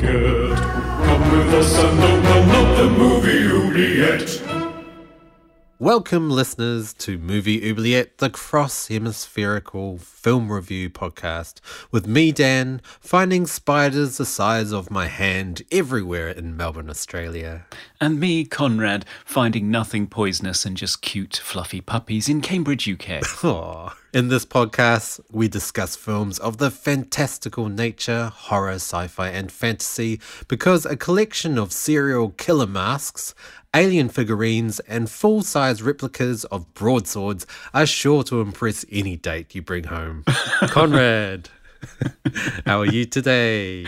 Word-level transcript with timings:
Come 0.00 1.22
with 1.32 1.54
us 1.54 1.78
and 1.78 2.00
open 2.00 2.50
up 2.50 2.76
the 2.76 2.88
movie 2.98 3.46
oubliette. 3.46 4.53
Welcome, 5.80 6.30
listeners, 6.30 6.92
to 6.94 7.18
Movie 7.18 7.68
Oubliette, 7.68 8.18
the 8.18 8.30
cross 8.30 8.86
hemispherical 8.86 9.98
film 9.98 10.52
review 10.52 10.88
podcast, 10.88 11.58
with 11.90 12.06
me, 12.06 12.30
Dan, 12.30 12.80
finding 13.00 13.44
spiders 13.44 14.16
the 14.16 14.24
size 14.24 14.70
of 14.70 14.92
my 14.92 15.08
hand 15.08 15.62
everywhere 15.72 16.28
in 16.28 16.56
Melbourne, 16.56 16.88
Australia. 16.88 17.66
And 18.00 18.20
me, 18.20 18.44
Conrad, 18.44 19.04
finding 19.24 19.68
nothing 19.68 20.06
poisonous 20.06 20.64
and 20.64 20.76
just 20.76 21.02
cute, 21.02 21.38
fluffy 21.38 21.80
puppies 21.80 22.28
in 22.28 22.40
Cambridge, 22.40 22.88
UK. 22.88 23.00
Aww. 23.42 23.94
In 24.14 24.28
this 24.28 24.46
podcast, 24.46 25.18
we 25.32 25.48
discuss 25.48 25.96
films 25.96 26.38
of 26.38 26.58
the 26.58 26.70
fantastical 26.70 27.68
nature, 27.68 28.30
horror, 28.32 28.74
sci 28.74 29.08
fi, 29.08 29.28
and 29.28 29.50
fantasy 29.50 30.20
because 30.46 30.86
a 30.86 30.96
collection 30.96 31.58
of 31.58 31.72
serial 31.72 32.28
killer 32.28 32.68
masks, 32.68 33.34
alien 33.74 34.08
figurines, 34.08 34.80
and 34.80 35.10
full 35.10 35.42
size 35.42 35.82
replicas 35.82 36.44
of 36.46 36.72
broadswords 36.74 37.46
are 37.74 37.86
sure 37.86 38.22
to 38.24 38.40
impress 38.40 38.84
any 38.90 39.16
date 39.16 39.54
you 39.54 39.62
bring 39.62 39.84
home. 39.84 40.24
Conrad, 40.68 41.50
how 42.66 42.80
are 42.80 42.86
you 42.86 43.04
today? 43.04 43.84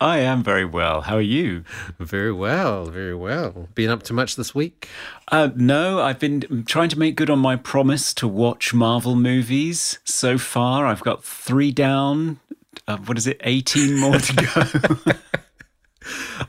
I 0.00 0.18
am 0.18 0.42
very 0.42 0.64
well. 0.64 1.02
How 1.02 1.16
are 1.16 1.20
you? 1.20 1.64
Very 1.98 2.32
well, 2.32 2.86
very 2.86 3.14
well. 3.14 3.68
Been 3.74 3.90
up 3.90 4.02
to 4.04 4.12
much 4.12 4.36
this 4.36 4.54
week? 4.54 4.88
Uh, 5.32 5.50
no, 5.56 6.00
I've 6.00 6.18
been 6.18 6.64
trying 6.66 6.88
to 6.90 6.98
make 6.98 7.16
good 7.16 7.30
on 7.30 7.38
my 7.38 7.56
promise 7.56 8.14
to 8.14 8.28
watch 8.28 8.72
Marvel 8.72 9.16
movies. 9.16 9.98
So 10.04 10.38
far, 10.38 10.86
I've 10.86 11.02
got 11.02 11.24
three 11.24 11.72
down. 11.72 12.38
Uh, 12.86 12.98
what 12.98 13.18
is 13.18 13.26
it? 13.26 13.40
18 13.42 13.98
more 13.98 14.18
to 14.18 15.04
go. 15.04 15.12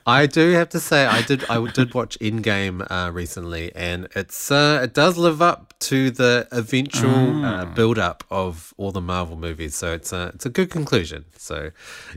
I 0.05 0.25
do 0.27 0.51
have 0.51 0.69
to 0.69 0.79
say 0.79 1.05
I 1.05 1.21
did 1.21 1.43
I 1.49 1.65
did 1.67 1.93
watch 1.93 2.17
Endgame 2.19 2.85
uh, 2.89 3.11
recently, 3.11 3.71
and 3.75 4.07
it's 4.15 4.51
uh, 4.51 4.81
it 4.83 4.93
does 4.93 5.17
live 5.17 5.41
up 5.41 5.73
to 5.79 6.11
the 6.11 6.47
eventual 6.51 7.11
uh, 7.45 7.65
Mm. 7.65 7.75
build 7.75 7.99
up 7.99 8.23
of 8.31 8.73
all 8.77 8.91
the 8.91 9.01
Marvel 9.01 9.35
movies. 9.37 9.75
So 9.75 9.93
it's 9.93 10.11
a 10.13 10.31
it's 10.35 10.45
a 10.45 10.49
good 10.49 10.69
conclusion. 10.69 11.25
So 11.37 11.71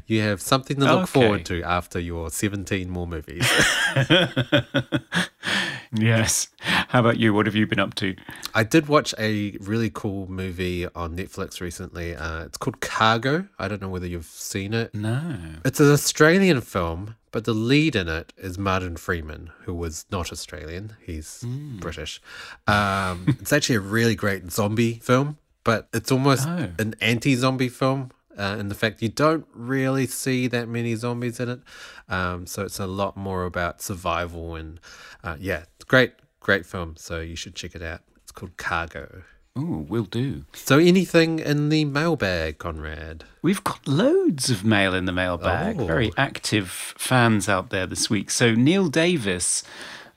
you 0.07 0.21
have 0.23 0.41
something 0.41 0.77
to 0.79 0.85
look 0.85 1.03
Okay. 1.03 1.11
forward 1.11 1.45
to 1.47 1.63
after 1.63 1.99
your 1.99 2.31
seventeen 2.31 2.91
more 2.91 3.07
movies. 3.07 3.47
yes. 5.93 6.49
How 6.61 7.01
about 7.01 7.19
you? 7.19 7.33
What 7.33 7.47
have 7.47 7.55
you 7.55 7.67
been 7.67 7.79
up 7.79 7.95
to? 7.97 8.15
I 8.55 8.63
did 8.65 8.89
watch 8.89 9.15
a 9.19 9.57
really 9.61 9.91
cool 9.91 10.31
movie 10.31 10.87
on 10.95 11.17
Netflix 11.17 11.61
recently. 11.61 12.15
Uh, 12.15 12.45
it's 12.45 12.59
called 12.59 12.81
Cargo. 12.81 13.47
I 13.59 13.69
don't 13.69 13.81
know 13.81 13.89
whether 13.89 14.07
you've 14.07 14.27
seen 14.27 14.75
it. 14.75 14.95
No. 14.95 15.37
It's 15.65 15.81
an 15.81 15.91
Australian 15.91 16.61
film, 16.61 17.17
but 17.33 17.45
the 17.45 17.55
lead 17.55 17.97
in 17.97 18.09
it 18.09 18.33
is 18.37 18.59
Martin 18.59 18.97
Freeman, 18.97 19.51
who 19.65 19.75
was 19.75 20.05
not 20.11 20.31
Australian. 20.33 20.95
He's 21.01 21.45
British. 21.81 22.21
Um, 22.67 23.25
it's 23.41 23.53
actually 23.53 23.77
a 23.77 23.81
really 23.81 24.15
great 24.15 24.51
zombie 24.53 24.95
film, 25.03 25.39
but 25.65 25.89
it's 25.93 26.13
almost 26.13 26.47
Oh. 26.49 26.71
an 26.79 26.95
anti 27.01 27.35
zombie 27.35 27.69
film. 27.69 28.11
Uh, 28.39 28.57
in 28.59 28.69
the 28.69 28.75
fact 28.75 29.03
you 29.03 29.09
don't 29.09 29.47
really 29.53 30.07
see 30.07 30.47
that 30.47 30.69
many 30.69 30.95
zombies 30.95 31.41
in 31.41 31.49
it, 31.49 31.61
um, 32.09 32.47
so 32.47 32.63
it's 32.63 32.79
a 32.79 32.87
lot 32.87 33.17
more 33.17 33.45
about 33.45 33.83
survival 33.83 34.55
and 34.55 34.81
uh, 35.25 35.37
yeah, 35.39 35.65
great, 35.89 36.13
great 36.39 36.65
film. 36.65 36.95
So 36.97 37.21
you 37.21 37.37
should 37.37 37.55
check 37.55 37.75
it 37.75 37.83
out. 37.83 38.01
It's 38.23 38.33
called 38.33 38.57
Cargo. 38.57 39.23
Ooh, 39.59 39.85
will 39.89 40.05
do. 40.05 40.45
So 40.53 40.79
anything 40.79 41.41
in 41.41 41.71
the 41.71 41.85
mailbag, 41.85 42.59
Conrad? 42.59 43.25
We've 43.43 43.63
got 43.65 43.87
loads 43.87 44.49
of 44.49 44.65
mail 44.65 44.95
in 44.95 45.07
the 45.07 45.13
mailbag. 45.13 45.81
Oh. 45.81 45.87
Very 45.87 46.13
active 46.17 46.71
fans 46.71 47.49
out 47.49 47.71
there 47.71 47.87
this 47.87 48.09
week. 48.09 48.31
So 48.31 48.55
Neil 48.55 48.89
Davis 48.89 49.65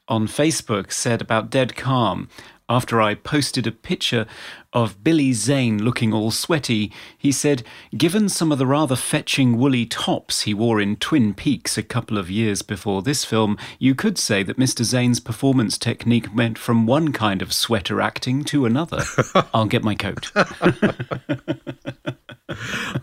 on 0.07 0.28
Facebook 0.28 0.91
said 0.91 1.22
about 1.22 1.50
Dead 1.50 1.75
Calm. 1.75 2.30
After 2.73 3.00
I 3.00 3.13
posted 3.13 3.67
a 3.67 3.72
picture 3.72 4.25
of 4.73 5.03
Billy 5.03 5.31
Zane 5.31 5.84
looking 5.84 6.11
all 6.11 6.31
sweaty, 6.31 6.91
he 7.16 7.31
said, 7.31 7.61
Given 7.95 8.29
some 8.29 8.51
of 8.51 8.57
the 8.57 8.66
rather 8.66 8.95
fetching 8.95 9.59
woolly 9.59 9.85
tops 9.85 10.41
he 10.41 10.56
wore 10.56 10.81
in 10.81 10.95
Twin 10.95 11.35
Peaks 11.35 11.78
a 11.78 11.83
couple 11.83 12.17
of 12.17 12.31
years 12.31 12.63
before 12.63 13.03
this 13.03 13.25
film, 13.25 13.59
you 13.78 13.94
could 13.94 14.17
say 14.17 14.41
that 14.41 14.57
Mr. 14.57 14.83
Zane's 14.83 15.19
performance 15.19 15.78
technique 15.78 16.35
went 16.35 16.57
from 16.57 16.88
one 16.88 17.13
kind 17.13 17.44
of 17.44 17.53
sweater 17.53 18.01
acting 18.01 18.44
to 18.45 18.66
another. 18.66 19.03
I'll 19.53 19.67
get 19.67 19.83
my 19.83 19.94
coat. 19.94 20.31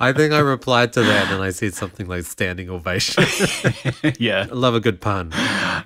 I 0.00 0.12
think 0.12 0.32
I 0.32 0.40
replied 0.40 0.92
to 0.94 1.02
that 1.02 1.32
and 1.32 1.42
I 1.42 1.50
said 1.50 1.74
something 1.74 2.08
like 2.08 2.24
standing 2.24 2.70
ovation. 2.70 3.24
yeah. 4.18 4.46
I 4.50 4.54
love 4.54 4.74
a 4.74 4.80
good 4.80 5.00
pun. 5.00 5.32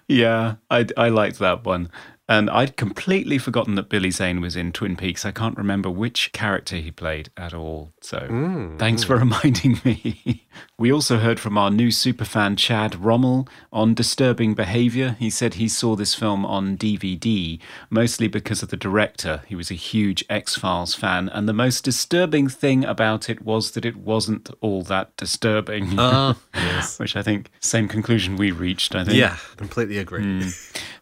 Yeah, 0.08 0.56
I, 0.70 0.86
I 0.96 1.08
liked 1.10 1.38
that 1.38 1.64
one. 1.64 1.90
And 2.28 2.48
I'd 2.48 2.76
completely 2.76 3.36
forgotten 3.36 3.74
that 3.74 3.90
Billy 3.90 4.10
Zane 4.10 4.40
was 4.40 4.56
in 4.56 4.72
Twin 4.72 4.96
Peaks. 4.96 5.26
I 5.26 5.30
can't 5.30 5.58
remember 5.58 5.90
which 5.90 6.32
character 6.32 6.76
he 6.76 6.90
played 6.90 7.30
at 7.36 7.52
all. 7.52 7.92
So 8.00 8.18
mm, 8.18 8.78
thanks 8.78 9.04
mm. 9.04 9.06
for 9.06 9.16
reminding 9.18 9.80
me. 9.84 10.43
We 10.78 10.92
also 10.92 11.18
heard 11.18 11.38
from 11.38 11.56
our 11.56 11.70
new 11.70 11.88
superfan 11.88 12.56
Chad 12.56 12.96
Rommel 12.96 13.48
on 13.72 13.94
disturbing 13.94 14.54
behavior. 14.54 15.16
He 15.18 15.30
said 15.30 15.54
he 15.54 15.68
saw 15.68 15.96
this 15.96 16.14
film 16.14 16.44
on 16.44 16.76
DVD, 16.76 17.58
mostly 17.90 18.28
because 18.28 18.62
of 18.62 18.70
the 18.70 18.76
director. 18.76 19.42
He 19.46 19.54
was 19.54 19.70
a 19.70 19.74
huge 19.74 20.24
X 20.28 20.56
Files 20.56 20.94
fan. 20.94 21.28
And 21.28 21.48
the 21.48 21.52
most 21.52 21.84
disturbing 21.84 22.48
thing 22.48 22.84
about 22.84 23.30
it 23.30 23.42
was 23.42 23.72
that 23.72 23.84
it 23.84 23.96
wasn't 23.96 24.50
all 24.60 24.82
that 24.84 25.16
disturbing. 25.16 25.94
Ah, 25.98 26.36
yes. 26.54 26.98
Which 26.98 27.16
I 27.16 27.22
think, 27.22 27.50
same 27.60 27.88
conclusion 27.88 28.36
we 28.36 28.50
reached, 28.50 28.94
I 28.94 29.04
think. 29.04 29.16
Yeah, 29.16 29.36
completely 29.56 29.98
agree. 29.98 30.50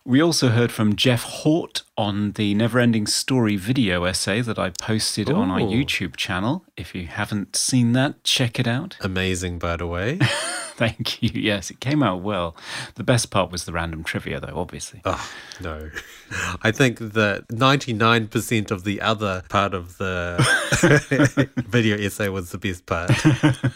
We 0.05 0.21
also 0.21 0.49
heard 0.49 0.73
from 0.73 0.97
Jeff 0.97 1.23
Hort 1.23 1.83
on 1.97 2.32
the 2.32 2.54
Neverending 2.54 3.08
Story 3.08 3.56
video 3.56 4.04
essay 4.04 4.41
that 4.41 4.58
I 4.58 4.70
posted 4.70 5.30
on 5.30 5.50
our 5.50 5.60
YouTube 5.60 6.16
channel. 6.16 6.64
If 6.76 6.94
you 6.94 7.06
haven't 7.06 7.54
seen 7.54 7.92
that, 7.92 8.25
check 8.25 8.58
it 8.58 8.66
out. 8.66 8.97
Amazing, 9.03 9.58
by 9.58 9.76
the 9.76 9.86
way. 9.86 10.19
Thank 10.75 11.22
you. 11.22 11.30
Yes, 11.34 11.70
it 11.70 11.80
came 11.80 12.03
out 12.03 12.22
well. 12.22 12.56
The 12.94 13.04
best 13.04 13.30
part 13.30 13.53
was 13.53 13.64
the 13.64 13.72
random 13.72 14.04
trivia, 14.04 14.41
though, 14.41 14.54
obviously. 14.56 15.03
Oh, 15.04 15.30
no. 15.60 15.91
I 16.62 16.70
think 16.70 16.98
that 16.98 17.47
99% 17.48 18.70
of 18.70 18.84
the 18.84 19.00
other 19.00 19.43
part 19.48 19.75
of 19.75 19.98
the 19.98 20.37
video 21.69 21.97
essay 21.97 22.28
was 22.28 22.50
the 22.50 22.59
best 22.59 22.87
part. 22.87 23.10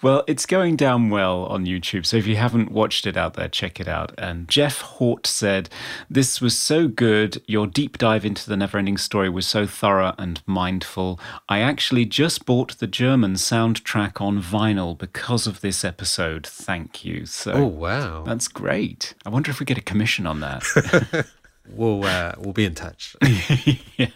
Well, 0.00 0.22
it's 0.28 0.46
going 0.46 0.76
down 0.76 1.10
well 1.10 1.46
on 1.46 1.66
YouTube, 1.66 2.06
so 2.06 2.16
if 2.18 2.24
you 2.24 2.36
haven't 2.36 2.70
watched 2.70 3.04
it 3.04 3.16
out 3.16 3.34
there, 3.34 3.48
check 3.48 3.80
it 3.80 3.88
out. 3.88 4.12
And 4.16 4.46
Jeff 4.48 4.80
Hort 4.80 5.26
said, 5.26 5.68
This 6.08 6.40
was 6.40 6.56
so 6.56 6.86
good. 6.86 7.42
Your 7.48 7.66
deep 7.66 7.98
dive 7.98 8.24
into 8.24 8.48
the 8.48 8.54
Neverending 8.54 9.00
Story 9.00 9.28
was 9.28 9.44
so 9.48 9.66
thorough 9.66 10.14
and 10.16 10.40
mindful. 10.46 11.18
I 11.48 11.58
actually 11.58 12.04
just 12.04 12.46
bought 12.46 12.78
the 12.78 12.86
German 12.86 13.34
soundtrack 13.34 14.20
on 14.20 14.40
vinyl 14.40 14.96
because 14.96 15.48
of 15.48 15.62
this 15.62 15.84
episode. 15.84 16.46
Thank 16.46 17.04
you. 17.04 17.26
So 17.26 17.52
Oh, 17.54 17.66
wow. 17.66 18.22
that's 18.22 18.46
great. 18.46 19.14
I 19.26 19.30
wonder 19.30 19.50
if 19.50 19.58
we 19.58 19.66
get 19.66 19.78
a 19.78 19.82
commission 19.82 20.28
on 20.28 20.38
that. 20.38 21.26
We'll, 21.70 22.04
uh, 22.04 22.32
we'll 22.38 22.52
be 22.52 22.64
in 22.64 22.74
touch. 22.74 23.16
yeah. 23.96 24.08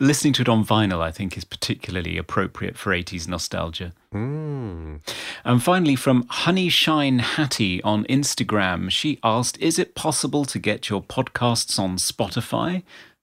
Listening 0.00 0.32
to 0.34 0.42
it 0.42 0.48
on 0.48 0.64
vinyl, 0.64 1.00
I 1.00 1.10
think, 1.10 1.36
is 1.36 1.44
particularly 1.44 2.18
appropriate 2.18 2.76
for 2.76 2.92
80s 2.92 3.28
nostalgia. 3.28 3.92
Mm. 4.12 5.00
And 5.44 5.62
finally, 5.62 5.96
from 5.96 6.26
Honey 6.28 6.68
Shine 6.68 7.20
Hattie 7.20 7.82
on 7.82 8.04
Instagram, 8.04 8.90
she 8.90 9.18
asked, 9.22 9.58
Is 9.58 9.78
it 9.78 9.94
possible 9.94 10.44
to 10.46 10.58
get 10.58 10.88
your 10.88 11.02
podcasts 11.02 11.78
on 11.78 11.96
Spotify? 11.96 12.82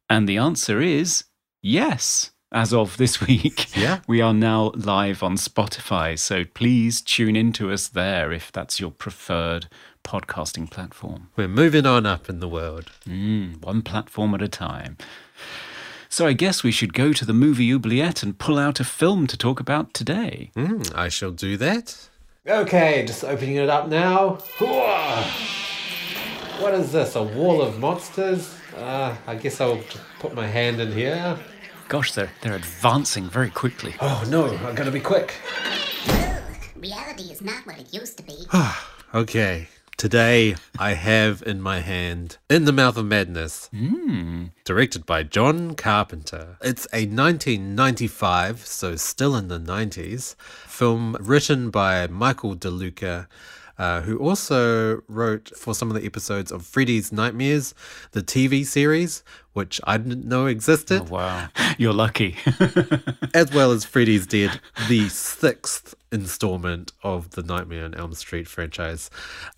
And 0.10 0.28
the 0.28 0.38
answer 0.38 0.82
is 0.82 1.26
yes. 1.62 2.32
As 2.54 2.74
of 2.74 2.98
this 2.98 3.22
week, 3.26 3.74
Yeah. 3.78 4.00
we 4.08 4.20
are 4.20 4.34
now 4.34 4.72
live 4.76 5.24
on 5.24 5.38
Spotify. 5.38 6.20
So 6.20 6.44
please 6.44 7.00
tune 7.02 7.38
in 7.38 7.54
to 7.54 7.72
us 7.72 7.88
there 7.88 8.34
if 8.34 8.52
that's 8.52 8.78
your 8.80 8.92
preferred 8.92 9.68
podcasting 10.04 10.70
platform. 10.70 11.30
We're 11.36 11.48
moving 11.48 11.86
on 11.86 12.06
up 12.06 12.30
in 12.30 12.40
the 12.40 12.48
world. 12.48 12.92
Mm, 13.08 13.62
one 13.64 13.82
platform 13.82 14.34
at 14.36 14.42
a 14.42 14.48
time. 14.48 14.98
So 16.10 16.28
I 16.28 16.34
guess 16.34 16.64
we 16.64 16.72
should 16.72 16.94
go 16.94 17.14
to 17.14 17.26
the 17.26 17.34
movie 17.34 17.72
oubliette 17.72 18.22
and 18.22 18.38
pull 18.38 18.58
out 18.60 18.80
a 18.80 18.84
film 18.84 19.28
to 19.28 19.38
talk 19.38 19.60
about 19.60 19.94
today. 19.94 20.52
Mm, 20.56 20.94
I 20.96 21.08
shall 21.08 21.32
do 21.32 21.56
that. 21.58 22.10
Okay, 22.48 23.06
just 23.06 23.24
opening 23.24 23.56
it 23.56 23.70
up 23.70 23.88
now. 23.88 24.40
What 26.60 26.74
is 26.74 26.92
this? 26.92 27.16
A 27.16 27.24
wall 27.24 27.62
of 27.62 27.80
monsters? 27.80 28.54
Uh, 28.76 29.16
I 29.28 29.36
guess 29.36 29.62
I'll 29.62 29.80
put 30.20 30.34
my 30.34 30.48
hand 30.48 30.80
in 30.82 30.92
here. 30.92 31.38
Gosh, 31.88 32.14
they're, 32.14 32.32
they're 32.42 32.56
advancing 32.56 33.30
very 33.30 33.50
quickly. 33.50 33.96
Oh 34.00 34.24
no, 34.30 34.46
I 34.68 34.74
gotta 34.74 34.92
be 34.92 35.00
quick. 35.00 35.36
Reality 36.76 37.24
is 37.32 37.42
not 37.42 37.66
what 37.66 37.80
it 37.80 37.94
used 37.94 38.18
to 38.18 38.24
be. 38.24 38.38
Okay, 39.14 39.68
today 39.98 40.56
I 40.78 40.94
have 40.94 41.44
in 41.46 41.62
my 41.62 41.80
hand 41.80 42.38
In 42.50 42.66
the 42.66 42.72
Mouth 42.72 42.98
of 42.98 43.06
Madness, 43.06 43.68
hmm. 43.68 44.46
directed 44.64 45.06
by 45.06 45.24
John 45.24 45.76
Carpenter. 45.76 46.58
It's 46.62 46.86
a 46.94 47.06
1995, 47.06 48.66
so 48.66 48.96
still 48.96 49.36
in 49.36 49.48
the 49.48 49.60
90s, 49.60 50.36
film 50.68 51.16
written 51.20 51.70
by 51.70 52.08
Michael 52.08 52.56
DeLuca. 52.56 53.28
Uh, 53.82 54.02
who 54.02 54.16
also 54.20 55.02
wrote 55.08 55.50
for 55.58 55.74
some 55.74 55.90
of 55.90 56.00
the 56.00 56.06
episodes 56.06 56.52
of 56.52 56.64
Freddy's 56.64 57.12
Nightmares, 57.12 57.74
the 58.12 58.22
TV 58.22 58.64
series, 58.64 59.24
which 59.54 59.82
I 59.86 59.98
didn't 59.98 60.24
know 60.24 60.46
existed. 60.46 61.10
Wow. 61.10 61.48
You're 61.80 61.92
lucky. 61.92 62.36
as 63.34 63.52
well 63.52 63.72
as 63.72 63.84
Freddy's 63.84 64.28
Dead, 64.28 64.60
the 64.88 65.10
sixth 65.10 65.96
installment 66.12 66.92
of 67.02 67.32
the 67.32 67.42
Nightmare 67.42 67.86
on 67.86 67.96
Elm 67.96 68.14
Street 68.14 68.48
franchise. 68.48 69.10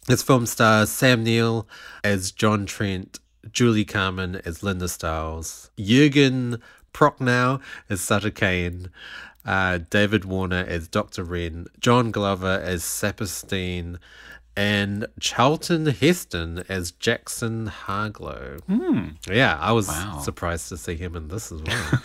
This 0.07 0.23
film 0.23 0.45
stars 0.45 0.89
Sam 0.89 1.25
Neill 1.25 1.67
as 2.01 2.31
John 2.31 2.65
Trent, 2.65 3.19
Julie 3.51 3.83
Carmen 3.83 4.39
as 4.45 4.63
Linda 4.63 4.87
Stiles, 4.87 5.69
Jürgen 5.77 6.61
Prochnow 6.93 7.59
as 7.89 7.99
Sutter 7.99 8.31
Kane, 8.31 8.89
uh, 9.45 9.79
David 9.89 10.25
Warner 10.25 10.65
as 10.67 10.87
Dr. 10.87 11.23
Wren, 11.23 11.67
John 11.79 12.11
Glover 12.11 12.61
as 12.63 12.83
Saperstein, 12.83 13.97
and 14.55 15.07
Charlton 15.19 15.87
Heston 15.87 16.63
as 16.69 16.91
Jackson 16.91 17.65
Harglow. 17.67 18.59
Yeah, 19.27 19.57
I 19.59 19.71
was 19.71 19.87
surprised 20.21 20.69
to 20.69 20.77
see 20.77 20.95
him 20.95 21.15
in 21.15 21.27
this 21.29 21.51
as 21.51 21.61
well. 21.63 22.03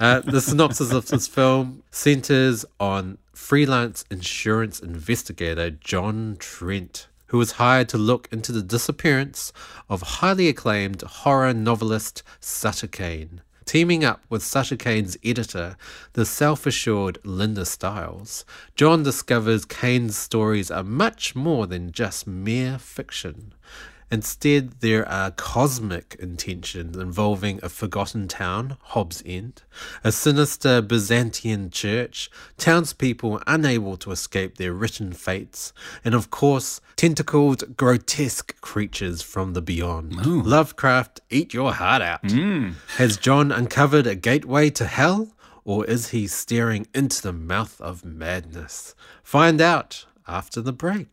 uh, 0.00 0.20
the 0.20 0.40
synopsis 0.40 0.92
of 0.92 1.06
this 1.06 1.28
film 1.28 1.82
centers 1.92 2.64
on 2.80 3.18
freelance 3.32 4.04
insurance 4.10 4.80
investigator 4.80 5.70
John 5.70 6.36
Trent, 6.40 7.06
who 7.26 7.38
was 7.38 7.52
hired 7.52 7.88
to 7.90 7.98
look 7.98 8.28
into 8.32 8.50
the 8.50 8.62
disappearance 8.62 9.52
of 9.88 10.02
highly 10.02 10.48
acclaimed 10.48 11.02
horror 11.02 11.54
novelist 11.54 12.22
Sutter 12.40 12.88
Kane. 12.88 13.40
Teaming 13.64 14.04
up 14.04 14.22
with 14.28 14.42
Sutter 14.42 14.76
Kane's 14.76 15.16
editor, 15.24 15.76
the 16.12 16.26
self 16.26 16.66
assured 16.66 17.18
Linda 17.24 17.64
Stiles, 17.64 18.44
John 18.76 19.02
discovers 19.02 19.64
Kane's 19.64 20.16
stories 20.16 20.70
are 20.70 20.84
much 20.84 21.34
more 21.34 21.66
than 21.66 21.90
just 21.90 22.26
mere 22.26 22.78
fiction. 22.78 23.54
Instead, 24.10 24.80
there 24.80 25.08
are 25.08 25.30
cosmic 25.30 26.16
intentions 26.18 26.96
involving 26.96 27.58
a 27.62 27.68
forgotten 27.68 28.28
town, 28.28 28.76
Hobbs 28.82 29.22
End, 29.26 29.62
a 30.02 30.12
sinister 30.12 30.80
Byzantine 30.82 31.70
church, 31.70 32.30
townspeople 32.56 33.42
unable 33.46 33.96
to 33.98 34.10
escape 34.10 34.56
their 34.56 34.72
written 34.72 35.12
fates, 35.12 35.72
and 36.04 36.14
of 36.14 36.30
course, 36.30 36.80
tentacled, 36.96 37.76
grotesque 37.76 38.60
creatures 38.60 39.22
from 39.22 39.54
the 39.54 39.62
beyond. 39.62 40.14
Lovecraft, 40.46 41.20
eat 41.30 41.52
your 41.54 41.72
heart 41.72 42.02
out. 42.02 42.22
Mm. 42.24 42.74
Has 42.96 43.16
John 43.16 43.50
uncovered 43.50 44.06
a 44.06 44.14
gateway 44.14 44.70
to 44.70 44.84
hell, 44.86 45.34
or 45.64 45.84
is 45.86 46.10
he 46.10 46.26
staring 46.26 46.86
into 46.94 47.22
the 47.22 47.32
mouth 47.32 47.80
of 47.80 48.04
madness? 48.04 48.94
Find 49.22 49.60
out 49.60 50.04
after 50.28 50.60
the 50.60 50.72
break. 50.72 51.08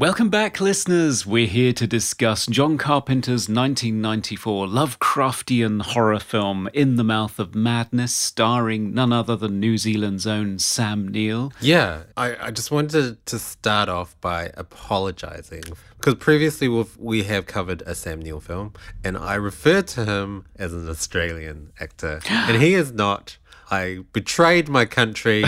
Welcome 0.00 0.30
back, 0.30 0.62
listeners. 0.62 1.26
We're 1.26 1.46
here 1.46 1.74
to 1.74 1.86
discuss 1.86 2.46
John 2.46 2.78
Carpenter's 2.78 3.50
1994 3.50 4.66
Lovecraftian 4.66 5.82
horror 5.82 6.18
film 6.18 6.70
In 6.72 6.96
the 6.96 7.04
Mouth 7.04 7.38
of 7.38 7.54
Madness, 7.54 8.14
starring 8.14 8.94
none 8.94 9.12
other 9.12 9.36
than 9.36 9.60
New 9.60 9.76
Zealand's 9.76 10.26
own 10.26 10.58
Sam 10.58 11.08
Neill. 11.08 11.52
Yeah, 11.60 12.04
I, 12.16 12.46
I 12.46 12.50
just 12.50 12.70
wanted 12.70 13.26
to 13.26 13.38
start 13.38 13.90
off 13.90 14.18
by 14.22 14.50
apologizing 14.54 15.64
because 15.98 16.14
previously 16.14 16.66
we've, 16.66 16.96
we 16.96 17.24
have 17.24 17.44
covered 17.44 17.82
a 17.82 17.94
Sam 17.94 18.22
Neill 18.22 18.40
film 18.40 18.72
and 19.04 19.18
I 19.18 19.34
referred 19.34 19.86
to 19.88 20.06
him 20.06 20.46
as 20.56 20.72
an 20.72 20.88
Australian 20.88 21.72
actor 21.78 22.20
and 22.26 22.62
he 22.62 22.72
is 22.72 22.90
not. 22.90 23.36
I 23.70 24.00
betrayed 24.12 24.68
my 24.68 24.84
country. 24.84 25.44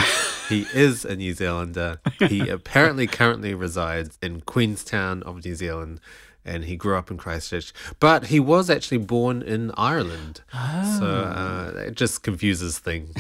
he 0.49 0.67
is 0.75 1.05
a 1.05 1.17
New 1.17 1.35
Zealander. 1.35 2.01
He 2.29 2.49
apparently 2.49 3.07
currently 3.07 3.55
resides 3.55 4.19
in 4.23 4.43
Queenstown 4.43 5.23
of 5.25 5.45
New 5.45 5.55
Zealand 5.55 6.01
and 6.45 6.65
he 6.65 6.77
grew 6.77 6.97
up 6.97 7.11
in 7.11 7.17
Christchurch. 7.17 7.73
But 8.01 8.27
he 8.27 8.41
was 8.41 8.69
actually 8.69 8.99
born 8.99 9.43
in 9.43 9.71
Ireland. 9.77 10.41
So 10.99 11.07
uh, 11.07 11.73
it 11.87 11.95
just 11.95 12.23
confuses 12.23 12.79
things 12.79 13.15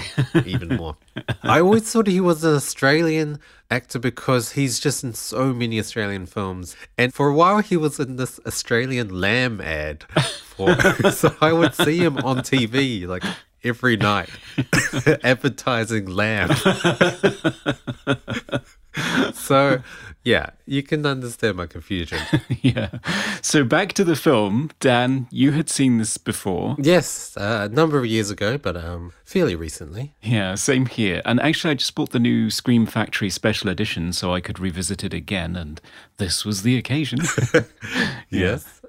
even 0.45 0.77
more. 0.77 0.97
I 1.43 1.61
always 1.61 1.91
thought 1.91 2.07
he 2.07 2.21
was 2.21 2.45
an 2.45 2.55
Australian 2.55 3.39
actor 3.71 3.99
because 3.99 4.53
he's 4.53 4.81
just 4.81 5.05
in 5.05 5.15
so 5.15 5.53
many 5.53 5.79
Australian 5.79 6.27
films. 6.27 6.77
And 6.99 7.15
for 7.15 7.29
a 7.29 7.35
while, 7.35 7.61
he 7.61 7.77
was 7.77 7.99
in 8.01 8.17
this 8.17 8.41
Australian 8.47 9.21
lamb 9.21 9.61
ad. 9.61 10.05
For, 10.57 10.75
so 11.13 11.35
I 11.41 11.53
would 11.53 11.75
see 11.75 11.99
him 11.99 12.19
on 12.19 12.39
TV 12.39 13.07
like 13.07 13.25
every 13.65 13.97
night 13.97 14.29
advertising 15.25 16.07
lamb. 16.07 16.55
so, 19.35 19.83
yeah, 20.25 20.51
you 20.67 20.83
can 20.83 21.05
understand 21.07 21.57
my 21.57 21.67
confusion. 21.67 22.19
yeah. 22.63 22.91
So 23.41 23.65
back 23.65 23.93
to 23.95 24.05
the 24.05 24.17
film. 24.17 24.71
Dan, 24.81 25.27
you 25.31 25.53
had 25.53 25.69
seen 25.69 25.99
this 25.99 26.17
before. 26.17 26.77
Yes, 26.79 27.37
uh, 27.37 27.69
a 27.71 27.75
number 27.75 27.99
of 27.99 28.07
years 28.07 28.31
ago, 28.31 28.59
but 28.59 28.77
um, 28.77 29.13
fairly 29.25 29.57
recently. 29.57 30.15
Yeah, 30.23 30.55
same 30.55 30.87
here. 30.87 31.23
And 31.25 31.41
actually, 31.41 31.73
I 31.73 31.75
just 31.75 31.95
bought 31.95 32.11
the 32.11 32.21
new 32.21 32.51
Scream 32.51 32.87
Factory 32.87 33.31
special 33.31 33.71
edition 33.71 34.13
so 34.13 34.35
I 34.35 34.41
could 34.41 34.59
revisit 34.59 35.05
it 35.05 35.15
again, 35.15 35.57
and 35.57 35.81
this 36.19 36.45
was 36.45 36.63
the 36.63 36.77
occasion. 36.77 37.21
Yes. 38.31 38.81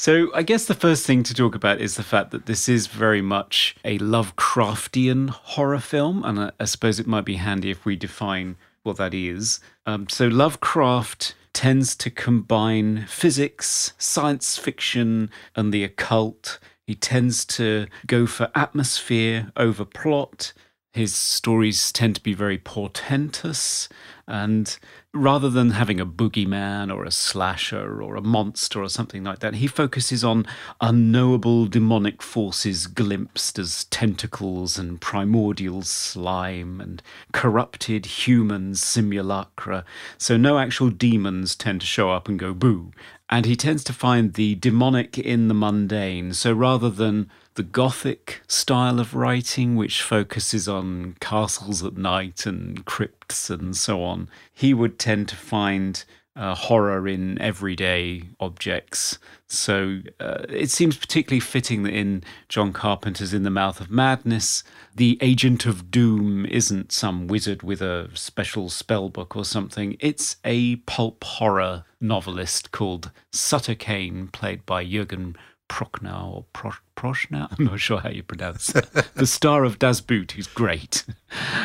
So, 0.00 0.32
I 0.32 0.44
guess 0.44 0.66
the 0.66 0.74
first 0.74 1.04
thing 1.04 1.24
to 1.24 1.34
talk 1.34 1.56
about 1.56 1.80
is 1.80 1.96
the 1.96 2.04
fact 2.04 2.30
that 2.30 2.46
this 2.46 2.68
is 2.68 2.86
very 2.86 3.20
much 3.20 3.74
a 3.84 3.98
Lovecraftian 3.98 5.28
horror 5.30 5.80
film, 5.80 6.22
and 6.24 6.38
I, 6.38 6.52
I 6.60 6.66
suppose 6.66 7.00
it 7.00 7.08
might 7.08 7.24
be 7.24 7.34
handy 7.34 7.72
if 7.72 7.84
we 7.84 7.96
define 7.96 8.54
what 8.84 8.96
that 8.98 9.12
is. 9.12 9.58
Um, 9.86 10.08
so, 10.08 10.28
Lovecraft 10.28 11.34
tends 11.52 11.96
to 11.96 12.10
combine 12.10 13.06
physics, 13.08 13.92
science 13.98 14.56
fiction, 14.56 15.30
and 15.56 15.74
the 15.74 15.82
occult. 15.82 16.60
He 16.86 16.94
tends 16.94 17.44
to 17.46 17.88
go 18.06 18.24
for 18.26 18.52
atmosphere 18.54 19.50
over 19.56 19.84
plot. 19.84 20.52
His 20.92 21.12
stories 21.12 21.90
tend 21.90 22.14
to 22.14 22.22
be 22.22 22.34
very 22.34 22.58
portentous, 22.58 23.88
and 24.28 24.78
rather 25.14 25.48
than 25.48 25.70
having 25.70 25.98
a 25.98 26.06
boogeyman 26.06 26.94
or 26.94 27.04
a 27.04 27.10
slasher 27.10 28.02
or 28.02 28.16
a 28.16 28.22
monster 28.22 28.82
or 28.82 28.88
something 28.88 29.24
like 29.24 29.38
that, 29.38 29.54
he 29.54 29.66
focuses 29.66 30.22
on 30.22 30.46
unknowable 30.80 31.66
demonic 31.66 32.22
forces 32.22 32.86
glimpsed 32.86 33.58
as 33.58 33.84
tentacles 33.84 34.78
and 34.78 35.00
primordial 35.00 35.82
slime 35.82 36.80
and 36.80 37.02
corrupted 37.32 38.04
human 38.04 38.74
simulacra. 38.74 39.84
So 40.18 40.36
no 40.36 40.58
actual 40.58 40.90
demons 40.90 41.56
tend 41.56 41.80
to 41.80 41.86
show 41.86 42.10
up 42.10 42.28
and 42.28 42.38
go 42.38 42.52
boo. 42.52 42.92
And 43.30 43.44
he 43.46 43.56
tends 43.56 43.84
to 43.84 43.92
find 43.92 44.34
the 44.34 44.54
demonic 44.54 45.18
in 45.18 45.48
the 45.48 45.54
mundane. 45.54 46.32
So 46.34 46.52
rather 46.52 46.90
than 46.90 47.30
the 47.58 47.64
Gothic 47.64 48.40
style 48.46 49.00
of 49.00 49.16
writing, 49.16 49.74
which 49.74 50.00
focuses 50.00 50.68
on 50.68 51.16
castles 51.18 51.82
at 51.82 51.96
night 51.96 52.46
and 52.46 52.84
crypts 52.84 53.50
and 53.50 53.76
so 53.76 54.04
on, 54.04 54.28
he 54.54 54.72
would 54.72 54.96
tend 54.96 55.26
to 55.30 55.34
find 55.34 56.04
uh, 56.36 56.54
horror 56.54 57.08
in 57.08 57.36
everyday 57.40 58.22
objects. 58.38 59.18
So 59.48 60.02
uh, 60.20 60.44
it 60.48 60.70
seems 60.70 60.96
particularly 60.96 61.40
fitting 61.40 61.82
that 61.82 61.94
in 61.94 62.22
John 62.48 62.72
Carpenter's 62.72 63.34
In 63.34 63.42
the 63.42 63.50
Mouth 63.50 63.80
of 63.80 63.90
Madness, 63.90 64.62
the 64.94 65.18
agent 65.20 65.66
of 65.66 65.90
doom 65.90 66.46
isn't 66.46 66.92
some 66.92 67.26
wizard 67.26 67.64
with 67.64 67.82
a 67.82 68.08
special 68.14 68.68
spell 68.68 69.08
book 69.08 69.34
or 69.34 69.44
something. 69.44 69.96
It's 69.98 70.36
a 70.44 70.76
pulp 70.76 71.24
horror 71.24 71.86
novelist 72.00 72.70
called 72.70 73.10
Sutter 73.32 73.74
Kane, 73.74 74.28
played 74.28 74.64
by 74.64 74.84
Jürgen 74.84 75.34
Prochnow 75.68 76.32
or 76.34 76.44
Pro-. 76.52 76.72
I'm 77.02 77.64
not 77.64 77.78
sure 77.78 78.00
how 78.00 78.08
you 78.08 78.24
pronounce 78.24 78.68
that. 78.68 79.14
the 79.14 79.26
star 79.26 79.62
of 79.62 79.78
Das 79.78 80.00
Boot, 80.00 80.32
who's 80.32 80.46
great. 80.46 81.04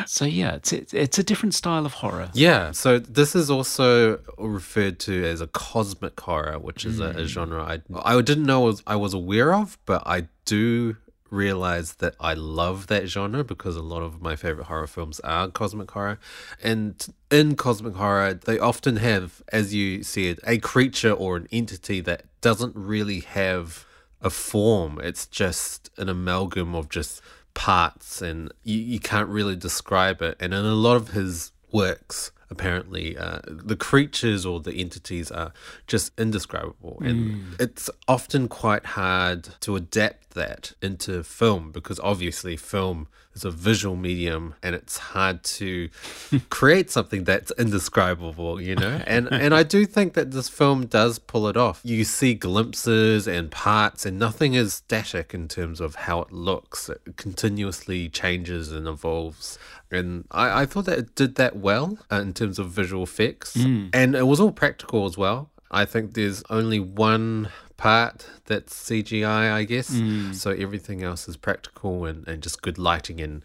So 0.06 0.26
yeah, 0.26 0.56
it's 0.56 0.74
it's, 0.74 0.94
it's 0.94 1.18
a 1.18 1.24
different 1.24 1.54
style 1.54 1.86
of 1.86 1.94
horror. 1.94 2.30
Yeah, 2.34 2.72
so 2.72 3.00
this 3.00 3.34
is 3.34 3.50
also 3.50 4.20
referred 4.38 5.00
to 5.02 5.24
as 5.24 5.40
a 5.40 5.48
cosmic 5.48 6.20
horror, 6.20 6.60
which 6.60 6.84
is 6.84 7.00
a, 7.00 7.06
a 7.06 7.14
hmm. 7.14 7.24
genre 7.24 7.64
I 7.64 7.80
I 8.04 8.22
didn't 8.22 8.44
know 8.44 8.60
was 8.60 8.84
I 8.86 8.98
was 8.98 9.14
aware 9.14 9.54
of, 9.54 9.78
but 9.86 10.04
I 10.06 10.28
do 10.44 10.98
realize 11.30 11.94
that 11.94 12.16
I 12.20 12.34
love 12.34 12.88
that 12.88 13.08
genre 13.08 13.44
because 13.44 13.78
a 13.78 13.82
lot 13.82 14.04
of 14.04 14.22
my 14.22 14.36
favorite 14.36 14.66
horror 14.66 14.88
films 14.88 15.22
are 15.22 15.48
cosmic 15.48 15.90
horror. 15.92 16.20
And 16.62 17.06
in 17.32 17.56
cosmic 17.56 17.96
horror, 17.96 18.34
they 18.34 18.60
often 18.60 18.98
have, 18.98 19.42
as 19.48 19.74
you 19.74 20.04
said, 20.04 20.40
a 20.46 20.58
creature 20.60 21.14
or 21.14 21.38
an 21.38 21.48
entity 21.52 22.02
that 22.02 22.26
doesn't 22.42 22.76
really 22.76 23.22
have 23.22 23.86
a 24.24 24.30
form. 24.30 25.00
It's 25.04 25.28
just 25.28 25.90
an 25.98 26.10
amalgam 26.10 26.74
of 26.74 26.90
just 26.90 27.22
parts 27.54 28.22
and 28.22 28.52
you, 28.64 28.80
you 28.80 29.00
can't 29.00 29.30
really 29.30 29.56
describe 29.56 30.22
it. 30.22 30.38
And 30.40 30.54
in 30.54 30.66
a 30.66 30.74
lot 30.74 30.96
of 30.96 31.10
his 31.10 31.52
works, 31.72 32.32
apparently 32.50 33.18
uh, 33.18 33.40
the 33.48 33.76
creatures 33.76 34.46
or 34.46 34.60
the 34.60 34.74
entities 34.76 35.32
are 35.32 35.52
just 35.88 36.12
indescribable 36.20 36.98
and 37.02 37.56
it's 37.60 37.90
often 38.08 38.48
quite 38.48 38.86
hard 38.86 39.50
to 39.60 39.76
adapt 39.76 40.23
that 40.34 40.74
into 40.82 41.24
film 41.24 41.72
because 41.72 42.00
obviously 42.02 42.58
film 42.58 43.08
is 43.34 43.44
a 43.44 43.52
visual 43.52 43.96
medium 43.96 44.54
and 44.62 44.76
it's 44.76 44.98
hard 44.98 45.44
to 45.44 45.90
create 46.50 46.92
something 46.92 47.24
that's 47.24 47.52
indescribable 47.58 48.62
you 48.62 48.76
know? 48.76 49.02
And 49.08 49.28
and 49.32 49.54
I 49.54 49.64
do 49.64 49.86
think 49.86 50.14
that 50.14 50.32
this 50.32 50.50
film 50.50 50.86
does 50.86 51.20
pull 51.20 51.48
it 51.48 51.58
off. 51.58 51.82
You 51.84 52.04
see 52.04 52.34
glimpses 52.34 53.28
and 53.28 53.50
parts 53.52 54.06
and 54.06 54.20
nothing 54.20 54.54
is 54.54 54.76
static 54.76 55.34
in 55.34 55.48
terms 55.48 55.80
of 55.80 55.96
how 55.96 56.22
it 56.22 56.32
looks. 56.32 56.90
It 56.90 57.18
continuously 57.18 58.10
changes 58.10 58.72
and 58.72 58.88
evolves. 58.88 59.58
And 59.92 60.26
I, 60.32 60.62
I 60.62 60.66
thought 60.66 60.86
that 60.86 61.00
it 61.00 61.16
did 61.16 61.36
that 61.36 61.56
well 61.56 61.98
uh, 62.12 62.22
in 62.22 62.34
terms 62.34 62.60
of 62.60 62.70
visual 62.70 63.04
effects. 63.04 63.56
And 63.94 64.16
it 64.16 64.28
was 64.28 64.40
all 64.40 64.52
practical 64.52 65.06
as 65.06 65.18
well. 65.18 65.52
I 65.72 65.86
think 65.86 66.14
there's 66.14 66.44
only 66.50 66.80
one 66.80 67.50
part 67.84 68.30
that's 68.46 68.74
cgi 68.90 69.52
i 69.60 69.64
guess. 69.66 69.90
Mm. 69.90 70.34
So 70.34 70.52
everything 70.52 71.04
else 71.04 71.28
is 71.28 71.36
practical 71.36 72.06
and, 72.06 72.26
and 72.30 72.42
just 72.42 72.62
good 72.62 72.78
lighting 72.78 73.20
and 73.20 73.44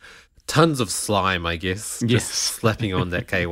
tons 0.49 0.81
of 0.81 0.90
slime 0.90 1.47
i 1.47 1.55
guess 1.57 2.00
just 2.00 2.11
Yes. 2.11 2.25
slapping 2.25 2.93
on 2.95 3.11
that 3.11 3.28
ky 3.28 3.47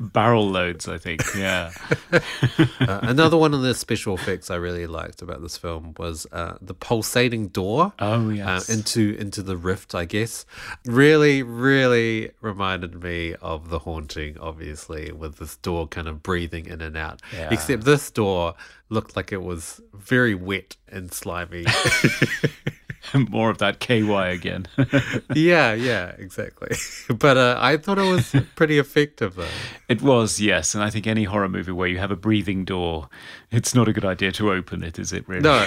Barrel 0.00 0.48
loads, 0.50 0.88
I 0.88 0.98
think. 0.98 1.22
Yeah. 1.36 1.70
Uh, 2.12 3.00
another 3.02 3.36
one 3.36 3.54
of 3.54 3.62
the 3.62 3.74
special 3.74 4.14
effects 4.14 4.50
I 4.50 4.56
really 4.56 4.86
liked 4.86 5.22
about 5.22 5.42
this 5.42 5.56
film 5.56 5.94
was 5.98 6.26
uh, 6.32 6.56
the 6.60 6.74
pulsating 6.74 7.48
door. 7.48 7.92
Oh, 7.98 8.30
yes. 8.30 8.68
uh, 8.68 8.72
into 8.72 9.14
into 9.18 9.42
the 9.42 9.56
rift, 9.56 9.94
I 9.94 10.04
guess. 10.06 10.44
Really, 10.86 11.42
really 11.42 12.30
reminded 12.40 13.02
me 13.02 13.34
of 13.40 13.68
the 13.70 13.80
haunting, 13.80 14.38
obviously, 14.38 15.12
with 15.12 15.36
this 15.38 15.56
door 15.56 15.86
kind 15.86 16.08
of 16.08 16.22
breathing 16.22 16.66
in 16.66 16.80
and 16.80 16.96
out. 16.96 17.20
Yeah. 17.32 17.48
Except 17.52 17.84
this 17.84 18.10
door 18.10 18.54
looked 18.88 19.14
like 19.16 19.32
it 19.32 19.42
was 19.42 19.80
very 19.94 20.34
wet 20.34 20.76
and 20.88 21.12
slimy. 21.12 21.66
More 23.14 23.50
of 23.50 23.58
that 23.58 23.80
KY 23.80 24.10
again. 24.12 24.66
yeah, 25.34 25.72
yeah, 25.74 26.12
exactly. 26.18 26.76
But 27.18 27.36
uh, 27.36 27.56
I 27.60 27.76
thought 27.76 27.98
it 27.98 28.10
was 28.10 28.34
pretty 28.54 28.78
effective, 28.78 29.34
though. 29.34 29.48
it 29.88 30.00
was, 30.02 30.40
yes. 30.40 30.74
And 30.74 30.84
I 30.84 30.90
think 30.90 31.06
any 31.06 31.24
horror 31.24 31.48
movie 31.48 31.72
where 31.72 31.88
you 31.88 31.98
have 31.98 32.10
a 32.10 32.16
breathing 32.16 32.64
door, 32.64 33.08
it's 33.50 33.74
not 33.74 33.88
a 33.88 33.92
good 33.92 34.04
idea 34.04 34.30
to 34.32 34.52
open 34.52 34.84
it, 34.84 34.98
is 34.98 35.12
it 35.12 35.28
really? 35.28 35.42
No. 35.42 35.66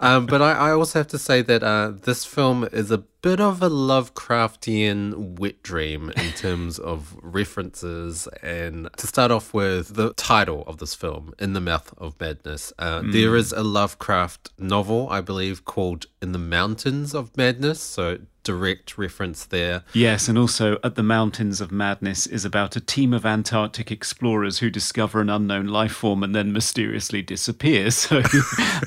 um, 0.00 0.26
but 0.26 0.40
I, 0.40 0.52
I 0.52 0.70
also 0.72 0.98
have 0.98 1.08
to 1.08 1.18
say 1.18 1.42
that 1.42 1.62
uh, 1.62 1.92
this 2.02 2.24
film 2.24 2.66
is 2.72 2.90
a 2.90 2.98
bit 2.98 3.38
of 3.38 3.62
a 3.62 3.68
Lovecraftian 3.68 5.38
wet 5.38 5.62
dream 5.62 6.10
in 6.16 6.32
terms 6.36 6.78
of 6.78 7.16
references. 7.20 8.26
And 8.42 8.88
to 8.96 9.06
start 9.06 9.30
off 9.30 9.52
with, 9.52 9.94
the 9.94 10.14
title 10.14 10.64
of 10.66 10.78
this 10.78 10.94
film, 10.94 11.34
In 11.38 11.52
the 11.52 11.60
Mouth 11.60 11.92
of 11.98 12.18
Madness, 12.18 12.72
uh, 12.78 13.02
there 13.04 13.36
is 13.36 13.52
a 13.52 13.62
Lovecraft 13.62 14.50
novel, 14.58 15.08
I 15.10 15.20
believe, 15.20 15.66
called 15.66 16.06
In 16.22 16.32
the 16.32 16.38
Mountains 16.38 17.14
of 17.14 17.36
Madness. 17.36 17.80
So 17.80 18.20
direct 18.42 18.98
reference 18.98 19.44
there. 19.44 19.82
Yes, 19.92 20.28
and 20.28 20.38
also 20.38 20.78
At 20.82 20.94
the 20.94 21.02
Mountains 21.02 21.60
of 21.60 21.72
Madness 21.72 22.26
is 22.26 22.44
about 22.44 22.76
a 22.76 22.80
team 22.80 23.12
of 23.12 23.24
Antarctic 23.24 23.90
explorers 23.90 24.58
who 24.58 24.70
discover 24.70 25.20
an 25.20 25.30
unknown 25.30 25.66
life 25.66 25.92
form 25.92 26.22
and 26.22 26.34
then 26.34 26.52
mysteriously 26.52 27.22
disappear. 27.22 27.90
So, 28.02 28.20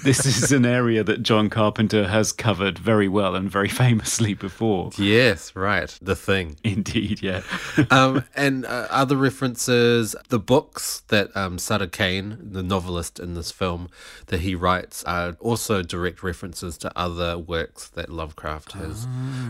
this 0.04 0.26
is 0.26 0.52
an 0.52 0.66
area 0.66 1.04
that 1.04 1.24
John 1.24 1.50
Carpenter 1.50 2.08
has 2.08 2.32
covered 2.34 2.78
very 2.78 3.08
well 3.08 3.34
and 3.34 3.50
very 3.50 3.70
famously 3.70 4.34
before. 4.34 4.92
Yes, 4.98 5.56
right. 5.56 5.98
The 6.02 6.16
thing. 6.16 6.58
Indeed, 6.64 7.22
yeah. 7.22 7.42
um, 7.92 8.26
and 8.36 8.66
uh, 8.66 8.88
other 8.90 9.16
references, 9.16 10.16
the 10.30 10.40
books 10.40 11.04
that 11.08 11.36
um, 11.36 11.58
Sutter 11.58 11.88
Kane, 11.88 12.38
the 12.42 12.64
novelist 12.64 13.20
in 13.20 13.36
this 13.36 13.52
film, 13.52 13.90
that 14.28 14.42
he 14.42 14.56
writes, 14.56 15.04
are 15.06 15.38
also 15.40 15.82
direct 15.82 16.22
references 16.24 16.78
to 16.80 16.92
other 16.96 17.38
works 17.38 17.88
that 17.90 18.10
Lovecraft 18.10 18.74
has 18.74 19.08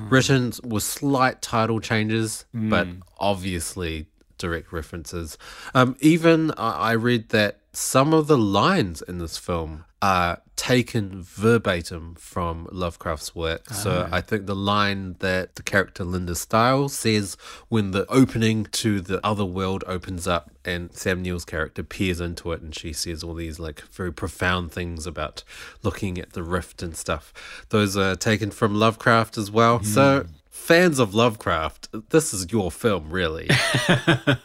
written 0.09 0.53
with 0.63 0.83
slight 0.83 1.41
title 1.41 1.79
changes, 1.79 2.45
but 2.53 2.87
hmm. 2.87 2.99
obviously 3.17 4.07
direct 4.38 4.72
references. 4.72 5.38
Um, 5.74 5.96
even 6.00 6.51
I 6.58 6.72
I 6.72 6.92
read 6.94 7.30
that 7.30 7.60
some 7.74 8.13
of 8.13 8.27
the 8.27 8.38
lines 8.38 9.01
in 9.01 9.18
this 9.18 9.38
film 9.38 9.86
are 10.01 10.42
taken 10.56 11.22
verbatim 11.22 12.15
from 12.15 12.68
Lovecraft's 12.72 13.36
work. 13.36 13.70
So 13.72 14.08
I 14.12 14.22
think 14.22 14.46
the 14.46 14.56
line 14.56 15.15
that 15.20 15.56
the 15.56 15.63
character 15.63 16.04
Linda 16.04 16.36
Stiles 16.36 16.94
says 16.94 17.36
when 17.68 17.92
the 17.92 18.06
opening 18.08 18.65
to 18.65 19.01
the 19.01 19.25
other 19.25 19.44
world 19.44 19.84
opens 19.88 20.27
up 20.27 20.51
and 20.63 20.94
Sam 20.94 21.22
Neill's 21.22 21.44
character 21.44 21.84
peers 21.84 22.22
into 22.22 22.51
it 22.51 22.62
and 22.62 22.74
she 22.74 22.94
says 22.94 23.24
all 23.24 23.34
these 23.34 23.60
like 23.60 23.82
very 23.92 24.13
profound 24.13 24.72
things 24.72 25.06
about 25.06 25.44
looking 25.84 26.18
at 26.18 26.34
the 26.34 26.44
rift 26.44 26.82
and 26.82 26.96
stuff. 26.96 27.34
Those 27.70 27.98
are 27.98 28.15
taken 28.15 28.51
from 28.51 28.75
Lovecraft 28.75 29.38
as 29.38 29.51
well. 29.51 29.84
So 29.84 30.25
fans 30.55 30.97
of 31.00 31.13
Lovecraft, 31.13 31.89
this 32.09 32.33
is 32.33 32.51
your 32.51 32.71
film 32.71 33.12
really. 33.12 33.47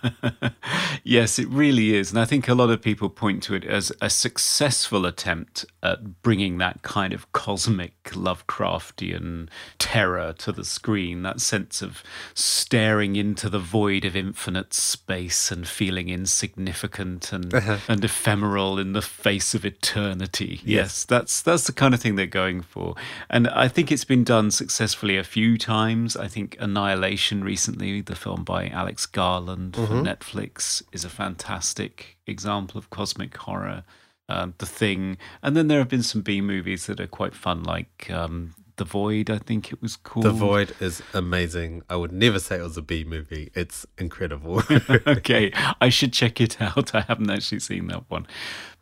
yes, 1.04 1.38
it 1.38 1.48
really 1.48 1.94
is. 1.94 2.10
And 2.10 2.18
I 2.18 2.26
think 2.26 2.46
a 2.46 2.54
lot 2.54 2.68
of 2.68 2.82
people 2.82 3.08
point 3.08 3.42
to 3.44 3.54
it 3.54 3.64
as 3.64 3.90
a 4.02 4.10
successful 4.10 5.06
attempt 5.06 5.64
at 5.82 6.20
bringing 6.20 6.58
that 6.58 6.82
kind 6.82 7.14
of 7.14 7.32
cosmic 7.32 7.99
Lovecraftian 8.10 9.48
terror 9.78 10.32
to 10.38 10.52
the 10.52 10.64
screen, 10.64 11.22
that 11.22 11.40
sense 11.40 11.82
of 11.82 12.02
staring 12.34 13.16
into 13.16 13.48
the 13.48 13.58
void 13.58 14.04
of 14.04 14.14
infinite 14.14 14.74
space 14.74 15.50
and 15.50 15.66
feeling 15.66 16.08
insignificant 16.08 17.32
and, 17.32 17.54
uh-huh. 17.54 17.78
and 17.88 18.04
ephemeral 18.04 18.78
in 18.78 18.92
the 18.92 19.02
face 19.02 19.54
of 19.54 19.64
eternity. 19.64 20.60
Yes, 20.64 21.04
that's 21.04 21.42
that's 21.42 21.64
the 21.64 21.72
kind 21.72 21.94
of 21.94 22.00
thing 22.00 22.16
they're 22.16 22.26
going 22.26 22.62
for. 22.62 22.94
And 23.28 23.48
I 23.48 23.68
think 23.68 23.90
it's 23.90 24.04
been 24.04 24.24
done 24.24 24.50
successfully 24.50 25.16
a 25.16 25.24
few 25.24 25.58
times. 25.58 26.16
I 26.16 26.28
think 26.28 26.56
Annihilation 26.60 27.42
recently, 27.42 28.00
the 28.00 28.16
film 28.16 28.44
by 28.44 28.68
Alex 28.68 29.06
Garland 29.06 29.76
for 29.76 29.82
mm-hmm. 29.82 30.06
Netflix, 30.06 30.82
is 30.92 31.04
a 31.04 31.10
fantastic 31.10 32.16
example 32.26 32.78
of 32.78 32.90
cosmic 32.90 33.36
horror. 33.36 33.84
Um, 34.30 34.54
the 34.58 34.66
Thing, 34.66 35.18
and 35.42 35.56
then 35.56 35.68
there 35.68 35.78
have 35.78 35.88
been 35.88 36.02
some 36.02 36.22
B 36.22 36.40
movies 36.40 36.86
that 36.86 37.00
are 37.00 37.06
quite 37.06 37.34
fun, 37.34 37.64
like 37.64 38.08
um, 38.10 38.54
The 38.76 38.84
Void. 38.84 39.28
I 39.28 39.38
think 39.38 39.72
it 39.72 39.82
was 39.82 39.96
called. 39.96 40.24
The 40.24 40.30
Void 40.30 40.74
is 40.80 41.02
amazing. 41.12 41.82
I 41.90 41.96
would 41.96 42.12
never 42.12 42.38
say 42.38 42.58
it 42.60 42.62
was 42.62 42.76
a 42.76 42.82
B 42.82 43.04
movie. 43.04 43.50
It's 43.54 43.86
incredible. 43.98 44.62
okay, 45.06 45.52
I 45.80 45.88
should 45.88 46.12
check 46.12 46.40
it 46.40 46.62
out. 46.62 46.94
I 46.94 47.00
haven't 47.00 47.30
actually 47.30 47.60
seen 47.60 47.88
that 47.88 48.08
one. 48.08 48.26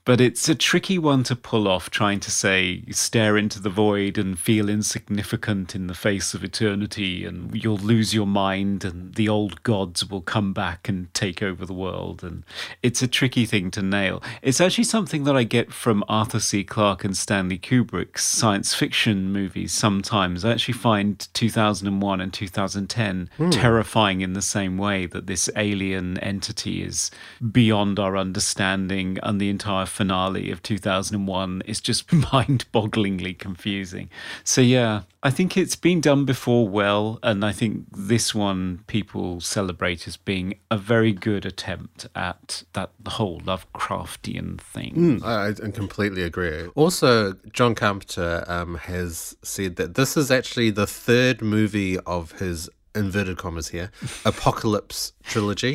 But 0.09 0.23
it's 0.23 0.49
a 0.49 0.55
tricky 0.55 0.99
one 0.99 1.23
to 1.25 1.37
pull 1.37 1.69
off, 1.69 1.91
trying 1.91 2.21
to 2.21 2.31
say, 2.31 2.83
stare 2.91 3.37
into 3.37 3.61
the 3.61 3.69
void 3.69 4.17
and 4.17 4.38
feel 4.38 4.71
insignificant 4.71 5.75
in 5.75 5.87
the 5.87 5.93
face 5.93 6.33
of 6.33 6.43
eternity, 6.43 7.27
and 7.27 7.55
you'll 7.55 7.77
lose 7.77 8.15
your 8.15 8.27
mind, 8.27 8.87
and 8.87 9.15
the 9.17 9.29
old 9.29 9.62
gods 9.65 10.09
will 10.09 10.23
come 10.23 10.55
back 10.55 10.88
and 10.88 11.12
take 11.12 11.43
over 11.43 11.67
the 11.67 11.75
world. 11.75 12.25
And 12.25 12.43
it's 12.83 13.03
a 13.03 13.07
tricky 13.07 13.45
thing 13.45 13.71
to 13.73 13.83
nail. 13.83 14.23
It's 14.41 14.62
actually 14.62 14.85
something 14.85 15.25
that 15.25 15.37
I 15.37 15.43
get 15.43 15.75
from 15.75 16.03
Arthur 16.09 16.41
C. 16.41 16.65
Clarke 16.65 17.05
and 17.05 17.15
Stanley 17.15 17.59
Kubrick's 17.59 18.25
science 18.25 18.73
fiction 18.73 19.31
movies 19.31 19.75
sometimes. 19.75 20.43
I 20.43 20.53
actually 20.53 20.73
find 20.73 21.29
2001 21.35 22.21
and 22.23 22.33
2010 22.33 23.29
hmm. 23.37 23.50
terrifying 23.50 24.23
in 24.23 24.33
the 24.33 24.41
same 24.41 24.79
way 24.79 25.05
that 25.05 25.27
this 25.27 25.50
alien 25.55 26.17
entity 26.21 26.83
is 26.83 27.11
beyond 27.53 27.99
our 27.99 28.17
understanding 28.17 29.19
and 29.23 29.38
the 29.38 29.50
entire 29.50 29.85
finale 29.99 30.52
of 30.52 30.62
2001 30.62 31.61
is 31.67 31.81
just 31.81 32.12
mind 32.33 32.64
bogglingly 32.73 33.37
confusing. 33.37 34.09
So, 34.45 34.61
yeah, 34.61 35.02
I 35.25 35.33
think 35.33 35.57
it's 35.57 35.75
been 35.75 36.00
done 36.00 36.25
before 36.25 36.69
well. 36.69 37.19
And 37.25 37.45
I 37.45 37.50
think 37.50 37.87
this 37.90 38.33
one 38.33 38.85
people 38.87 39.40
celebrate 39.40 40.07
as 40.07 40.17
being 40.17 40.55
a 40.71 40.78
very 40.78 41.12
good 41.12 41.45
attempt 41.45 42.07
at 42.14 42.62
that 42.75 42.90
whole 43.09 43.40
Lovecraftian 43.40 44.61
thing. 44.61 45.21
I, 45.25 45.49
I 45.49 45.71
completely 45.73 46.23
agree. 46.23 46.69
Also, 46.76 47.33
John 47.52 47.75
Carpenter 47.75 48.45
um, 48.47 48.76
has 48.76 49.37
said 49.43 49.75
that 49.76 49.97
this 49.97 50.17
is 50.17 50.31
actually 50.31 50.71
the 50.71 50.87
third 50.87 51.43
movie 51.43 51.99
of 52.00 52.38
his 52.38 52.71
inverted 52.99 53.37
commas 53.38 53.69
here 53.69 53.90
apocalypse 54.25 55.12
trilogy 55.25 55.75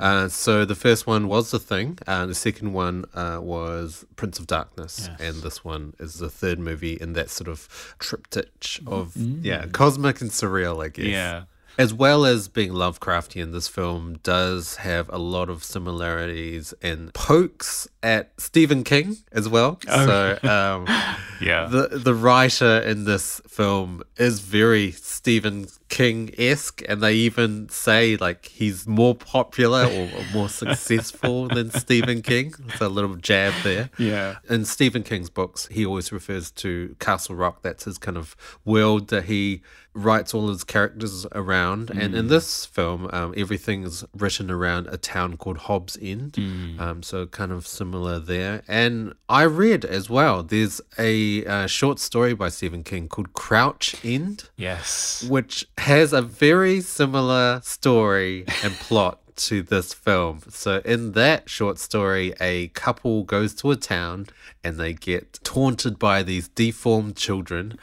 uh, 0.00 0.28
so 0.28 0.64
the 0.64 0.74
first 0.74 1.06
one 1.06 1.28
was 1.28 1.50
the 1.50 1.58
thing 1.58 1.98
uh, 2.06 2.24
the 2.26 2.34
second 2.34 2.72
one 2.72 3.04
uh, 3.14 3.38
was 3.42 4.04
prince 4.16 4.38
of 4.38 4.46
darkness 4.46 5.08
and 5.20 5.34
this 5.42 5.64
one 5.64 5.84
is 5.98 6.12
the 6.24 6.30
third 6.40 6.58
movie 6.58 6.94
in 7.04 7.12
that 7.14 7.28
sort 7.30 7.48
of 7.48 7.58
triptych 7.98 8.80
of 8.86 9.16
yeah 9.50 9.66
cosmic 9.66 10.20
and 10.20 10.30
surreal 10.30 10.84
i 10.84 10.88
guess 10.88 11.06
Yeah. 11.06 11.42
as 11.78 11.92
well 11.92 12.24
as 12.24 12.48
being 12.48 12.72
Lovecraftian, 12.72 13.52
this 13.52 13.68
film 13.68 14.18
does 14.22 14.76
have 14.76 15.06
a 15.10 15.18
lot 15.18 15.48
of 15.50 15.62
similarities 15.62 16.72
and 16.80 17.12
pokes 17.12 17.86
at 18.02 18.32
Stephen 18.38 18.82
King 18.82 19.18
as 19.32 19.46
well. 19.54 19.78
So, 19.86 20.38
um, 20.42 20.86
Yeah. 21.50 21.66
the 21.66 21.98
the 22.08 22.14
writer 22.14 22.74
in 22.80 23.04
this 23.04 23.42
film 23.46 24.02
is 24.16 24.40
very 24.40 24.90
Stephen 24.92 25.66
King 25.88 26.30
esque, 26.36 26.82
and 26.88 27.00
they 27.00 27.14
even 27.14 27.68
say 27.68 28.16
like 28.16 28.46
he's 28.46 28.86
more 28.86 29.14
popular 29.14 29.84
or 29.86 30.08
more 30.32 30.48
successful 30.48 31.48
than 31.48 31.70
Stephen 31.70 32.22
King. 32.22 32.54
It's 32.68 32.80
a 32.80 32.88
little 32.88 33.16
jab 33.16 33.54
there. 33.62 33.90
Yeah. 33.98 34.36
In 34.48 34.64
Stephen 34.64 35.02
King's 35.02 35.30
books, 35.30 35.68
he 35.70 35.86
always 35.86 36.12
refers 36.12 36.50
to 36.52 36.96
Castle 36.98 37.36
Rock. 37.36 37.62
That's 37.62 37.84
his 37.84 37.98
kind 37.98 38.16
of 38.16 38.36
world 38.64 39.08
that 39.08 39.24
he 39.24 39.62
writes 39.96 40.34
all 40.34 40.48
his 40.48 40.62
characters 40.62 41.26
around. 41.32 41.90
And 41.90 42.14
in 42.14 42.28
this 42.28 42.66
film, 42.66 43.08
um, 43.12 43.32
everything's 43.36 44.04
written 44.14 44.50
around 44.50 44.88
a 44.88 44.98
town 44.98 45.38
called 45.38 45.56
Hobbs 45.56 45.96
End. 46.00 46.36
Um, 46.78 47.02
so 47.02 47.26
kind 47.26 47.50
of 47.50 47.66
similar 47.66 48.18
there. 48.18 48.62
And 48.68 49.14
I 49.28 49.42
read 49.44 49.84
as 49.84 50.10
well, 50.10 50.42
there's 50.42 50.80
a 50.98 51.44
uh, 51.46 51.66
short 51.66 51.98
story 51.98 52.34
by 52.34 52.50
Stephen 52.50 52.84
King 52.84 53.08
called 53.08 53.32
Crouch 53.32 53.96
End 54.04 54.50
yes. 54.56 55.24
which 55.28 55.66
has 55.78 56.12
a 56.12 56.22
very 56.22 56.80
similar 56.80 57.60
story 57.62 58.44
and 58.62 58.74
plot 58.74 59.20
to 59.36 59.62
this 59.62 59.92
film. 59.92 60.40
So, 60.48 60.80
in 60.84 61.12
that 61.12 61.48
short 61.48 61.78
story, 61.78 62.34
a 62.40 62.68
couple 62.68 63.22
goes 63.24 63.54
to 63.56 63.70
a 63.70 63.76
town 63.76 64.26
and 64.64 64.78
they 64.78 64.94
get 64.94 65.38
taunted 65.44 65.98
by 65.98 66.22
these 66.22 66.48
deformed 66.48 67.16
children, 67.16 67.78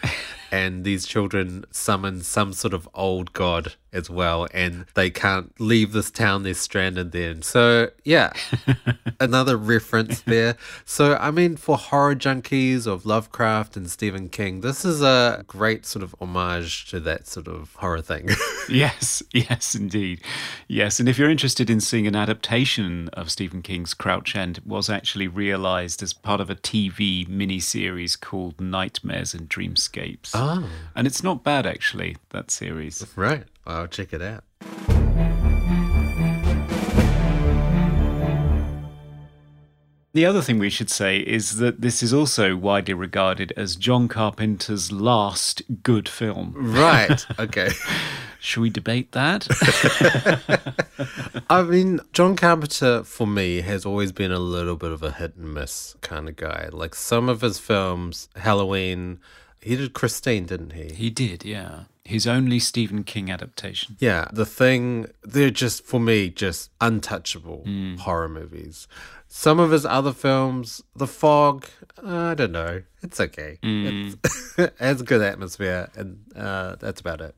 and 0.54 0.84
these 0.84 1.08
children 1.08 1.66
summon 1.72 2.22
some 2.22 2.54
sort 2.54 2.76
of 2.76 2.88
old 2.94 3.34
god 3.34 3.74
as 3.92 4.08
well, 4.10 4.48
and 4.54 4.86
they 4.94 5.10
can't 5.10 5.52
leave 5.60 5.94
this 5.94 6.10
town, 6.12 6.44
they're 6.44 6.54
stranded 6.54 7.12
there. 7.12 7.42
So, 7.42 7.90
yeah, 8.04 8.34
another 9.20 9.56
reference 9.56 10.22
there. 10.22 10.56
So, 10.86 11.16
I 11.16 11.32
mean, 11.32 11.58
for 11.58 11.78
horror 11.78 12.16
junkies 12.16 12.88
of 12.88 13.06
Lovecraft 13.06 13.78
and 13.78 13.90
Stephen 13.90 14.30
King, 14.30 14.62
this 14.62 14.84
is 14.84 15.02
a 15.02 15.44
great 15.48 15.86
sort 15.86 16.04
of 16.04 16.16
homage 16.20 16.90
to 16.90 17.00
that 17.02 17.28
sort 17.28 17.48
of 17.48 17.76
horror 17.76 18.02
thing. 18.02 18.30
Yes, 18.70 19.22
yes, 19.34 19.76
indeed. 19.76 20.22
Yes, 20.70 21.02
and 21.02 21.10
if 21.10 21.18
you're 21.18 21.30
interested 21.30 21.70
in 21.70 21.82
seeing 21.82 22.08
an 22.08 22.16
adaptation 22.16 23.10
of 23.10 23.30
Stephen 23.30 23.62
King's 23.62 23.94
Crouch 23.94 24.38
End, 24.38 24.60
it 24.60 24.66
was 24.66 24.90
actually 24.90 25.28
realized 25.28 26.02
as 26.02 26.14
part 26.14 26.40
of 26.40 26.50
a 26.50 26.56
TV 26.56 27.28
miniseries 27.28 28.18
called 28.18 28.62
Nightmares 28.62 29.34
and 29.34 29.50
Dreamscapes. 29.50 30.32
oh, 30.34 30.43
Ah. 30.46 30.68
And 30.96 31.08
it's 31.08 31.24
not 31.24 31.44
bad, 31.44 31.66
actually, 31.66 32.18
that 32.32 32.52
series. 32.52 33.06
right. 33.16 33.46
I'll 33.66 33.88
check 33.88 34.12
it 34.12 34.22
out. 34.22 34.44
The 40.16 40.26
other 40.28 40.42
thing 40.42 40.60
we 40.60 40.70
should 40.70 40.92
say 40.92 41.20
is 41.20 41.58
that 41.58 41.82
this 41.82 42.04
is 42.04 42.14
also 42.14 42.56
widely 42.56 42.94
regarded 42.94 43.52
as 43.58 43.76
John 43.76 44.08
Carpenter's 44.08 44.92
last 44.92 45.64
good 45.82 46.08
film. 46.08 46.54
Right. 46.56 47.26
Okay. 47.40 47.70
Should 48.40 48.60
we 48.62 48.70
debate 48.70 49.14
that? 49.14 49.48
I 51.50 51.64
mean, 51.64 52.02
John 52.12 52.36
Carpenter 52.36 53.04
for 53.06 53.26
me 53.26 53.62
has 53.62 53.86
always 53.86 54.12
been 54.12 54.34
a 54.34 54.40
little 54.40 54.76
bit 54.76 54.92
of 54.92 55.02
a 55.02 55.12
hit 55.14 55.36
and 55.38 55.54
miss 55.54 55.96
kind 56.02 56.28
of 56.28 56.36
guy. 56.36 56.68
Like 56.74 56.94
some 56.94 57.30
of 57.30 57.40
his 57.40 57.58
films, 57.58 58.28
Halloween, 58.36 59.20
he 59.64 59.76
did 59.76 59.94
Christine, 59.94 60.46
didn't 60.46 60.74
he? 60.74 60.94
he 60.94 61.10
did, 61.10 61.44
yeah. 61.46 61.84
His 62.06 62.28
only 62.28 62.60
Stephen 62.60 63.04
King 63.06 63.32
adaptation. 63.32 63.96
Yeah, 64.00 64.28
The 64.34 64.46
Thing, 64.46 65.08
they're 65.24 65.50
just, 65.50 65.86
for 65.86 66.00
me, 66.02 66.30
just 66.30 66.70
untouchable 66.82 67.64
horror 68.00 68.28
movies. 68.28 68.88
Some 69.30 69.60
of 69.60 69.72
his 69.72 69.86
other 69.86 70.12
films, 70.12 70.82
The 70.96 71.08
Fog, 71.08 71.66
I 72.06 72.34
don't 72.36 72.52
know. 72.52 72.84
It's 73.02 73.20
okay. 73.22 73.58
It's, 73.64 74.18
it 74.58 74.76
has 74.80 75.02
good 75.02 75.22
atmosphere, 75.22 75.90
and 75.96 76.20
uh, 76.36 76.76
that's 76.76 77.00
about 77.00 77.22
it. 77.22 77.36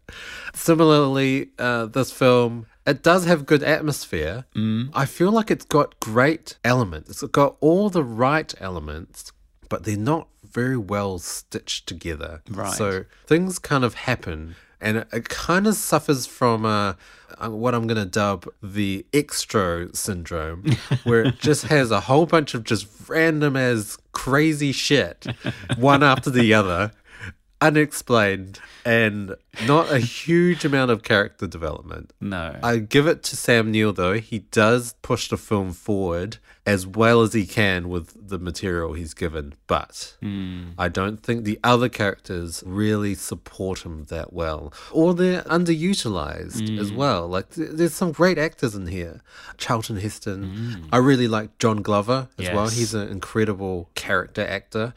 Similarly, 0.53 1.51
uh, 1.59 1.85
this 1.85 2.11
film, 2.11 2.65
it 2.87 3.03
does 3.03 3.25
have 3.25 3.45
good 3.45 3.61
atmosphere. 3.63 4.45
I 4.93 5.05
feel 5.05 5.31
like 5.31 5.51
it's 5.51 5.65
got 5.65 5.99
great 5.99 6.57
elements. 6.63 7.09
It's 7.11 7.31
got 7.31 7.55
all 7.61 7.89
the 7.89 8.03
right 8.03 8.51
elements, 8.59 9.31
but 9.69 9.83
they're 9.83 9.95
not 9.97 10.27
very 10.55 10.77
well 10.77 11.19
stitched 11.19 11.85
together. 11.85 12.41
Right. 12.49 12.73
So 12.73 13.05
things 13.27 13.59
kind 13.59 13.83
of 13.83 13.93
happen 13.93 14.55
and 14.81 14.97
it, 14.97 15.07
it 15.11 15.29
kind 15.29 15.67
of 15.67 15.75
suffers 15.75 16.25
from 16.25 16.65
uh, 16.65 16.93
uh, 17.37 17.49
what 17.49 17.73
I'm 17.73 17.87
going 17.87 18.01
to 18.01 18.09
dub 18.09 18.47
the 18.61 19.05
Xtro 19.11 19.93
syndrome, 19.95 20.63
where 21.03 21.23
it 21.23 21.39
just 21.39 21.65
has 21.65 21.91
a 21.91 22.01
whole 22.01 22.25
bunch 22.25 22.53
of 22.53 22.63
just 22.63 22.87
random 23.07 23.55
as 23.55 23.97
crazy 24.11 24.71
shit, 24.71 25.25
one 25.77 26.03
after 26.03 26.29
the 26.29 26.53
other, 26.53 26.91
unexplained, 27.61 28.59
and 28.85 29.35
not 29.65 29.91
a 29.91 29.99
huge 29.99 30.65
amount 30.65 30.91
of 30.91 31.03
character 31.03 31.47
development. 31.47 32.11
No. 32.21 32.57
I 32.61 32.77
give 32.77 33.07
it 33.07 33.23
to 33.23 33.35
Sam 33.35 33.71
Neill 33.71 33.93
though. 33.93 34.13
He 34.13 34.39
does 34.39 34.93
push 35.01 35.29
the 35.29 35.37
film 35.37 35.71
forward 35.71 36.37
as 36.65 36.87
well 36.87 37.21
as 37.21 37.33
he 37.33 37.45
can 37.45 37.89
with 37.89 38.27
the 38.27 38.39
material 38.39 38.93
he's 38.93 39.13
given, 39.13 39.53
but 39.67 40.15
hmm. 40.21 40.69
I 40.79 40.89
don't 40.89 41.17
think 41.17 41.43
the 41.43 41.59
other 41.63 41.89
characters 41.89 42.63
really 42.65 43.13
support 43.13 43.85
him 43.85 44.05
that 44.05 44.33
well, 44.33 44.73
or 44.91 45.13
they're 45.13 45.43
underutilized 45.43 46.79
as 46.79 46.89
hmm. 46.89 46.95
well. 46.95 47.27
Like 47.27 47.51
th- 47.51 47.69
there's 47.73 47.93
some 47.93 48.11
great 48.11 48.39
actors 48.39 48.73
in 48.73 48.87
here. 48.87 49.21
Charlton 49.57 49.97
Heston. 49.97 50.43
Hmm. 50.43 50.89
I 50.91 50.97
really 50.97 51.27
like 51.27 51.57
John 51.59 51.83
Glover 51.83 52.29
as 52.39 52.49
well. 52.49 52.67
He's 52.67 52.93
an 52.93 53.09
incredible 53.09 53.89
character 53.93 54.45
actor, 54.45 54.93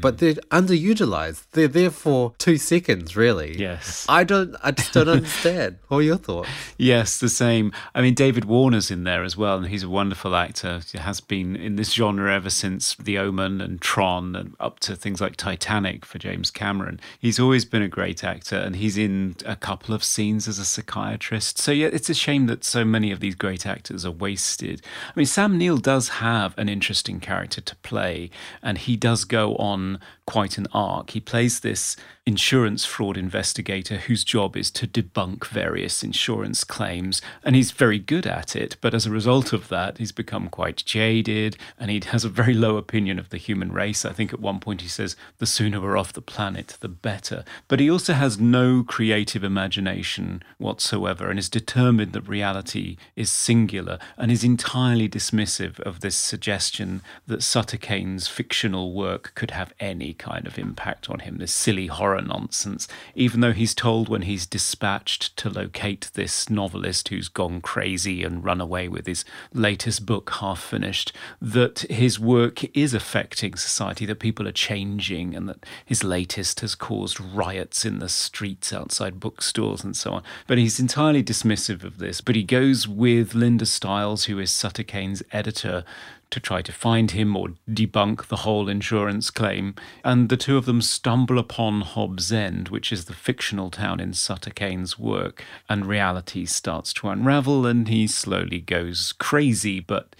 but 0.00 0.18
they're 0.18 0.34
underutilized. 0.50 1.44
They're 1.52 1.68
there 1.68 1.90
for 1.90 2.32
two 2.38 2.56
seconds, 2.56 3.14
really. 3.14 3.58
Yes. 3.58 4.06
I 4.08 4.24
don't. 4.24 4.56
I 4.62 4.70
just 4.70 4.92
don't 4.92 5.08
understand. 5.08 5.78
What 5.90 5.98
are 5.98 6.02
your 6.02 6.18
thoughts? 6.18 6.48
Yes, 6.78 7.18
the 7.18 7.28
same. 7.28 7.72
I 7.96 8.00
mean, 8.00 8.14
David 8.14 8.44
Warner's 8.44 8.92
in 8.92 9.02
there 9.02 9.24
as 9.24 9.36
well, 9.36 9.56
and 9.56 9.66
he's 9.66 9.82
a 9.82 9.88
wonderful 9.88 10.36
actor. 10.36 10.80
He 10.92 10.98
has 11.10 11.20
been 11.20 11.56
in 11.56 11.74
this 11.74 11.92
genre 11.94 12.32
ever 12.32 12.50
since 12.50 12.94
The 12.94 13.18
Omen 13.18 13.60
and 13.60 13.80
Tron, 13.80 14.36
and 14.36 14.54
up 14.60 14.78
to 14.80 14.94
things 14.94 15.20
like 15.20 15.34
Titanic 15.34 16.04
for 16.04 16.18
James 16.18 16.52
Cameron. 16.52 17.00
He's 17.18 17.40
always 17.40 17.64
been 17.64 17.82
a 17.82 17.88
great 17.88 18.22
actor, 18.22 18.56
and 18.56 18.76
he's 18.76 18.96
in 18.96 19.34
a 19.44 19.56
couple 19.56 19.92
of 19.92 20.04
scenes 20.04 20.46
as 20.46 20.60
a 20.60 20.64
psychiatrist. 20.64 21.58
So, 21.58 21.72
yeah, 21.72 21.88
it's 21.92 22.08
a 22.08 22.14
shame 22.14 22.46
that 22.46 22.62
so 22.62 22.84
many 22.84 23.10
of 23.10 23.18
these 23.18 23.34
great 23.34 23.66
actors 23.66 24.06
are 24.06 24.12
wasted. 24.12 24.82
I 25.08 25.12
mean, 25.16 25.26
Sam 25.26 25.58
Neill 25.58 25.78
does 25.78 26.08
have 26.08 26.56
an 26.56 26.68
interesting 26.68 27.18
character 27.18 27.60
to 27.60 27.76
play, 27.76 28.30
and 28.62 28.78
he 28.78 28.96
does 28.96 29.24
go 29.24 29.56
on 29.56 29.98
quite 30.30 30.58
an 30.58 30.68
arc. 30.72 31.10
He 31.10 31.18
plays 31.18 31.58
this 31.58 31.96
insurance 32.24 32.84
fraud 32.84 33.16
investigator 33.16 33.96
whose 33.96 34.22
job 34.22 34.56
is 34.56 34.70
to 34.70 34.86
debunk 34.86 35.44
various 35.46 36.04
insurance 36.04 36.62
claims, 36.62 37.20
and 37.42 37.56
he's 37.56 37.72
very 37.72 37.98
good 37.98 38.28
at 38.28 38.54
it. 38.54 38.76
But 38.80 38.94
as 38.94 39.06
a 39.06 39.10
result 39.10 39.52
of 39.52 39.66
that, 39.68 39.98
he's 39.98 40.12
become 40.12 40.48
quite 40.48 40.84
jaded 40.84 41.56
and 41.78 41.90
he 41.90 42.00
has 42.06 42.24
a 42.24 42.28
very 42.28 42.54
low 42.54 42.76
opinion 42.76 43.18
of 43.18 43.30
the 43.30 43.38
human 43.38 43.72
race. 43.72 44.04
I 44.04 44.12
think 44.12 44.32
at 44.32 44.38
one 44.38 44.60
point 44.60 44.82
he 44.82 44.88
says, 44.88 45.16
the 45.38 45.46
sooner 45.46 45.80
we're 45.80 45.96
off 45.96 46.12
the 46.12 46.22
planet, 46.22 46.76
the 46.78 46.88
better. 46.88 47.44
But 47.66 47.80
he 47.80 47.90
also 47.90 48.12
has 48.12 48.38
no 48.38 48.84
creative 48.84 49.42
imagination 49.42 50.44
whatsoever 50.58 51.28
and 51.28 51.38
is 51.40 51.48
determined 51.48 52.12
that 52.12 52.28
reality 52.28 52.96
is 53.16 53.32
singular 53.32 53.98
and 54.16 54.30
is 54.30 54.44
entirely 54.44 55.08
dismissive 55.08 55.80
of 55.80 55.98
this 56.00 56.16
suggestion 56.16 57.02
that 57.26 57.42
Sutter 57.42 57.78
Kane's 57.78 58.28
fictional 58.28 58.92
work 58.92 59.32
could 59.34 59.50
have 59.50 59.72
any 59.80 60.14
kind 60.20 60.46
of 60.46 60.58
impact 60.58 61.08
on 61.08 61.20
him, 61.20 61.38
this 61.38 61.52
silly 61.52 61.86
horror 61.86 62.20
nonsense, 62.20 62.86
even 63.14 63.40
though 63.40 63.52
he's 63.52 63.74
told 63.74 64.08
when 64.08 64.22
he's 64.22 64.46
dispatched 64.46 65.34
to 65.38 65.48
locate 65.48 66.10
this 66.12 66.50
novelist 66.50 67.08
who's 67.08 67.28
gone 67.28 67.62
crazy 67.62 68.22
and 68.22 68.44
run 68.44 68.60
away 68.60 68.86
with 68.86 69.06
his 69.06 69.24
latest 69.54 70.04
book 70.04 70.30
half 70.40 70.60
finished, 70.60 71.12
that 71.40 71.80
his 71.90 72.20
work 72.20 72.62
is 72.76 72.92
affecting 72.92 73.56
society, 73.56 74.04
that 74.04 74.20
people 74.20 74.46
are 74.46 74.52
changing, 74.52 75.34
and 75.34 75.48
that 75.48 75.64
his 75.84 76.04
latest 76.04 76.60
has 76.60 76.74
caused 76.74 77.18
riots 77.18 77.86
in 77.86 77.98
the 77.98 78.08
streets 78.08 78.72
outside 78.72 79.18
bookstores 79.18 79.82
and 79.82 79.96
so 79.96 80.12
on. 80.12 80.22
But 80.46 80.58
he's 80.58 80.78
entirely 80.78 81.22
dismissive 81.22 81.82
of 81.82 81.96
this. 81.96 82.20
But 82.20 82.36
he 82.36 82.42
goes 82.42 82.86
with 82.86 83.34
Linda 83.34 83.64
Stiles, 83.64 84.24
who 84.24 84.38
is 84.38 84.50
Sutter 84.50 84.82
Kane's 84.82 85.22
editor, 85.32 85.84
to 86.30 86.40
try 86.40 86.62
to 86.62 86.72
find 86.72 87.10
him 87.10 87.36
or 87.36 87.48
debunk 87.68 88.26
the 88.26 88.36
whole 88.36 88.68
insurance 88.68 89.30
claim. 89.30 89.74
And 90.04 90.28
the 90.28 90.36
two 90.36 90.56
of 90.56 90.66
them 90.66 90.82
stumble 90.82 91.38
upon 91.38 91.82
Hobbs 91.82 92.32
End, 92.32 92.68
which 92.68 92.92
is 92.92 93.06
the 93.06 93.14
fictional 93.14 93.70
town 93.70 94.00
in 94.00 94.12
Sutter 94.12 94.50
Kane's 94.50 94.98
work, 94.98 95.44
and 95.68 95.86
reality 95.86 96.46
starts 96.46 96.92
to 96.94 97.08
unravel 97.08 97.66
and 97.66 97.88
he 97.88 98.06
slowly 98.06 98.60
goes 98.60 99.12
crazy, 99.12 99.80
but 99.80 100.14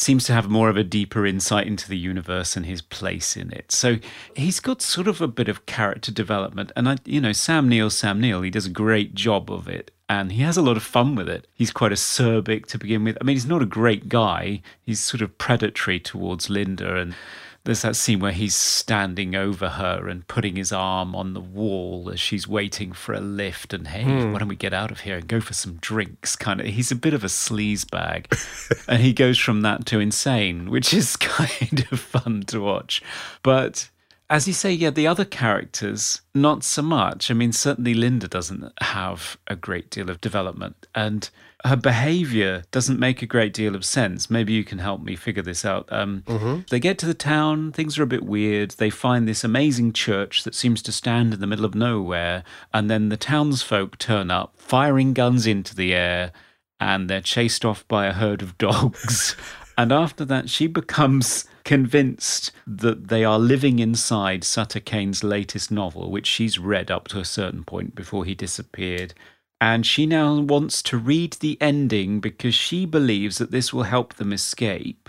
seems 0.00 0.24
to 0.24 0.32
have 0.32 0.48
more 0.48 0.70
of 0.70 0.78
a 0.78 0.82
deeper 0.82 1.26
insight 1.26 1.66
into 1.66 1.86
the 1.86 1.98
universe 1.98 2.56
and 2.56 2.64
his 2.64 2.80
place 2.80 3.36
in 3.36 3.52
it. 3.52 3.70
So 3.70 3.96
he's 4.34 4.58
got 4.58 4.80
sort 4.80 5.06
of 5.06 5.20
a 5.20 5.28
bit 5.28 5.46
of 5.46 5.66
character 5.66 6.10
development. 6.10 6.72
And 6.74 6.88
I, 6.88 6.96
you 7.04 7.20
know, 7.20 7.32
Sam 7.32 7.68
Neill, 7.68 7.90
Sam 7.90 8.18
Neill, 8.18 8.40
he 8.40 8.50
does 8.50 8.64
a 8.64 8.70
great 8.70 9.14
job 9.14 9.52
of 9.52 9.68
it. 9.68 9.90
And 10.08 10.32
he 10.32 10.42
has 10.42 10.56
a 10.56 10.62
lot 10.62 10.78
of 10.78 10.82
fun 10.82 11.16
with 11.16 11.28
it. 11.28 11.46
He's 11.52 11.70
quite 11.70 11.92
acerbic 11.92 12.64
to 12.66 12.78
begin 12.78 13.04
with. 13.04 13.18
I 13.20 13.24
mean, 13.24 13.36
he's 13.36 13.44
not 13.44 13.60
a 13.60 13.66
great 13.66 14.08
guy. 14.08 14.62
He's 14.80 15.00
sort 15.00 15.20
of 15.20 15.36
predatory 15.36 16.00
towards 16.00 16.48
Linda 16.48 16.96
and 16.96 17.14
there's 17.64 17.82
that 17.82 17.94
scene 17.96 18.20
where 18.20 18.32
he's 18.32 18.54
standing 18.54 19.34
over 19.34 19.68
her 19.70 20.08
and 20.08 20.26
putting 20.28 20.56
his 20.56 20.72
arm 20.72 21.14
on 21.14 21.34
the 21.34 21.40
wall 21.40 22.10
as 22.12 22.18
she's 22.18 22.48
waiting 22.48 22.92
for 22.92 23.12
a 23.12 23.20
lift 23.20 23.74
and 23.74 23.88
hey 23.88 24.02
Hmm. 24.02 24.32
why 24.32 24.38
don't 24.38 24.48
we 24.48 24.56
get 24.56 24.72
out 24.72 24.90
of 24.90 25.00
here 25.00 25.16
and 25.16 25.28
go 25.28 25.40
for 25.40 25.52
some 25.54 25.74
drinks 25.80 26.36
kind 26.36 26.60
of 26.60 26.66
he's 26.66 26.90
a 26.90 26.96
bit 26.96 27.12
of 27.14 27.22
a 27.22 27.28
sleaze 27.28 27.88
bag 27.90 28.32
and 28.88 29.02
he 29.02 29.12
goes 29.12 29.38
from 29.38 29.60
that 29.62 29.84
to 29.86 30.00
insane 30.00 30.70
which 30.70 30.94
is 30.94 31.16
kind 31.16 31.86
of 31.92 32.00
fun 32.00 32.42
to 32.46 32.60
watch 32.60 33.02
but 33.42 33.90
as 34.32 34.46
you 34.46 34.54
say, 34.54 34.70
yeah, 34.70 34.90
the 34.90 35.08
other 35.08 35.24
characters, 35.24 36.20
not 36.36 36.62
so 36.62 36.82
much. 36.82 37.32
I 37.32 37.34
mean, 37.34 37.50
certainly 37.50 37.94
Linda 37.94 38.28
doesn't 38.28 38.72
have 38.80 39.36
a 39.48 39.56
great 39.56 39.90
deal 39.90 40.08
of 40.08 40.20
development, 40.20 40.86
and 40.94 41.28
her 41.64 41.76
behavior 41.76 42.62
doesn't 42.70 42.98
make 42.98 43.20
a 43.22 43.26
great 43.26 43.52
deal 43.52 43.74
of 43.74 43.84
sense. 43.84 44.30
Maybe 44.30 44.52
you 44.52 44.64
can 44.64 44.78
help 44.78 45.02
me 45.02 45.14
figure 45.16 45.42
this 45.42 45.64
out. 45.64 45.86
Um, 45.90 46.24
They 46.70 46.80
get 46.80 46.96
to 46.98 47.06
the 47.06 47.14
town, 47.14 47.72
things 47.72 47.98
are 47.98 48.02
a 48.02 48.06
bit 48.06 48.22
weird. 48.24 48.70
They 48.72 48.90
find 48.90 49.28
this 49.28 49.44
amazing 49.44 49.92
church 49.92 50.44
that 50.44 50.54
seems 50.54 50.80
to 50.82 50.92
stand 50.92 51.34
in 51.34 51.40
the 51.40 51.46
middle 51.46 51.64
of 51.66 51.74
nowhere, 51.74 52.44
and 52.72 52.88
then 52.90 53.08
the 53.10 53.16
townsfolk 53.16 53.98
turn 53.98 54.30
up, 54.30 54.54
firing 54.56 55.12
guns 55.12 55.46
into 55.46 55.74
the 55.76 55.92
air, 55.94 56.32
and 56.80 57.10
they're 57.10 57.20
chased 57.20 57.64
off 57.64 57.86
by 57.88 58.06
a 58.06 58.12
herd 58.14 58.40
of 58.42 58.56
dogs. 58.66 59.36
And 59.76 59.92
after 59.92 60.24
that, 60.26 60.48
she 60.50 60.66
becomes 60.66 61.44
convinced 61.64 62.52
that 62.66 63.08
they 63.08 63.24
are 63.24 63.38
living 63.38 63.78
inside 63.78 64.44
Sutter 64.44 64.80
Kane's 64.80 65.22
latest 65.22 65.70
novel, 65.70 66.10
which 66.10 66.26
she's 66.26 66.58
read 66.58 66.90
up 66.90 67.08
to 67.08 67.18
a 67.18 67.24
certain 67.24 67.64
point 67.64 67.94
before 67.94 68.24
he 68.24 68.34
disappeared. 68.34 69.14
And 69.60 69.84
she 69.84 70.06
now 70.06 70.40
wants 70.40 70.82
to 70.84 70.96
read 70.96 71.34
the 71.34 71.58
ending 71.60 72.20
because 72.20 72.54
she 72.54 72.86
believes 72.86 73.38
that 73.38 73.50
this 73.50 73.72
will 73.72 73.82
help 73.82 74.14
them 74.14 74.32
escape. 74.32 75.08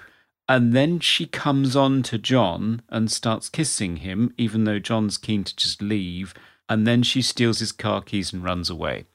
And 0.49 0.73
then 0.73 0.99
she 0.99 1.25
comes 1.25 1.75
on 1.75 2.03
to 2.03 2.17
John 2.17 2.81
and 2.89 3.09
starts 3.09 3.47
kissing 3.47 3.97
him, 3.97 4.33
even 4.37 4.65
though 4.65 4.79
John's 4.79 5.17
keen 5.17 5.45
to 5.45 5.55
just 5.55 5.81
leave. 5.81 6.33
And 6.67 6.85
then 6.85 7.03
she 7.03 7.21
steals 7.21 7.59
his 7.59 7.71
car 7.71 8.01
keys 8.01 8.33
and 8.33 8.43
runs 8.43 8.69
away. 8.69 9.05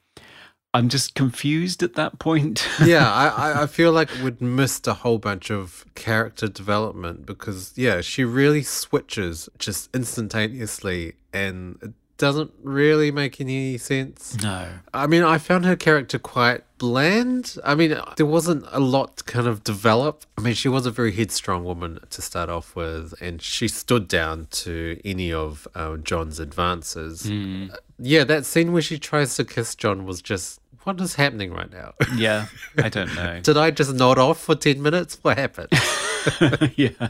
I'm 0.73 0.89
just 0.89 1.13
confused 1.15 1.81
at 1.83 1.93
that 1.93 2.17
point. 2.19 2.67
yeah, 2.83 3.11
I, 3.11 3.63
I- 3.63 3.67
feel 3.67 3.91
like 3.91 4.09
we'd 4.23 4.41
missed 4.41 4.87
a 4.87 4.93
whole 4.95 5.17
bunch 5.19 5.49
of 5.51 5.85
character 5.95 6.47
development 6.47 7.25
because, 7.25 7.73
yeah, 7.75 8.01
she 8.01 8.23
really 8.23 8.63
switches 8.63 9.49
just 9.59 9.89
instantaneously 9.95 11.13
and 11.31 11.93
doesn't 12.17 12.51
really 12.63 13.11
make 13.11 13.39
any 13.39 13.77
sense. 13.77 14.35
no. 14.41 14.67
I 14.93 15.07
mean, 15.07 15.23
I 15.23 15.37
found 15.37 15.65
her 15.65 15.75
character 15.75 16.17
quite 16.19 16.63
bland. 16.77 17.57
I 17.63 17.75
mean, 17.75 17.95
there 18.17 18.25
wasn't 18.25 18.65
a 18.71 18.79
lot 18.79 19.17
to 19.17 19.23
kind 19.23 19.47
of 19.47 19.63
develop. 19.63 20.25
I 20.37 20.41
mean, 20.41 20.53
she 20.53 20.69
was 20.69 20.85
a 20.85 20.91
very 20.91 21.11
headstrong 21.11 21.63
woman 21.63 21.99
to 22.09 22.21
start 22.21 22.49
off 22.49 22.75
with, 22.75 23.13
and 23.21 23.41
she 23.41 23.67
stood 23.67 24.07
down 24.07 24.47
to 24.51 24.99
any 25.05 25.31
of 25.31 25.67
uh, 25.75 25.97
John's 25.97 26.39
advances. 26.39 27.29
Uh, 27.29 27.75
yeah, 27.99 28.23
that 28.23 28.45
scene 28.45 28.73
where 28.73 28.81
she 28.81 28.97
tries 28.99 29.35
to 29.35 29.45
kiss 29.45 29.75
John 29.75 30.05
was 30.05 30.21
just, 30.21 30.59
what 30.83 30.99
is 31.01 31.15
happening 31.15 31.51
right 31.53 31.71
now? 31.71 31.93
Yeah, 32.15 32.47
I 32.77 32.89
don't 32.89 33.13
know. 33.15 33.41
Did 33.41 33.57
I 33.57 33.71
just 33.71 33.93
nod 33.93 34.17
off 34.17 34.39
for 34.39 34.55
10 34.55 34.81
minutes? 34.81 35.19
What 35.21 35.37
happened? 35.37 35.69
yeah. 36.75 37.09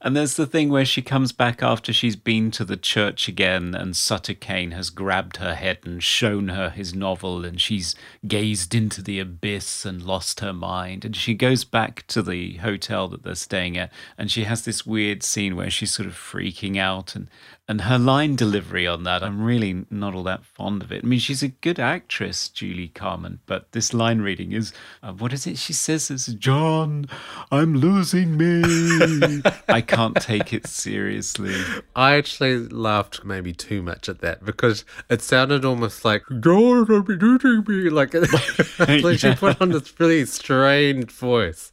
And 0.00 0.16
there's 0.16 0.36
the 0.36 0.46
thing 0.46 0.70
where 0.70 0.84
she 0.84 1.02
comes 1.02 1.32
back 1.32 1.62
after 1.62 1.92
she's 1.92 2.16
been 2.16 2.50
to 2.52 2.64
the 2.64 2.76
church 2.76 3.28
again, 3.28 3.74
and 3.74 3.96
Sutter 3.96 4.34
Kane 4.34 4.70
has 4.72 4.90
grabbed 4.90 5.38
her 5.38 5.54
head 5.54 5.78
and 5.84 6.02
shown 6.02 6.48
her 6.48 6.70
his 6.70 6.94
novel, 6.94 7.44
and 7.44 7.60
she's 7.60 7.94
gazed 8.26 8.74
into 8.74 9.02
the 9.02 9.20
abyss 9.20 9.84
and 9.84 10.02
lost 10.02 10.40
her 10.40 10.52
mind. 10.52 11.04
And 11.04 11.16
she 11.16 11.34
goes 11.34 11.64
back 11.64 12.06
to 12.08 12.22
the 12.22 12.54
hotel 12.58 13.08
that 13.08 13.22
they're 13.22 13.34
staying 13.34 13.76
at, 13.76 13.92
and 14.16 14.30
she 14.30 14.44
has 14.44 14.64
this 14.64 14.86
weird 14.86 15.22
scene 15.22 15.56
where 15.56 15.70
she's 15.70 15.92
sort 15.92 16.08
of 16.08 16.14
freaking 16.14 16.76
out, 16.76 17.14
and 17.14 17.28
and 17.68 17.82
her 17.82 17.98
line 17.98 18.34
delivery 18.34 18.86
on 18.86 19.02
that, 19.04 19.22
I'm 19.22 19.42
really 19.42 19.84
not 19.90 20.14
all 20.14 20.22
that 20.22 20.44
fond 20.44 20.82
of 20.82 20.90
it. 20.90 21.04
I 21.04 21.06
mean, 21.06 21.18
she's 21.18 21.42
a 21.42 21.48
good 21.48 21.78
actress, 21.78 22.48
Julie 22.48 22.88
Carmen, 22.88 23.40
but 23.44 23.70
this 23.72 23.92
line 23.92 24.20
reading 24.22 24.52
is, 24.52 24.72
uh, 25.02 25.12
what 25.12 25.34
is 25.34 25.46
it 25.46 25.58
she 25.58 25.74
says? 25.74 26.10
It's 26.10 26.26
John, 26.26 27.06
I'm 27.52 27.74
losing 27.74 28.38
me. 28.38 29.42
I 29.68 29.82
can't 29.82 30.16
take 30.16 30.54
it 30.54 30.66
seriously. 30.66 31.54
I 31.94 32.16
actually 32.16 32.68
laughed 32.68 33.24
maybe 33.24 33.52
too 33.52 33.82
much 33.82 34.08
at 34.08 34.20
that 34.20 34.44
because 34.44 34.86
it 35.10 35.20
sounded 35.20 35.64
almost 35.64 36.06
like, 36.06 36.22
John, 36.40 36.86
be 37.02 37.16
doing 37.16 37.64
me. 37.68 37.90
Like, 37.90 38.14
like 38.78 39.18
she 39.18 39.34
put 39.34 39.60
on 39.60 39.70
this 39.70 39.92
really 40.00 40.24
strained 40.24 41.12
voice. 41.12 41.70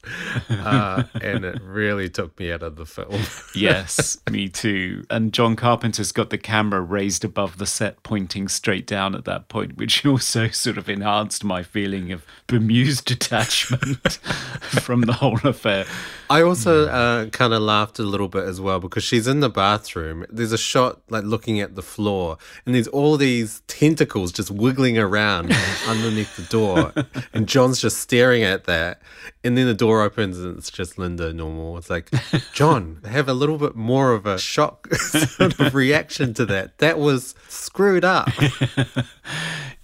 Uh, 0.49 1.03
and 1.21 1.45
it 1.45 1.61
really 1.61 2.09
took 2.09 2.37
me 2.37 2.51
out 2.51 2.63
of 2.63 2.75
the 2.75 2.85
film. 2.85 3.21
Yes, 3.53 4.17
me 4.29 4.49
too. 4.49 5.05
And 5.09 5.31
John 5.31 5.55
Carpenter's 5.85 6.11
got 6.11 6.31
the 6.31 6.39
camera 6.39 6.81
raised 6.81 7.23
above 7.23 7.59
the 7.59 7.67
set, 7.67 8.01
pointing 8.01 8.47
straight 8.47 8.87
down 8.87 9.13
at 9.13 9.25
that 9.25 9.49
point, 9.49 9.77
which 9.77 10.03
also 10.05 10.47
sort 10.47 10.79
of 10.79 10.89
enhanced 10.89 11.43
my 11.43 11.61
feeling 11.61 12.11
of 12.11 12.25
bemused 12.47 13.05
detachment 13.19 14.13
from 14.81 15.01
the 15.01 15.13
whole 15.13 15.37
affair. 15.43 15.85
I 16.27 16.41
also 16.41 16.87
uh, 16.87 17.27
kind 17.27 17.53
of 17.53 17.61
laughed 17.61 17.99
a 17.99 18.03
little 18.03 18.27
bit 18.27 18.45
as 18.45 18.59
well 18.59 18.79
because 18.79 19.03
she's 19.03 19.27
in 19.27 19.41
the 19.41 19.49
bathroom. 19.49 20.25
There's 20.27 20.51
a 20.51 20.57
shot 20.57 21.01
like 21.11 21.23
looking 21.23 21.59
at 21.59 21.75
the 21.75 21.83
floor, 21.83 22.39
and 22.65 22.73
there's 22.73 22.87
all 22.87 23.15
these 23.15 23.61
tentacles 23.67 24.31
just 24.31 24.49
wiggling 24.49 24.97
around 24.97 25.53
underneath 25.87 26.35
the 26.35 26.47
door, 26.49 26.93
and 27.31 27.47
John's 27.47 27.79
just 27.79 27.99
staring 27.99 28.41
at 28.41 28.63
that. 28.63 29.03
And 29.43 29.55
then 29.55 29.67
the 29.67 29.75
door 29.75 30.01
opens, 30.01 30.39
and 30.39 30.57
it's 30.57 30.71
just 30.71 30.97
Linda 30.97 31.31
normal. 31.31 31.77
It's 31.77 31.91
like, 31.91 32.09
John, 32.53 33.01
have 33.05 33.29
a 33.29 33.33
little 33.35 33.59
bit 33.59 33.75
more 33.75 34.13
of 34.13 34.25
a 34.25 34.39
shock 34.39 34.91
sort 34.95 35.59
of 35.59 35.74
reaction 35.75 36.33
to 36.35 36.45
that. 36.47 36.79
That 36.79 36.97
was 36.97 37.35
screwed 37.47 38.05
up. 38.05 38.29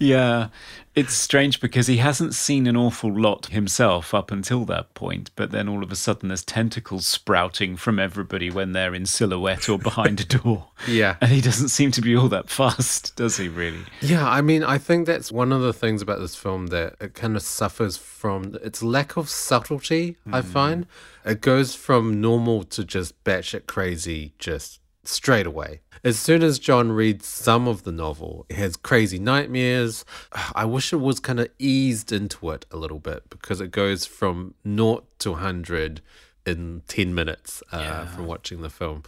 Yeah, 0.02 0.48
it's 0.96 1.14
strange 1.14 1.60
because 1.60 1.86
he 1.86 1.98
hasn't 1.98 2.34
seen 2.34 2.66
an 2.66 2.76
awful 2.76 3.12
lot 3.16 3.46
himself 3.46 4.12
up 4.12 4.32
until 4.32 4.64
that 4.64 4.94
point, 4.94 5.30
but 5.36 5.52
then 5.52 5.68
all 5.68 5.84
of 5.84 5.92
a 5.92 5.96
sudden 5.96 6.28
there's 6.28 6.44
tentacles 6.44 7.06
sprouting 7.06 7.76
from 7.76 8.00
everybody 8.00 8.50
when 8.50 8.72
they're 8.72 8.94
in 8.94 9.06
silhouette 9.06 9.68
or 9.68 9.78
behind 9.78 10.20
a 10.20 10.24
door. 10.24 10.68
Yeah. 10.88 11.14
And 11.20 11.30
he 11.30 11.40
doesn't 11.40 11.68
seem 11.68 11.92
to 11.92 12.00
be 12.00 12.16
all 12.16 12.28
that 12.30 12.50
fast, 12.50 13.14
does 13.14 13.36
he, 13.36 13.48
really? 13.48 13.84
Yeah, 14.00 14.28
I 14.28 14.40
mean, 14.40 14.64
I 14.64 14.78
think 14.78 15.06
that's 15.06 15.30
one 15.30 15.52
of 15.52 15.62
the 15.62 15.72
things 15.72 16.02
about 16.02 16.18
this 16.18 16.34
film 16.34 16.66
that 16.68 16.96
it 17.00 17.14
kind 17.14 17.36
of 17.36 17.42
suffers 17.42 17.96
from 17.96 18.56
its 18.60 18.82
lack 18.82 19.16
of 19.16 19.28
subtlety, 19.30 20.16
I 20.32 20.40
hmm. 20.40 20.48
find. 20.48 20.86
It 21.24 21.40
goes 21.40 21.76
from 21.76 22.20
normal 22.20 22.64
to 22.64 22.84
just 22.84 23.22
batshit 23.22 23.66
crazy 23.66 24.32
just 24.40 24.80
straight 25.04 25.46
away. 25.46 25.80
As 26.04 26.18
soon 26.18 26.42
as 26.42 26.58
John 26.58 26.92
reads 26.92 27.26
some 27.26 27.68
of 27.68 27.84
the 27.84 27.92
novel, 27.92 28.46
he 28.48 28.56
has 28.56 28.76
crazy 28.76 29.18
nightmares. 29.18 30.04
I 30.54 30.64
wish 30.64 30.92
it 30.92 30.96
was 30.96 31.20
kind 31.20 31.40
of 31.40 31.48
eased 31.58 32.12
into 32.12 32.50
it 32.50 32.66
a 32.70 32.76
little 32.76 32.98
bit 32.98 33.28
because 33.30 33.60
it 33.60 33.70
goes 33.70 34.04
from 34.04 34.54
naught 34.64 35.06
to 35.20 35.32
100 35.32 36.00
in 36.44 36.82
10 36.88 37.14
minutes 37.14 37.62
uh, 37.70 38.06
from 38.06 38.26
watching 38.26 38.62
the 38.62 38.70
film. 38.70 39.04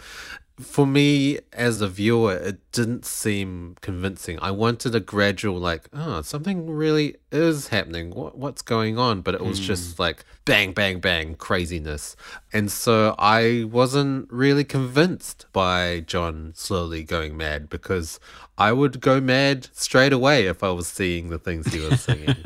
For 0.60 0.86
me 0.86 1.40
as 1.52 1.80
a 1.80 1.88
viewer, 1.88 2.34
it 2.34 2.58
didn't 2.70 3.04
seem 3.04 3.76
convincing. 3.80 4.38
I 4.40 4.52
wanted 4.52 4.94
a 4.94 5.00
gradual, 5.00 5.58
like, 5.58 5.88
oh, 5.92 6.22
something 6.22 6.70
really 6.70 7.16
is 7.32 7.68
happening. 7.68 8.10
What 8.10 8.38
what's 8.38 8.62
going 8.62 8.96
on? 8.96 9.22
But 9.22 9.34
it 9.34 9.40
was 9.40 9.58
hmm. 9.58 9.64
just 9.64 9.98
like 9.98 10.24
bang, 10.44 10.72
bang, 10.72 11.00
bang, 11.00 11.34
craziness. 11.34 12.14
And 12.52 12.70
so 12.70 13.16
I 13.18 13.64
wasn't 13.64 14.30
really 14.30 14.64
convinced 14.64 15.46
by 15.52 16.00
John 16.06 16.52
slowly 16.54 17.02
going 17.02 17.36
mad 17.36 17.68
because 17.68 18.20
I 18.56 18.72
would 18.72 19.00
go 19.00 19.20
mad 19.20 19.68
straight 19.72 20.12
away 20.12 20.46
if 20.46 20.62
I 20.62 20.70
was 20.70 20.86
seeing 20.86 21.30
the 21.30 21.38
things 21.38 21.72
he 21.72 21.80
was 21.80 22.00
singing. 22.04 22.36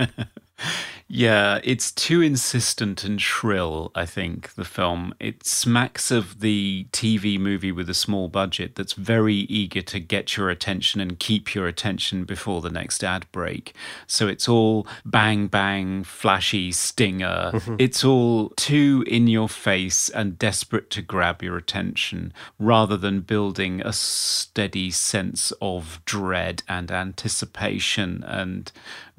Yeah, 1.11 1.61
it's 1.65 1.91
too 1.91 2.21
insistent 2.21 3.03
and 3.03 3.21
shrill, 3.21 3.91
I 3.95 4.05
think, 4.05 4.55
the 4.57 4.65
film. 4.65 5.15
It 5.19 5.47
smacks 5.47 6.11
of 6.11 6.41
the 6.41 6.87
TV 6.93 7.41
movie 7.41 7.73
with 7.73 7.89
a 7.89 7.95
small 7.95 8.29
budget 8.29 8.75
that's 8.75 8.93
very 8.93 9.35
eager 9.35 9.81
to 9.81 10.01
get 10.01 10.37
your 10.37 10.51
attention 10.51 11.01
and 11.01 11.19
keep 11.19 11.55
your 11.55 11.67
attention 11.67 12.25
before 12.25 12.61
the 12.61 12.69
next 12.69 13.03
ad 13.03 13.25
break. 13.33 13.75
So 14.07 14.29
it's 14.29 14.49
all 14.49 14.87
bang, 15.03 15.47
bang, 15.47 16.05
flashy 16.05 16.73
stinger. 16.73 17.53
Mm-hmm. 17.55 17.77
It's 17.79 18.05
all 18.05 18.51
too 18.51 19.03
in 19.07 19.29
your 19.29 19.49
face 19.49 20.11
and 20.11 20.39
desperate 20.39 20.91
to 20.91 21.01
grab 21.01 21.43
your 21.43 21.57
attention 21.57 22.35
rather 22.59 22.99
than 22.99 23.21
building 23.21 23.81
a 23.81 23.95
steady 23.95 24.91
sense 24.91 25.55
of 25.63 26.01
dread 26.05 26.63
and 26.69 26.91
anticipation 26.91 28.23
and 28.25 28.71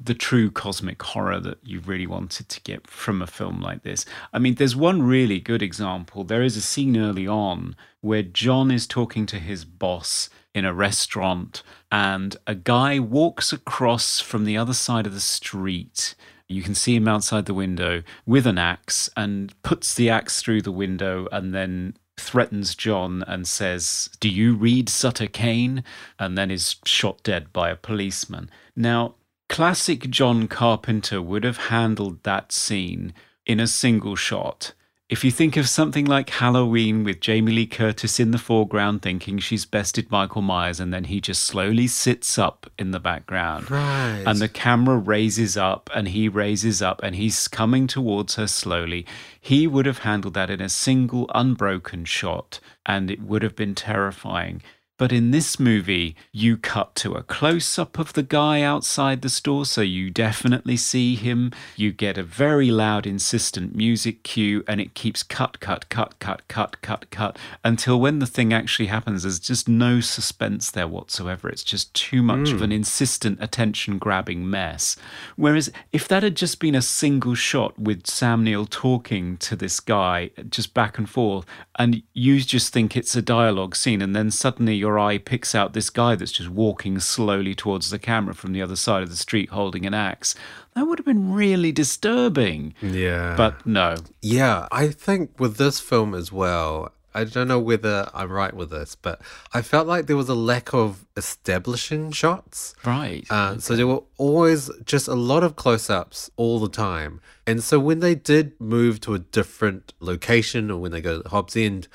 the 0.02 0.14
true 0.14 0.50
cosmic 0.50 1.02
horror 1.02 1.40
that 1.40 1.58
you 1.62 1.79
really 1.86 2.06
wanted 2.06 2.48
to 2.48 2.60
get 2.62 2.86
from 2.86 3.22
a 3.22 3.26
film 3.26 3.60
like 3.60 3.82
this. 3.82 4.04
I 4.32 4.38
mean, 4.38 4.54
there's 4.54 4.76
one 4.76 5.02
really 5.02 5.40
good 5.40 5.62
example. 5.62 6.24
There 6.24 6.42
is 6.42 6.56
a 6.56 6.62
scene 6.62 6.96
early 6.96 7.26
on 7.26 7.76
where 8.00 8.22
John 8.22 8.70
is 8.70 8.86
talking 8.86 9.26
to 9.26 9.38
his 9.38 9.64
boss 9.64 10.30
in 10.54 10.64
a 10.64 10.74
restaurant, 10.74 11.62
and 11.92 12.36
a 12.46 12.54
guy 12.54 12.98
walks 12.98 13.52
across 13.52 14.20
from 14.20 14.44
the 14.44 14.56
other 14.56 14.74
side 14.74 15.06
of 15.06 15.14
the 15.14 15.20
street. 15.20 16.14
You 16.48 16.62
can 16.62 16.74
see 16.74 16.96
him 16.96 17.06
outside 17.06 17.46
the 17.46 17.54
window 17.54 18.02
with 18.26 18.46
an 18.46 18.58
axe 18.58 19.08
and 19.16 19.54
puts 19.62 19.94
the 19.94 20.10
axe 20.10 20.42
through 20.42 20.62
the 20.62 20.72
window 20.72 21.28
and 21.30 21.54
then 21.54 21.94
threatens 22.18 22.74
John 22.74 23.22
and 23.26 23.46
says, 23.46 24.10
Do 24.18 24.28
you 24.28 24.54
read 24.54 24.88
Sutter 24.88 25.26
Kane? 25.26 25.84
And 26.18 26.36
then 26.36 26.50
is 26.50 26.76
shot 26.84 27.22
dead 27.22 27.52
by 27.52 27.70
a 27.70 27.76
policeman. 27.76 28.50
Now, 28.74 29.14
classic 29.50 30.08
John 30.08 30.46
Carpenter 30.46 31.20
would 31.20 31.42
have 31.42 31.56
handled 31.56 32.22
that 32.22 32.52
scene 32.52 33.12
in 33.44 33.58
a 33.58 33.66
single 33.66 34.14
shot. 34.14 34.74
If 35.08 35.24
you 35.24 35.32
think 35.32 35.56
of 35.56 35.68
something 35.68 36.04
like 36.04 36.30
Halloween 36.30 37.02
with 37.02 37.18
Jamie 37.18 37.50
Lee 37.50 37.66
Curtis 37.66 38.20
in 38.20 38.30
the 38.30 38.38
foreground 38.38 39.02
thinking 39.02 39.40
she's 39.40 39.64
bested 39.66 40.08
Michael 40.08 40.40
Myers, 40.40 40.78
and 40.78 40.94
then 40.94 41.02
he 41.04 41.20
just 41.20 41.42
slowly 41.42 41.88
sits 41.88 42.38
up 42.38 42.70
in 42.78 42.92
the 42.92 43.00
background. 43.00 43.68
Right. 43.68 44.22
And 44.24 44.38
the 44.38 44.48
camera 44.48 44.96
raises 44.96 45.56
up 45.56 45.90
and 45.92 46.06
he 46.06 46.28
raises 46.28 46.80
up 46.80 47.02
and 47.02 47.16
he's 47.16 47.48
coming 47.48 47.88
towards 47.88 48.36
her 48.36 48.46
slowly. 48.46 49.04
He 49.40 49.66
would 49.66 49.84
have 49.84 49.98
handled 49.98 50.34
that 50.34 50.50
in 50.50 50.60
a 50.60 50.68
single 50.68 51.28
unbroken 51.34 52.04
shot 52.04 52.60
and 52.86 53.10
it 53.10 53.20
would 53.20 53.42
have 53.42 53.56
been 53.56 53.74
terrifying. 53.74 54.62
But 55.00 55.12
in 55.12 55.30
this 55.30 55.58
movie, 55.58 56.14
you 56.30 56.58
cut 56.58 56.94
to 56.96 57.14
a 57.14 57.22
close 57.22 57.78
up 57.78 57.98
of 57.98 58.12
the 58.12 58.22
guy 58.22 58.60
outside 58.60 59.22
the 59.22 59.30
store, 59.30 59.64
so 59.64 59.80
you 59.80 60.10
definitely 60.10 60.76
see 60.76 61.14
him. 61.14 61.52
You 61.74 61.90
get 61.90 62.18
a 62.18 62.22
very 62.22 62.70
loud, 62.70 63.06
insistent 63.06 63.74
music 63.74 64.22
cue, 64.24 64.62
and 64.68 64.78
it 64.78 64.92
keeps 64.92 65.22
cut, 65.22 65.58
cut, 65.58 65.88
cut, 65.88 66.18
cut, 66.18 66.46
cut, 66.48 66.82
cut, 66.82 67.10
cut 67.10 67.38
until 67.64 67.98
when 67.98 68.18
the 68.18 68.26
thing 68.26 68.52
actually 68.52 68.88
happens, 68.88 69.22
there's 69.22 69.38
just 69.38 69.70
no 69.70 70.00
suspense 70.00 70.70
there 70.70 70.86
whatsoever. 70.86 71.48
It's 71.48 71.64
just 71.64 71.94
too 71.94 72.22
much 72.22 72.50
of 72.50 72.60
an 72.60 72.68
hmm. 72.68 72.76
insistent, 72.76 73.38
attention 73.40 73.96
grabbing 73.96 74.50
mess. 74.50 74.96
Whereas 75.36 75.72
if 75.92 76.08
that 76.08 76.22
had 76.22 76.36
just 76.36 76.60
been 76.60 76.74
a 76.74 76.82
single 76.82 77.34
shot 77.34 77.78
with 77.78 78.06
Sam 78.06 78.44
Neill 78.44 78.66
talking 78.66 79.38
to 79.38 79.56
this 79.56 79.80
guy 79.80 80.28
just 80.50 80.74
back 80.74 80.98
and 80.98 81.08
forth, 81.08 81.46
and 81.78 82.02
you 82.12 82.38
just 82.42 82.74
think 82.74 82.98
it's 82.98 83.16
a 83.16 83.22
dialogue 83.22 83.74
scene, 83.74 84.02
and 84.02 84.14
then 84.14 84.30
suddenly 84.30 84.89
your 84.90 84.98
eye 84.98 85.18
picks 85.18 85.54
out 85.54 85.72
this 85.72 85.90
guy 85.90 86.14
that's 86.16 86.32
just 86.32 86.48
walking 86.50 86.98
slowly 86.98 87.54
towards 87.54 87.90
the 87.90 87.98
camera 87.98 88.34
from 88.34 88.52
the 88.52 88.62
other 88.62 88.76
side 88.76 89.02
of 89.02 89.10
the 89.10 89.16
street 89.16 89.50
holding 89.50 89.86
an 89.86 89.94
axe, 89.94 90.34
that 90.74 90.84
would 90.86 90.98
have 90.98 91.06
been 91.06 91.32
really 91.32 91.70
disturbing. 91.72 92.74
yeah. 92.82 93.34
But 93.36 93.64
no. 93.66 93.96
Yeah, 94.20 94.66
I 94.72 94.88
think 94.88 95.38
with 95.38 95.56
this 95.56 95.78
film 95.80 96.14
as 96.14 96.32
well, 96.32 96.92
I 97.14 97.24
don't 97.24 97.48
know 97.48 97.58
whether 97.58 98.08
I'm 98.14 98.30
right 98.30 98.54
with 98.54 98.70
this, 98.70 98.94
but 98.94 99.20
I 99.52 99.62
felt 99.62 99.86
like 99.88 100.06
there 100.06 100.16
was 100.16 100.28
a 100.28 100.34
lack 100.34 100.72
of 100.74 101.06
establishing 101.16 102.12
shots. 102.12 102.74
Right. 102.84 103.24
Uh, 103.30 103.58
So 103.58 103.74
there 103.76 103.86
were 103.86 104.02
always 104.18 104.70
just 104.84 105.08
a 105.08 105.14
lot 105.14 105.42
of 105.42 105.56
close 105.56 105.90
ups 105.90 106.30
all 106.36 106.58
the 106.60 106.68
time. 106.68 107.20
And 107.46 107.62
so 107.64 107.78
when 107.80 108.00
they 108.00 108.14
did 108.14 108.52
move 108.60 109.00
to 109.00 109.14
a 109.14 109.18
different 109.18 109.92
location 110.00 110.70
or 110.70 110.78
when 110.80 110.92
they 110.92 111.00
go 111.00 111.22
to 111.22 111.28
Hobbs 111.28 111.56
End, 111.56 111.88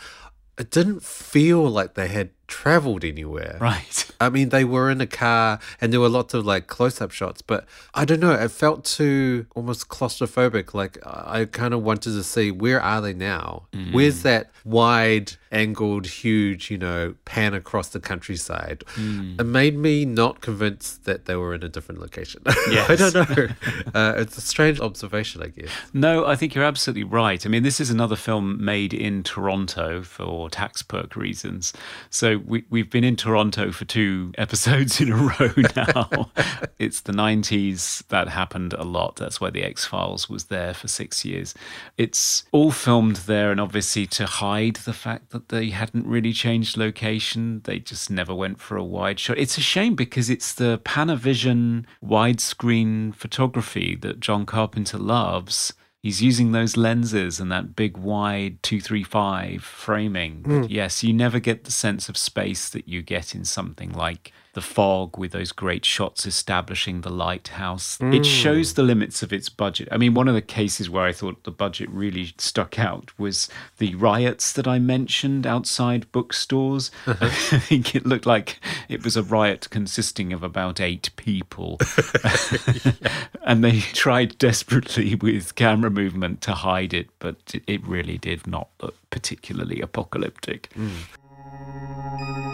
it 0.57 0.69
didn't 0.71 1.03
feel 1.03 1.65
like 1.67 1.93
they 1.95 2.07
had 2.07 2.29
traveled 2.47 3.03
anywhere. 3.03 3.57
right. 3.59 4.09
I 4.21 4.29
mean, 4.29 4.49
they 4.49 4.63
were 4.63 4.89
in 4.89 5.01
a 5.01 5.07
car 5.07 5.59
and 5.81 5.91
there 5.91 5.99
were 5.99 6.09
lots 6.09 6.33
of 6.33 6.45
like 6.45 6.67
close 6.67 7.01
up 7.01 7.11
shots, 7.11 7.41
but 7.41 7.65
I 7.93 8.05
don't 8.05 8.19
know. 8.21 8.31
It 8.31 8.49
felt 8.51 8.85
too 8.85 9.45
almost 9.55 9.89
claustrophobic. 9.89 10.73
Like 10.73 10.97
I 11.05 11.45
kind 11.45 11.73
of 11.73 11.83
wanted 11.83 12.11
to 12.13 12.23
see 12.23 12.51
where 12.51 12.81
are 12.81 13.01
they 13.01 13.13
now? 13.13 13.67
Where's 13.91 14.23
that 14.23 14.51
wide 14.63 15.33
angled, 15.51 16.05
huge, 16.07 16.71
you 16.71 16.77
know, 16.77 17.15
pan 17.25 17.53
across 17.53 17.89
the 17.89 17.99
countryside? 17.99 18.83
It 18.97 19.45
made 19.45 19.77
me 19.77 20.05
not 20.05 20.41
convinced 20.41 21.05
that 21.05 21.25
they 21.25 21.35
were 21.35 21.53
in 21.53 21.63
a 21.63 21.69
different 21.69 21.99
location. 22.01 22.41
I 22.47 22.95
don't 22.97 23.13
know. 23.13 23.47
Uh, 23.93 24.13
it's 24.17 24.37
a 24.37 24.41
strange 24.41 24.79
observation, 24.81 25.41
I 25.41 25.47
guess. 25.47 25.69
No, 25.93 26.25
I 26.25 26.35
think 26.35 26.53
you're 26.53 26.63
absolutely 26.65 27.03
right. 27.03 27.45
I 27.45 27.49
mean, 27.49 27.63
this 27.63 27.79
is 27.79 27.89
another 27.89 28.15
film 28.15 28.63
made 28.63 28.93
in 28.93 29.23
Toronto 29.23 30.01
for 30.03 30.49
tax 30.49 30.81
perk 30.81 31.15
reasons. 31.15 31.71
So 32.09 32.34
we, 32.39 32.65
we've 32.69 32.89
been 32.89 33.03
in 33.03 33.15
Toronto 33.15 33.71
for 33.71 33.85
two 33.85 34.33
episodes 34.37 34.99
in 35.01 35.11
a 35.11 35.15
row 35.15 35.53
now. 35.75 36.31
it's 36.79 37.01
the 37.01 37.13
90s. 37.13 38.05
That 38.07 38.29
happened 38.29 38.73
a 38.73 38.83
lot. 38.83 39.15
That's 39.15 39.39
why 39.41 39.49
The 39.49 39.63
X 39.63 39.85
Files 39.85 40.29
was 40.29 40.45
there 40.45 40.73
for 40.73 40.87
six 40.87 41.25
years. 41.25 41.53
It's 41.97 42.43
all 42.51 42.71
filmed 42.71 43.17
there, 43.17 43.51
and 43.51 43.59
obviously 43.59 44.05
to 44.07 44.25
hide 44.25 44.77
the 44.77 44.93
fact 44.93 45.31
that 45.31 45.49
they 45.49 45.69
hadn't 45.69 46.07
really 46.07 46.33
changed 46.33 46.77
location, 46.77 47.61
they 47.63 47.79
just 47.79 48.09
never 48.09 48.33
went 48.33 48.59
for 48.59 48.77
a 48.77 48.83
wide 48.83 49.19
shot. 49.19 49.37
It's 49.37 49.57
a 49.57 49.61
shame 49.61 49.95
because 49.95 50.29
it's 50.29 50.53
the 50.53 50.79
Panavision 50.79 51.85
widescreen 52.03 53.13
photography 53.15 53.95
that 54.01 54.19
John 54.19 54.45
Carpenter 54.45 54.97
loves. 54.97 55.73
He's 56.05 56.21
using 56.21 56.51
those 56.51 56.77
lenses 56.77 57.39
and 57.39 57.51
that 57.51 57.75
big 57.75 57.97
wide 57.97 58.61
235 58.61 59.63
framing. 59.63 60.43
But 60.45 60.69
yes, 60.69 61.03
you 61.03 61.11
never 61.13 61.39
get 61.39 61.63
the 61.63 61.71
sense 61.71 62.09
of 62.09 62.15
space 62.15 62.69
that 62.69 62.87
you 62.87 63.01
get 63.01 63.33
in 63.33 63.43
something 63.43 63.91
like 63.91 64.31
The 64.55 64.61
Fog 64.61 65.17
with 65.17 65.33
those 65.33 65.51
great 65.51 65.83
shots 65.83 66.25
establishing 66.25 67.01
the 67.01 67.09
lighthouse. 67.09 67.97
It 67.99 68.21
mm. 68.21 68.25
shows 68.25 68.73
the 68.73 68.83
limits 68.83 69.21
of 69.21 69.33
its 69.33 69.49
budget. 69.49 69.89
I 69.91 69.97
mean, 69.97 70.13
one 70.13 70.29
of 70.29 70.33
the 70.33 70.41
cases 70.41 70.89
where 70.89 71.03
I 71.03 71.11
thought 71.11 71.43
the 71.43 71.51
budget 71.51 71.89
really 71.89 72.33
stuck 72.37 72.79
out 72.79 73.11
was 73.19 73.49
the 73.79 73.95
riots 73.95 74.53
that 74.53 74.65
I 74.65 74.79
mentioned 74.79 75.45
outside 75.45 76.11
bookstores. 76.11 76.89
Uh-huh. 77.05 77.25
I 77.25 77.59
think 77.59 77.95
it 77.95 78.05
looked 78.05 78.25
like 78.25 78.59
it 78.89 79.03
was 79.03 79.15
a 79.15 79.23
riot 79.23 79.69
consisting 79.69 80.33
of 80.33 80.41
about 80.43 80.79
eight 80.81 81.09
people 81.17 81.77
and 83.43 83.63
they 83.63 83.79
tried 83.79 84.37
desperately 84.37 85.15
with 85.15 85.55
camera 85.55 85.89
movement 85.89 86.41
to 86.41 86.53
hide 86.53 86.93
it, 86.93 87.09
but 87.19 87.35
it- 87.53 87.63
it 87.67 87.85
really 87.85 88.17
did 88.17 88.47
not 88.47 88.69
look 88.81 88.95
particularly 89.09 89.81
apocalyptic. 89.81 90.69
Mm. 90.75 92.44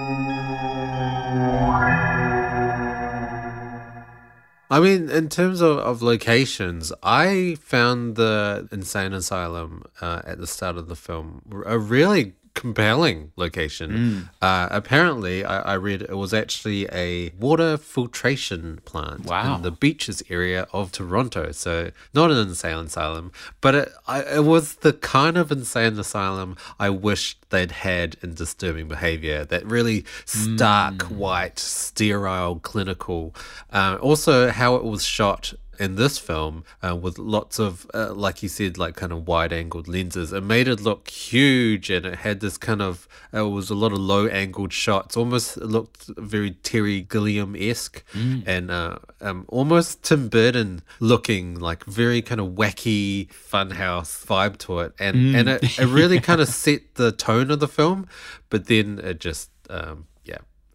I 4.72 4.80
mean, 4.80 5.10
in 5.10 5.28
terms 5.28 5.60
of, 5.60 5.80
of 5.80 6.02
locations, 6.02 6.94
I 7.04 7.58
found 7.60 8.16
the 8.16 8.70
insane 8.72 9.12
asylum 9.12 9.84
uh, 10.00 10.22
at 10.24 10.40
the 10.40 10.48
start 10.48 10.78
of 10.78 10.88
the 10.88 10.96
film 10.96 11.42
a 11.66 11.78
really 11.78 12.36
compelling 12.54 13.32
location. 13.36 14.30
Uh, 14.42 14.68
apparently, 14.72 15.44
I, 15.46 15.62
I 15.62 15.74
read 15.76 16.02
it 16.02 16.18
was 16.18 16.34
actually 16.34 16.88
a 16.92 17.30
water 17.40 17.78
filtration 17.78 18.80
plant 18.86 19.26
Wow. 19.26 19.56
in 19.56 19.62
the 19.62 19.72
beaches 19.72 20.22
area 20.30 20.68
of 20.74 20.92
Toronto. 20.92 21.52
So, 21.52 21.92
not 22.14 22.32
an 22.32 22.38
insane 22.38 22.78
asylum, 22.86 23.32
but 23.62 23.76
it, 23.76 23.92
I, 24.08 24.22
it 24.24 24.44
was 24.44 24.76
the 24.76 24.94
kind 24.94 25.38
of 25.38 25.52
insane 25.52 25.98
asylum 25.98 26.58
I 26.80 26.90
wished 26.90 27.50
they'd 27.50 27.72
had 27.72 28.18
in 28.22 28.34
disturbing 28.34 28.88
behavior. 28.88 29.46
That 29.46 29.66
really 29.66 30.06
stark, 30.26 31.04
white, 31.04 31.60
sterile, 31.60 32.60
clinical. 32.60 33.34
Uh, 33.72 33.98
also, 34.02 34.50
how 34.50 34.76
it 34.76 34.84
was 34.84 35.04
shot 35.06 35.54
in 35.80 35.96
this 35.96 36.18
film 36.18 36.64
uh, 36.82 36.96
with 36.96 37.18
lots 37.18 37.60
of, 37.60 37.90
uh, 37.94 38.14
like 38.14 38.44
you 38.44 38.50
said, 38.50 38.78
like 38.78 38.96
kind 38.96 39.12
of 39.12 39.28
wide 39.28 39.52
angled 39.52 39.88
lenses. 39.88 40.32
It 40.32 40.44
made 40.44 40.68
it 40.68 40.82
look 40.82 41.10
huge 41.10 41.90
and 41.90 42.06
it 42.06 42.20
had 42.20 42.40
this 42.40 42.58
kind 42.58 42.82
of, 42.82 43.08
it 43.34 43.42
was 43.42 43.70
a 43.70 43.76
lot 43.76 43.92
of 43.92 44.00
low 44.00 44.28
angled 44.28 44.74
shots. 44.74 45.18
Almost 45.18 45.58
looked 45.58 46.06
very 46.18 46.52
Terry 46.52 47.02
Gilliam 47.02 47.56
esque 47.58 48.04
and 48.46 48.70
uh, 48.70 48.98
um, 49.22 49.46
almost 49.48 50.04
Tim 50.04 50.28
Burton 50.30 50.82
looking, 51.00 51.56
like 51.60 51.84
very 51.86 52.22
kind 52.22 52.40
of 52.42 52.50
wacky 52.50 53.30
funhouse 53.30 54.26
vibe 54.26 54.58
to 54.60 54.80
it. 54.80 54.94
And, 55.00 55.36
and 55.36 55.50
it, 55.50 55.80
it 55.80 55.88
really 55.88 56.20
kind 56.20 56.42
of 56.42 56.48
set 56.66 56.96
the 56.96 57.12
tone 57.12 57.50
of 57.50 57.60
the 57.60 57.68
film, 57.68 58.08
but 58.50 58.68
then 58.68 59.00
it 59.00 59.20
just, 59.20 59.50
um. 59.70 60.06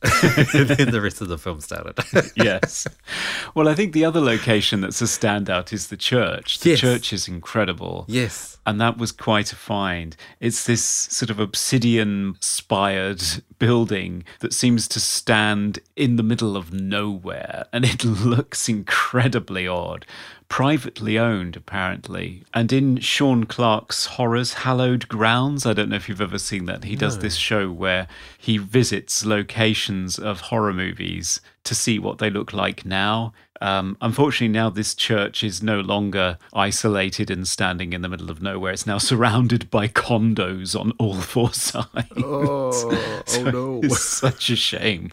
Then 0.03 0.91
the 0.91 1.01
rest 1.03 1.21
of 1.21 1.29
the 1.29 1.39
film 1.39 1.61
started. 1.61 1.99
yes. 2.37 2.87
Well, 3.55 3.69
I 3.69 3.75
think 3.75 3.93
the 3.93 4.05
other 4.05 4.21
location 4.21 4.81
that's 4.83 5.01
a 5.01 5.05
standout 5.07 5.73
is 5.73 5.89
the 5.89 5.97
church. 5.97 6.61
The 6.61 6.71
Yes. 6.71 6.81
church 6.81 7.13
is 7.13 7.29
incredible. 7.29 8.05
yes. 8.09 8.53
And 8.69 8.81
that 8.81 8.99
was 8.99 9.13
quite 9.13 9.53
a 9.53 9.57
find. 9.57 10.17
It's 10.41 10.65
this 10.67 10.83
sort 10.85 11.31
of 11.31 11.39
obsidian 11.39 12.35
spired 12.41 13.23
building 13.61 14.25
that 14.41 14.53
seems 14.53 14.89
to 14.89 14.99
stand 14.99 15.79
in 15.95 16.17
the 16.17 16.25
middle 16.25 16.57
of 16.57 16.73
nowhere. 16.73 17.67
And 17.73 17.85
it 17.85 18.05
looks 18.05 18.69
incredibly 18.69 19.69
odd. 19.69 20.05
Privately 20.49 21.19
owned, 21.19 21.57
apparently. 21.57 22.45
And 22.55 22.73
in 22.73 22.99
Sean 23.01 23.45
Clark's 23.45 24.07
Horrors 24.07 24.55
Hallowed 24.55 25.09
Grounds, 25.09 25.67
I 25.67 25.73
don't 25.73 25.89
know 25.89 25.97
if 25.97 26.09
you've 26.09 26.21
ever 26.21 26.39
seen 26.39 26.67
that. 26.67 26.85
He 26.85 26.95
does 26.95 27.19
this 27.19 27.35
show 27.37 27.71
where 27.71 28.07
he 28.39 28.57
visits 28.57 29.27
locations 29.27 30.19
of 30.19 30.43
horror 30.43 30.73
movies 30.73 31.41
to 31.65 31.75
see 31.75 31.99
what 31.99 32.19
they 32.19 32.31
look 32.31 32.53
like 32.53 32.87
now. 32.87 33.33
Um, 33.61 33.97
unfortunately, 34.01 34.53
now 34.53 34.71
this 34.71 34.95
church 34.95 35.43
is 35.43 35.63
no 35.63 35.81
longer 35.81 36.39
isolated 36.53 37.31
and 37.31 37.47
standing 37.47 37.93
in 37.93 38.03
the 38.03 38.09
middle 38.09 38.31
of 38.31 38.43
nowhere. 38.43 38.73
It's 38.73 38.87
now 38.87 38.99
surrounded 39.11 39.71
by 39.71 39.89
condos 39.89 40.79
on 40.79 40.93
all 40.99 41.17
four 41.17 41.53
sides. 41.53 41.87
Oh, 42.17 42.71
oh 43.29 43.43
no. 43.51 43.81
It's 43.83 44.01
such 44.01 44.51
a 44.51 44.57
shame. 44.57 45.11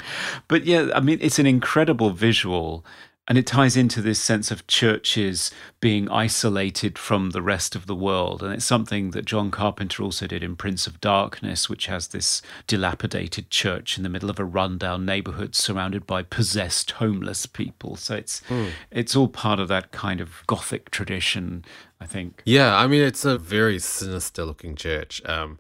But 0.48 0.66
yeah, 0.66 0.90
I 0.94 1.00
mean, 1.00 1.20
it's 1.22 1.40
an 1.40 1.48
incredible 1.48 2.12
visual. 2.12 2.86
And 3.28 3.38
it 3.38 3.48
ties 3.48 3.78
into 3.78 4.02
this 4.02 4.20
sense 4.20 4.52
of 4.52 4.68
churches 4.68 5.50
being 5.80 6.10
isolated 6.10 6.98
from 6.98 7.30
the 7.30 7.42
rest 7.42 7.74
of 7.74 7.86
the 7.86 7.96
world. 7.96 8.44
And 8.44 8.54
it's 8.54 8.66
something 8.66 9.12
that 9.12 9.24
John 9.24 9.50
Carpenter 9.50 10.04
also 10.04 10.28
did 10.28 10.44
in 10.44 10.58
Prince 10.58 10.88
of 10.88 11.00
Darkness, 11.00 11.70
which 11.70 11.86
has 11.86 12.10
this 12.10 12.42
dilapidated 12.68 13.50
church 13.50 13.96
in 13.96 14.04
the 14.04 14.10
middle 14.10 14.30
of 14.30 14.40
a 14.40 14.46
rundown 14.46 15.06
neighborhood 15.06 15.56
surrounded 15.56 16.06
by 16.06 16.22
possessed 16.22 16.92
homeless 16.92 17.46
people. 17.46 17.96
So 17.96 18.16
it's 18.16 18.42
hmm. 18.48 18.68
it's 18.92 19.16
all 19.16 19.30
part 19.30 19.60
of 19.60 19.70
that 19.70 19.92
kind 19.92 20.20
of 20.20 20.44
gothic 20.46 20.92
tradition, 20.92 21.64
I 22.04 22.06
think. 22.06 22.42
Yeah, 22.44 22.76
I 22.76 22.86
mean, 22.88 23.02
it's 23.02 23.24
a 23.24 23.38
very 23.38 23.80
sinister 23.80 24.44
looking 24.44 24.76
church. 24.76 25.22
Um, 25.26 25.58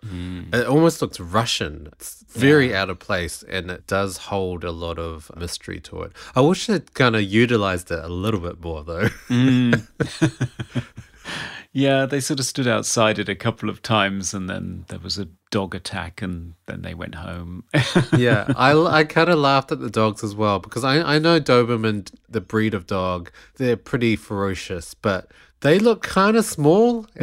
It 0.52 0.68
almost 0.68 1.02
looks 1.02 1.18
Russian. 1.20 1.88
It's 1.94 2.26
very 2.30 2.76
out 2.76 2.90
of 2.90 3.00
place 3.00 3.44
and 3.44 3.72
it 3.72 3.88
does 3.88 4.18
hold 4.18 4.66
a 4.66 4.72
lot 4.72 5.00
of 5.00 5.32
mystery 5.38 5.80
to 5.82 6.02
it. 6.02 6.12
I 6.36 6.42
wish 6.42 6.70
it 6.70 6.94
kind 6.94 7.16
of 7.16 7.24
utilized 7.24 7.92
it 7.92 8.04
a 8.04 8.10
little 8.10 8.42
bit 8.42 8.62
more, 8.62 8.84
though. 8.84 9.08
Yeah, 11.76 12.06
they 12.06 12.20
sort 12.20 12.40
of 12.40 12.46
stood 12.46 12.68
outside 12.68 13.18
it 13.18 13.28
a 13.28 13.34
couple 13.36 13.68
of 13.68 13.82
times 13.82 14.32
and 14.36 14.48
then 14.48 14.86
there 14.90 15.00
was 15.00 15.18
a 15.18 15.28
dog 15.50 15.74
attack 15.74 16.22
and 16.22 16.54
then 16.68 16.84
they 16.84 16.94
went 16.94 17.16
home. 17.16 17.64
yeah, 18.16 18.46
I, 18.56 18.74
I 18.80 19.04
kind 19.06 19.30
of 19.30 19.40
laughed 19.40 19.72
at 19.72 19.80
the 19.80 19.90
dogs 19.90 20.24
as 20.24 20.36
well 20.36 20.60
because 20.60 20.84
I, 20.84 21.16
I 21.16 21.18
know 21.18 21.40
Doberman, 21.40 22.14
the 22.30 22.42
breed 22.42 22.76
of 22.76 22.86
dog, 22.86 23.32
they're 23.56 23.76
pretty 23.76 24.16
ferocious, 24.16 24.94
but 24.94 25.32
they 25.64 25.80
look 25.80 26.04
kind 26.04 26.36
of 26.36 26.44
small. 26.44 27.08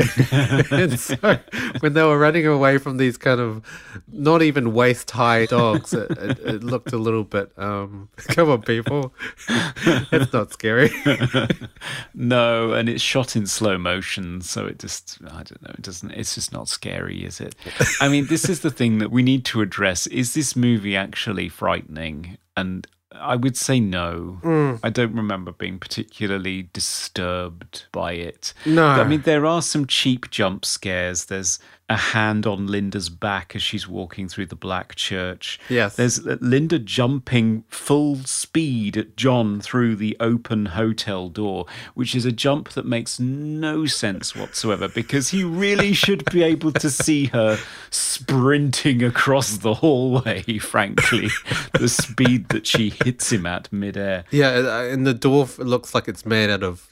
and 0.71 0.99
so 0.99 1.39
when 1.81 1.93
they 1.93 2.03
were 2.03 2.19
running 2.19 2.47
away 2.47 2.79
from 2.79 2.97
these 2.97 3.19
kind 3.19 3.39
of 3.39 3.63
not 4.11 4.41
even 4.41 4.73
waist 4.73 5.11
high 5.11 5.45
dogs, 5.45 5.93
it, 5.93 6.11
it, 6.13 6.39
it 6.41 6.65
looked 6.65 6.93
a 6.93 6.97
little 6.97 7.23
bit, 7.23 7.53
um, 7.59 8.09
come 8.17 8.51
on, 8.51 8.63
people. 8.63 9.13
it's 9.49 10.33
not 10.33 10.53
scary. 10.53 10.91
No, 12.15 12.73
and 12.73 12.89
it's 12.89 13.03
shot 13.03 13.37
in 13.37 13.47
slow 13.47 13.77
motion, 13.77 14.41
so 14.41 14.67
it 14.67 14.79
just 14.79 15.19
I 15.27 15.43
don't 15.43 15.63
know, 15.63 15.75
it 15.75 15.83
doesn't 15.83 16.11
it's 16.13 16.35
just 16.35 16.51
not 16.51 16.69
scary, 16.69 17.25
is 17.25 17.41
it? 17.41 17.55
I 18.01 18.09
mean, 18.09 18.27
this 18.27 18.49
is 18.49 18.61
the 18.61 18.71
thing 18.71 18.99
that 18.99 19.11
we 19.11 19.23
need 19.23 19.45
to 19.47 19.61
address. 19.61 20.07
Is 20.07 20.33
this 20.33 20.57
movie 20.57 20.97
actually 20.97 21.51
frightening? 21.51 22.39
And 22.57 22.87
I 23.13 23.37
would 23.37 23.57
say 23.57 23.81
no. 23.81 24.39
Mm. 24.43 24.81
I 24.83 24.91
don't 24.91 25.15
remember 25.15 25.53
being 25.53 25.79
particularly 25.79 26.69
disturbed 26.73 27.87
by 27.93 28.13
it. 28.13 28.55
No. 28.65 28.87
I 28.87 29.05
mean, 29.05 29.23
there 29.23 29.47
are 29.47 29.63
some 29.63 29.87
cheap 29.87 30.31
jump 30.31 30.65
scares. 30.65 31.27
There's 31.27 31.59
a 31.91 31.97
hand 31.97 32.47
on 32.47 32.69
Linda's 32.69 33.09
back 33.09 33.57
as 33.57 33.63
she's 33.63 33.89
walking 33.89 34.29
through 34.29 34.47
the 34.47 34.55
black 34.55 34.95
church. 34.95 35.59
Yes. 35.69 35.97
There's 35.97 36.25
Linda 36.25 36.79
jumping 36.79 37.65
full 37.69 38.17
speed 38.19 38.97
at 38.97 39.17
John 39.17 39.61
through 39.61 39.97
the 39.97 40.17
open 40.21 40.67
hotel 40.67 41.29
door, 41.29 41.67
which 41.95 42.15
is 42.15 42.25
a 42.25 42.31
jump 42.31 42.71
that 42.71 42.87
makes 42.87 43.19
no 43.19 43.87
sense 43.87 44.37
whatsoever 44.37 44.89
because 44.89 45.31
he 45.31 45.43
really 45.43 45.93
should 46.01 46.25
be 46.31 46.45
able 46.45 46.73
to 46.73 46.89
see 46.89 47.27
her 47.27 47.59
sprinting 47.91 49.03
across 49.03 49.59
the 49.59 49.75
hallway, 49.75 50.43
frankly. 50.59 51.29
the 51.75 51.89
speed 51.89 52.51
that 52.51 52.69
she 52.69 52.91
hits 53.05 53.33
him 53.33 53.47
at 53.47 53.73
midair. 53.73 54.25
Yeah, 54.31 54.51
uh, 54.51 54.83
and 54.85 55.05
the 55.05 55.15
door 55.15 55.49
looks 55.59 55.93
like 55.93 56.07
it's 56.07 56.25
made 56.25 56.51
out 56.51 56.63
of 56.63 56.89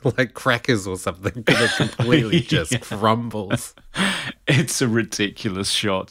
like 0.16 0.34
crackers 0.34 0.86
or 0.86 0.96
something. 0.96 1.44
It 1.46 1.70
completely 1.76 2.40
just 2.56 2.80
crumbles. 2.80 3.74
It's 4.50 4.80
a 4.80 4.88
ridiculous 4.88 5.70
shot. 5.70 6.10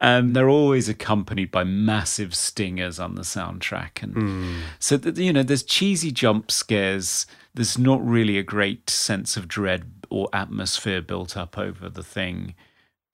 And 0.00 0.34
they're 0.34 0.48
always 0.48 0.88
accompanied 0.88 1.52
by 1.52 1.62
massive 1.62 2.34
stingers 2.34 2.98
on 2.98 3.14
the 3.14 3.22
soundtrack. 3.22 4.02
And 4.02 4.14
hmm. 4.14 4.58
so, 4.80 4.96
that, 4.96 5.16
you 5.16 5.32
know, 5.32 5.44
there's 5.44 5.62
cheesy 5.62 6.10
jump 6.10 6.50
scares. 6.50 7.26
There's 7.54 7.78
not 7.78 8.04
really 8.04 8.38
a 8.38 8.42
great 8.42 8.90
sense 8.90 9.36
of 9.36 9.46
dread 9.46 9.84
or 10.10 10.28
atmosphere 10.32 11.00
built 11.00 11.36
up 11.36 11.56
over 11.56 11.88
the 11.88 12.02
thing. 12.02 12.54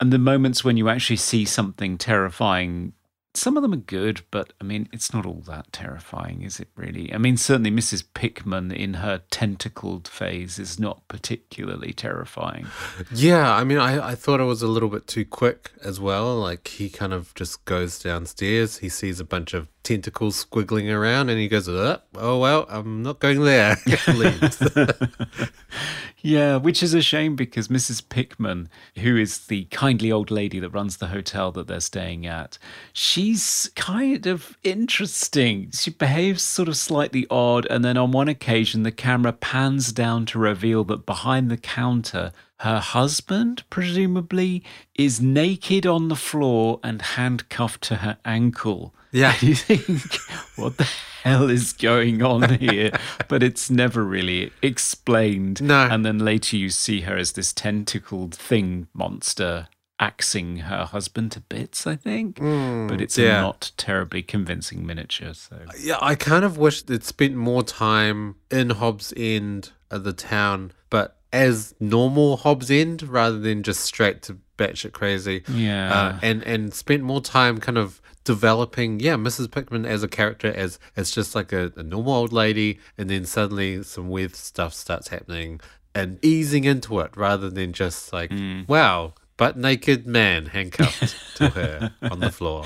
And 0.00 0.12
the 0.12 0.18
moments 0.18 0.64
when 0.64 0.76
you 0.76 0.88
actually 0.88 1.16
see 1.16 1.44
something 1.44 1.98
terrifying, 1.98 2.94
some 3.34 3.56
of 3.56 3.62
them 3.62 3.72
are 3.72 3.76
good, 3.76 4.22
but 4.30 4.52
I 4.60 4.64
mean, 4.64 4.88
it's 4.92 5.14
not 5.14 5.24
all 5.24 5.42
that 5.46 5.72
terrifying, 5.72 6.42
is 6.42 6.60
it 6.60 6.68
really? 6.76 7.12
I 7.14 7.18
mean, 7.18 7.36
certainly 7.36 7.70
Mrs. 7.70 8.04
Pickman 8.14 8.70
in 8.70 8.94
her 8.94 9.22
tentacled 9.30 10.06
phase 10.06 10.58
is 10.58 10.78
not 10.78 11.06
particularly 11.08 11.92
terrifying. 11.92 12.66
Yeah, 13.14 13.54
I 13.54 13.64
mean, 13.64 13.78
I, 13.78 14.10
I 14.10 14.14
thought 14.14 14.40
it 14.40 14.44
was 14.44 14.62
a 14.62 14.66
little 14.66 14.88
bit 14.88 15.06
too 15.06 15.24
quick 15.24 15.70
as 15.82 16.00
well. 16.00 16.36
Like, 16.38 16.66
he 16.68 16.88
kind 16.88 17.12
of 17.12 17.34
just 17.34 17.64
goes 17.64 17.98
downstairs, 17.98 18.78
he 18.78 18.88
sees 18.88 19.20
a 19.20 19.24
bunch 19.24 19.54
of 19.54 19.68
tentacles 19.82 20.44
squiggling 20.44 20.92
around, 20.92 21.28
and 21.28 21.38
he 21.38 21.48
goes, 21.48 21.68
uh, 21.68 21.98
Oh, 22.14 22.38
well, 22.38 22.66
I'm 22.68 23.02
not 23.02 23.18
going 23.18 23.42
there. 23.42 23.76
Yeah, 26.24 26.56
which 26.58 26.84
is 26.84 26.94
a 26.94 27.02
shame 27.02 27.34
because 27.34 27.66
Mrs. 27.66 28.08
Pickman, 28.08 28.68
who 28.98 29.16
is 29.16 29.46
the 29.46 29.64
kindly 29.66 30.12
old 30.12 30.30
lady 30.30 30.60
that 30.60 30.70
runs 30.70 30.98
the 30.98 31.08
hotel 31.08 31.50
that 31.50 31.66
they're 31.66 31.80
staying 31.80 32.26
at, 32.26 32.58
she's 32.92 33.70
kind 33.74 34.24
of 34.28 34.56
interesting. 34.62 35.72
She 35.72 35.90
behaves 35.90 36.44
sort 36.44 36.68
of 36.68 36.76
slightly 36.76 37.26
odd, 37.28 37.66
and 37.66 37.84
then 37.84 37.96
on 37.96 38.12
one 38.12 38.28
occasion, 38.28 38.84
the 38.84 38.92
camera 38.92 39.32
pans 39.32 39.92
down 39.92 40.24
to 40.26 40.38
reveal 40.38 40.84
that 40.84 41.06
behind 41.06 41.50
the 41.50 41.56
counter, 41.56 42.30
her 42.58 42.78
husband, 42.78 43.64
presumably, 43.68 44.62
is 44.94 45.20
naked 45.20 45.86
on 45.86 46.06
the 46.06 46.14
floor 46.14 46.78
and 46.84 47.02
handcuffed 47.02 47.82
to 47.82 47.96
her 47.96 48.18
ankle. 48.24 48.94
Yeah. 49.12 49.35
You 49.42 49.55
think, 49.55 50.16
what 50.57 50.79
the 50.79 50.88
hell 51.22 51.51
is 51.51 51.72
going 51.72 52.22
on 52.22 52.55
here? 52.59 52.90
but 53.29 53.42
it's 53.42 53.70
never 53.70 54.05
really 54.05 54.53
explained. 54.62 55.62
No. 55.62 55.87
And 55.90 56.05
then 56.05 56.18
later 56.18 56.57
you 56.57 56.70
see 56.70 57.03
her 57.03 57.16
as 57.16 57.33
this 57.33 57.53
tentacled 57.53 58.35
thing 58.35 58.88
monster 58.94 59.68
axing 60.01 60.57
her 60.59 60.85
husband 60.85 61.31
to 61.33 61.40
bits, 61.40 61.87
I 61.87 61.94
think. 61.94 62.37
but 62.40 63.01
it's 63.01 63.16
yeah. 63.16 63.38
a 63.38 63.42
not 63.42 63.70
terribly 63.77 64.22
convincing 64.22 64.85
miniature. 64.85 65.33
So 65.35 65.61
yeah, 65.79 65.98
I 66.01 66.16
kind 66.16 66.44
of 66.44 66.59
wish 66.59 66.83
they'd 66.83 67.05
spent 67.05 67.37
more 67.37 67.62
time 67.62 68.35
in 68.51 68.70
Hobbs 68.70 69.14
End 69.16 69.70
of 69.92 70.03
the 70.03 70.12
town, 70.12 70.72
but 70.90 71.18
as 71.33 71.75
normal 71.79 72.38
Hobbs 72.38 72.68
End 72.70 73.03
rather 73.05 73.38
than 73.38 73.62
just 73.62 73.81
straight 73.81 74.22
to 74.22 74.38
batshit 74.59 74.92
crazy. 74.92 75.44
Yeah. 75.48 75.92
Uh, 75.92 76.18
and, 76.20 76.42
and 76.42 76.75
spent 76.75 77.05
more 77.05 77.20
time 77.20 77.59
kind 77.59 77.79
of 77.79 78.01
developing 78.24 79.00
yeah 79.00 79.14
mrs 79.14 79.50
pickman 79.50 79.85
as 79.85 80.02
a 80.02 80.08
character 80.08 80.52
as 80.54 80.78
as 80.96 81.11
just 81.11 81.35
like 81.35 81.52
a, 81.52 81.72
a 81.76 81.82
normal 81.82 82.14
old 82.14 82.32
lady 82.32 82.78
and 82.96 83.11
then 83.11 83.24
suddenly 83.24 83.82
some 83.82 84.08
weird 84.08 84.35
stuff 84.35 84.72
starts 84.72 85.08
happening 85.08 85.61
and 85.94 86.18
easing 86.24 86.64
into 86.64 87.00
it 87.00 87.11
rather 87.16 87.50
than 87.50 87.72
just 87.72 88.12
like 88.12 88.30
hmm. 88.30 88.62
wow 88.66 89.12
but 89.37 89.56
naked 89.56 90.06
man 90.06 90.46
handcuffed 90.46 91.16
to 91.37 91.48
her 91.48 91.92
on 92.02 92.20
the 92.20 92.30
floor. 92.30 92.64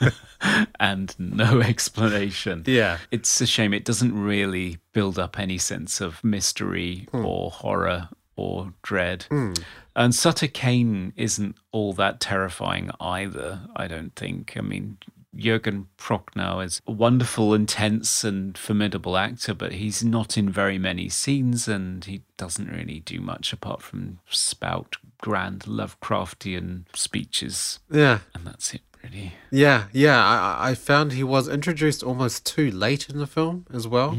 and 0.80 1.14
no 1.18 1.60
explanation. 1.62 2.62
Yeah. 2.66 2.98
It's 3.10 3.40
a 3.40 3.46
shame 3.46 3.74
it 3.74 3.84
doesn't 3.84 4.14
really 4.14 4.78
build 4.92 5.18
up 5.18 5.38
any 5.38 5.58
sense 5.58 6.00
of 6.00 6.22
mystery 6.22 7.08
hmm. 7.10 7.26
or 7.26 7.50
horror 7.50 8.08
or 8.36 8.72
dread. 8.82 9.24
Hmm. 9.30 9.52
And 9.94 10.14
Sutter 10.14 10.46
Kane 10.48 11.12
isn't 11.16 11.56
all 11.70 11.92
that 11.94 12.20
terrifying 12.20 12.90
either, 13.00 13.60
I 13.76 13.86
don't 13.86 14.14
think. 14.16 14.54
I 14.56 14.62
mean, 14.62 14.98
Jürgen 15.36 15.86
Prochnow 15.98 16.64
is 16.64 16.80
a 16.86 16.92
wonderful, 16.92 17.54
intense, 17.54 18.24
and 18.24 18.56
formidable 18.56 19.16
actor, 19.16 19.54
but 19.54 19.72
he's 19.72 20.04
not 20.04 20.36
in 20.36 20.50
very 20.50 20.78
many 20.78 21.08
scenes 21.08 21.68
and 21.68 22.04
he 22.04 22.22
doesn't 22.36 22.70
really 22.70 23.00
do 23.00 23.20
much 23.20 23.52
apart 23.52 23.82
from 23.82 24.18
spout 24.28 24.96
grand 25.20 25.60
Lovecraftian 25.60 26.84
speeches. 26.94 27.78
yeah. 27.90 28.20
And 28.34 28.46
that's 28.46 28.74
it, 28.74 28.82
really. 29.02 29.32
Yeah, 29.50 29.84
yeah. 29.92 30.18
I, 30.24 30.70
I- 30.70 30.74
found 30.74 31.12
he 31.12 31.22
was 31.22 31.48
introduced 31.48 32.02
almost 32.02 32.44
too 32.46 32.70
late 32.70 33.08
in 33.08 33.18
the 33.18 33.26
film 33.26 33.66
as 33.72 33.86
well. 33.86 34.12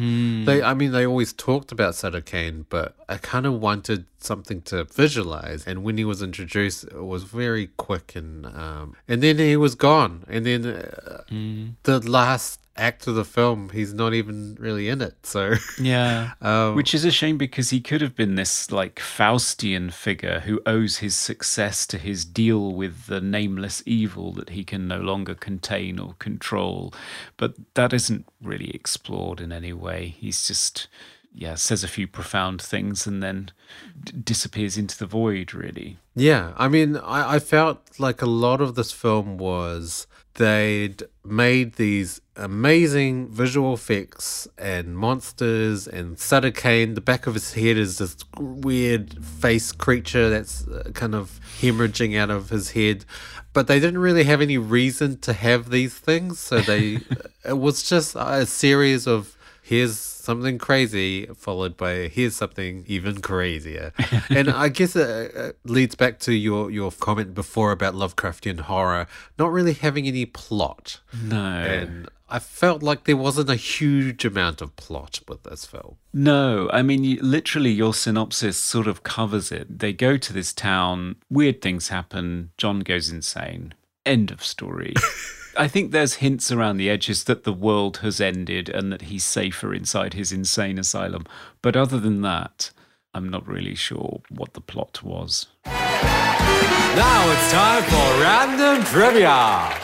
They, 0.46 0.62
I 0.62 0.74
mean, 0.74 0.92
they 0.92 1.06
always 1.06 1.34
talked 1.34 1.72
about 1.72 1.96
Sutter 1.96 2.22
Kane, 2.22 2.66
but 2.70 2.96
I 3.10 3.18
kind 3.18 3.46
of 3.46 3.54
wanted 3.60 4.06
something 4.20 4.62
to 4.64 4.84
visualize. 4.86 5.66
And 5.66 5.84
when 5.84 5.98
he 5.98 6.06
was 6.06 6.22
introduced, 6.22 6.84
it 6.86 7.04
was 7.04 7.24
very 7.24 7.68
quick, 7.78 8.16
and 8.16 8.46
um, 8.46 8.96
and 9.08 9.22
then 9.24 9.38
he 9.38 9.58
was 9.58 9.76
gone. 9.76 10.24
And 10.30 10.46
then 10.46 10.66
uh, 10.66 11.24
the 11.84 12.00
last 12.08 12.60
act 12.76 13.06
of 13.08 13.16
the 13.16 13.26
film, 13.26 13.70
he's 13.70 13.94
not 13.94 14.14
even 14.14 14.56
really 14.60 14.90
in 14.90 15.02
it. 15.02 15.26
So 15.26 15.56
Yeah. 15.80 16.32
Um, 16.42 16.76
Which 16.76 16.94
is 16.94 17.06
a 17.06 17.12
shame 17.12 17.38
because 17.38 17.70
he 17.70 17.80
could 17.80 18.02
have 18.02 18.16
been 18.16 18.36
this 18.36 18.72
like 18.72 18.96
Faustian 18.96 19.92
figure 19.94 20.42
who 20.42 20.62
owes 20.66 20.98
his 20.98 21.16
success 21.16 21.86
to 21.88 21.98
his 21.98 22.26
deal 22.26 22.74
with 22.74 23.06
the 23.06 23.22
nameless 23.22 23.82
evil 23.86 24.32
that 24.34 24.50
he 24.50 24.64
can 24.64 24.88
no 24.88 25.00
longer 25.00 25.36
contain 25.36 26.00
or 26.00 26.16
control. 26.20 26.94
But 27.38 27.54
that 27.76 27.94
isn't 27.94 28.26
really 28.42 28.72
explored 28.72 29.40
in 29.40 29.52
any 29.52 29.74
way. 29.74 30.16
He's 30.18 30.46
just, 30.48 30.88
yeah, 31.34 31.56
says 31.56 31.84
a 31.84 31.88
few 31.88 32.08
profound 32.08 32.62
things 32.62 33.08
and 33.08 33.24
then 33.24 33.52
d- 34.04 34.14
disappears 34.24 34.78
into 34.78 34.98
the 34.98 35.06
void, 35.06 35.54
really. 35.54 35.98
Yeah, 36.16 36.54
I 36.58 36.68
mean, 36.68 36.98
I, 36.98 37.36
I 37.36 37.40
felt 37.40 37.80
like 38.00 38.22
a 38.22 38.28
lot 38.28 38.60
of 38.62 38.76
this 38.76 38.92
film 38.92 39.38
was 39.38 40.08
they'd 40.36 41.04
made 41.24 41.74
these 41.74 42.22
amazing 42.36 43.30
visual 43.30 43.74
effects 43.74 44.48
and 44.58 44.98
monsters 44.98 45.88
and 45.88 46.18
Sutter 46.20 46.52
Kane. 46.52 46.96
The 46.96 47.02
back 47.02 47.28
of 47.28 47.36
his 47.36 47.54
head 47.54 47.78
is 47.78 48.00
this 48.00 48.16
weird 48.38 49.24
face 49.24 49.72
creature 49.72 50.30
that's 50.30 50.68
uh, 50.68 50.92
kind 50.94 51.16
of 51.16 51.40
hemorrhaging 51.60 52.18
out 52.18 52.32
of 52.32 52.50
his 52.50 52.72
head. 52.72 53.06
But 53.54 53.68
they 53.68 53.80
didn't 53.80 54.00
really 54.00 54.24
have 54.24 54.42
any 54.42 54.58
reason 54.58 55.20
to 55.20 55.34
have 55.34 55.70
these 55.70 55.94
things, 55.94 56.40
so 56.40 56.60
they 56.62 57.00
it 57.46 57.58
was 57.60 57.84
just 57.84 58.16
a 58.16 58.46
series 58.46 59.08
of 59.08 59.38
here's 59.62 60.13
something 60.24 60.58
crazy 60.58 61.26
followed 61.36 61.76
by 61.76 62.08
here's 62.08 62.36
something 62.36 62.84
even 62.88 63.20
crazier 63.20 63.92
and 64.30 64.50
i 64.50 64.70
guess 64.70 64.96
it 64.96 65.58
leads 65.66 65.96
back 65.96 66.18
to 66.18 66.34
your 66.34 66.72
your 66.72 66.90
comment 66.92 67.34
before 67.34 67.72
about 67.74 67.94
lovecraftian 67.94 68.62
horror 68.62 69.06
not 69.38 69.52
really 69.52 69.74
having 69.74 70.08
any 70.08 70.26
plot 70.26 71.02
No. 71.22 71.36
and 71.46 72.10
i 72.30 72.40
felt 72.40 72.82
like 72.82 73.04
there 73.04 73.18
wasn't 73.18 73.50
a 73.50 73.56
huge 73.58 74.24
amount 74.24 74.62
of 74.62 74.74
plot 74.78 75.20
with 75.28 75.44
this 75.44 75.66
film 75.66 75.98
No, 76.14 76.70
I 76.72 76.82
mean, 76.84 77.04
you, 77.04 77.18
literally, 77.22 77.72
your 77.72 77.94
synopsis 77.94 78.56
sort 78.58 78.88
of 78.88 79.02
covers 79.02 79.52
it. 79.52 79.80
They 79.80 79.94
go 79.94 80.16
to 80.18 80.32
this 80.32 80.54
town, 80.54 81.16
weird 81.30 81.60
things 81.62 81.88
happen, 81.90 82.52
John 82.58 82.80
goes 82.82 83.10
insane. 83.10 83.74
End 84.06 84.30
of 84.32 84.44
story. 84.46 84.94
I 85.56 85.68
think 85.68 85.92
there's 85.92 86.16
hints 86.16 86.52
around 86.52 86.78
the 86.78 86.90
edges 86.90 87.26
that 87.26 87.44
the 87.44 87.54
world 87.54 87.98
has 87.98 88.20
ended 88.20 88.70
and 88.70 88.92
that 88.92 89.04
he's 89.04 89.24
safer 89.24 89.74
inside 89.74 90.14
his 90.14 90.32
insane 90.32 90.80
asylum. 90.80 91.26
But 91.62 91.76
other 91.76 92.00
than 92.00 92.22
that, 92.22 92.72
I'm 93.14 93.30
not 93.30 93.48
really 93.48 93.76
sure 93.76 94.22
what 94.30 94.54
the 94.54 94.62
plot 94.62 95.04
was. 95.04 95.48
Now 95.66 97.32
it's 97.32 97.52
time 97.52 97.84
for 97.84 98.22
random 98.22 98.84
trivia. 98.86 99.80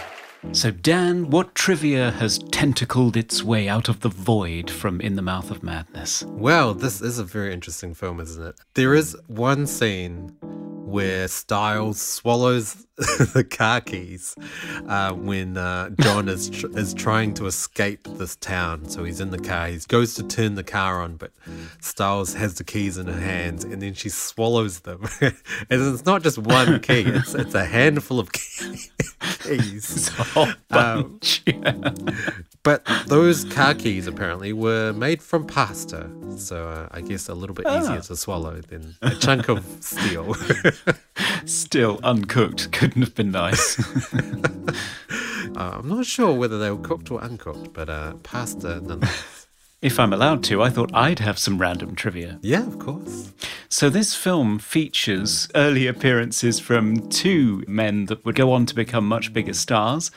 So, 0.54 0.72
Dan, 0.72 1.30
what 1.30 1.54
trivia 1.54 2.12
has 2.12 2.40
tentacled 2.40 3.18
its 3.18 3.44
way 3.44 3.68
out 3.68 3.90
of 3.90 4.00
the 4.00 4.10
void 4.10 4.72
from 4.72 5.02
In 5.02 5.16
the 5.18 5.22
Mouth 5.22 5.52
of 5.52 5.62
Madness? 5.64 6.24
Well, 6.24 6.74
this 6.74 7.02
is 7.02 7.20
a 7.20 7.26
very 7.26 7.54
interesting 7.54 7.94
film, 7.94 8.22
isn't 8.22 8.42
it? 8.44 8.56
There 8.74 8.96
is 8.96 9.18
one 9.28 9.68
scene 9.68 10.38
where 10.90 11.28
Styles 11.28 12.02
swallows 12.02 12.86
the 13.34 13.48
car 13.50 13.80
keys 13.80 14.36
uh, 14.88 15.14
when 15.14 15.56
uh, 15.56 15.90
John 16.02 16.28
is 16.28 16.50
tr- 16.50 16.78
is 16.78 16.94
trying 16.94 17.34
to 17.36 17.46
escape 17.46 18.04
this 18.04 18.36
town. 18.36 18.90
So 18.90 19.06
he's 19.06 19.22
in 19.22 19.32
the 19.32 19.40
car. 19.40 19.68
He 19.68 19.80
goes 19.88 20.16
to 20.16 20.24
turn 20.24 20.56
the 20.56 20.64
car 20.64 21.02
on, 21.02 21.16
but 21.16 21.32
Styles 21.80 22.34
has 22.34 22.56
the 22.56 22.64
keys 22.66 22.98
in 22.98 23.08
her 23.08 23.20
hands, 23.20 23.64
and 23.64 23.82
then 23.82 23.94
she 23.94 24.10
swallows 24.10 24.82
them. 24.82 25.06
and 25.22 25.34
it's 25.70 26.06
not 26.06 26.24
just 26.24 26.38
one 26.40 26.80
key; 26.82 27.04
it's 27.06 27.34
it's 27.36 27.56
a 27.56 27.66
handful 27.66 28.20
of 28.20 28.32
key- 28.34 28.90
keys. 29.44 30.12
Yeah. 31.46 31.94
But 32.64 32.86
those 33.08 33.46
car 33.46 33.74
keys 33.74 34.06
apparently 34.08 34.52
were 34.52 34.92
made 34.92 35.22
from 35.24 35.48
pasta, 35.48 36.10
so 36.38 36.68
uh, 36.68 36.90
I 36.92 37.00
guess 37.02 37.30
a 37.30 37.34
little 37.34 37.56
bit 37.56 37.66
easier 37.68 38.02
to 38.02 38.16
swallow 38.18 38.60
than 38.60 38.96
a 39.02 39.16
chunk 39.16 39.48
of 39.48 39.66
steel. 39.80 40.36
Still 41.46 42.00
uncooked. 42.04 42.72
Couldn't 42.72 43.02
have 43.02 43.16
been 43.16 43.32
nice. 43.32 43.78
Uh, 45.56 45.80
I'm 45.80 45.90
not 45.90 46.06
sure 46.06 46.34
whether 46.34 46.58
they 46.58 46.72
were 46.72 46.78
cooked 46.78 47.12
or 47.12 47.20
uncooked, 47.22 47.74
but 47.74 47.90
uh, 47.90 48.14
pasta 48.24 48.80
nonetheless. 48.80 49.39
If 49.82 50.00
I'm 50.00 50.14
allowed 50.14 50.44
to, 50.46 50.62
I 50.62 50.70
thought 50.70 50.92
I'd 50.94 51.20
have 51.20 51.40
some 51.40 51.58
random 51.58 51.96
trivia. 51.96 52.40
yeah, 52.42 52.66
of 52.68 52.80
course. 52.80 53.32
So, 53.72 53.88
this 53.90 54.16
film 54.16 54.58
features 54.58 55.48
early 55.54 55.86
appearances 55.86 56.60
from 56.60 57.08
two 57.10 57.64
men 57.68 58.08
that 58.08 58.26
would 58.26 58.34
go 58.34 58.52
on 58.52 58.66
to 58.66 58.74
become 58.74 59.08
much 59.08 59.32
bigger 59.32 59.54
stars. 59.54 60.10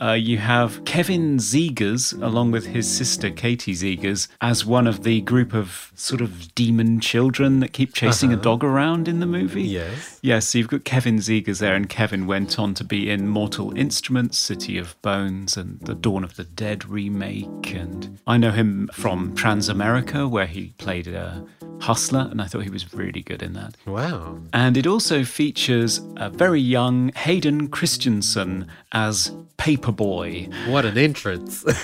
Uh, 0.00 0.12
you 0.12 0.38
have 0.38 0.82
Kevin 0.86 1.36
Zegers, 1.36 2.20
along 2.22 2.52
with 2.52 2.66
his 2.66 2.88
sister 2.88 3.28
Katie 3.30 3.74
Zegers, 3.74 4.28
as 4.40 4.64
one 4.64 4.86
of 4.86 5.02
the 5.02 5.20
group 5.20 5.52
of 5.52 5.92
sort 5.94 6.22
of 6.22 6.54
demon 6.54 6.98
children 7.00 7.60
that 7.60 7.74
keep 7.74 7.92
chasing 7.92 8.32
a 8.32 8.36
dog 8.36 8.64
around 8.64 9.08
in 9.08 9.20
the 9.20 9.26
movie. 9.26 9.64
Yes. 9.64 10.18
Yes, 10.22 10.48
so 10.48 10.58
you've 10.58 10.68
got 10.68 10.84
Kevin 10.84 11.18
Zegers 11.18 11.58
there, 11.58 11.74
and 11.74 11.90
Kevin 11.90 12.26
went 12.26 12.58
on 12.58 12.72
to 12.74 12.82
be 12.84 13.10
in 13.10 13.28
Mortal 13.28 13.76
Instruments, 13.76 14.38
City 14.38 14.78
of 14.78 15.00
Bones, 15.02 15.58
and 15.58 15.80
the 15.80 15.94
Dawn 15.94 16.24
of 16.24 16.36
the 16.36 16.44
Dead 16.44 16.88
remake. 16.88 17.74
And 17.74 18.18
I 18.26 18.38
know 18.38 18.52
him 18.52 18.88
from 18.96 19.34
Transamerica, 19.34 20.28
where 20.28 20.46
he 20.46 20.72
played 20.78 21.06
a 21.06 21.44
hustler, 21.80 22.28
and 22.30 22.40
I 22.40 22.46
thought 22.46 22.62
he 22.62 22.70
was 22.70 22.94
really 22.94 23.20
good 23.20 23.42
in 23.42 23.52
that. 23.52 23.76
Wow. 23.84 24.40
And 24.54 24.78
it 24.78 24.86
also 24.86 25.22
features 25.22 26.00
a 26.16 26.30
very 26.30 26.60
young 26.60 27.12
Hayden 27.12 27.68
Christensen 27.68 28.68
as 28.92 29.32
Paperboy. 29.58 30.70
What 30.70 30.84
an 30.84 30.96
entrance. 30.98 31.64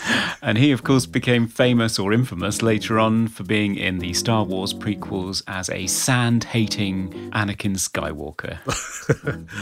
And 0.45 0.59
he, 0.59 0.73
of 0.73 0.83
course, 0.83 1.07
became 1.07 1.47
famous 1.47 2.01
or 2.01 2.13
infamous 2.13 2.63
later 2.63 2.99
on 2.99 3.29
for 3.29 3.45
being 3.45 3.77
in 3.77 4.01
the 4.01 4.13
Star 4.13 4.43
Wars 4.43 4.75
prequels 4.75 5.41
as 5.47 5.71
a 5.71 5.87
sand 5.87 6.43
hating 6.43 7.31
Anakin 7.31 7.77
Skywalker. 7.77 8.59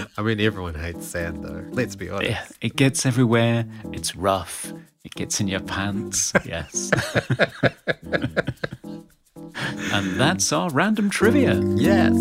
I 0.16 0.22
mean, 0.22 0.40
everyone 0.40 0.74
hates 0.74 1.07
sand, 1.07 1.44
though. 1.44 1.66
Let's 1.70 1.96
be 1.96 2.09
honest. 2.09 2.30
Yeah, 2.30 2.46
it 2.62 2.76
gets 2.76 3.05
everywhere. 3.05 3.66
It's 3.92 4.16
rough. 4.16 4.72
It 5.05 5.14
gets 5.14 5.40
in 5.40 5.48
your 5.48 5.61
pants. 5.61 6.32
Yes. 6.44 6.90
and 9.92 10.18
that's 10.20 10.53
our 10.53 10.70
random 10.70 11.11
trivia. 11.11 11.61
Yes. 11.76 12.14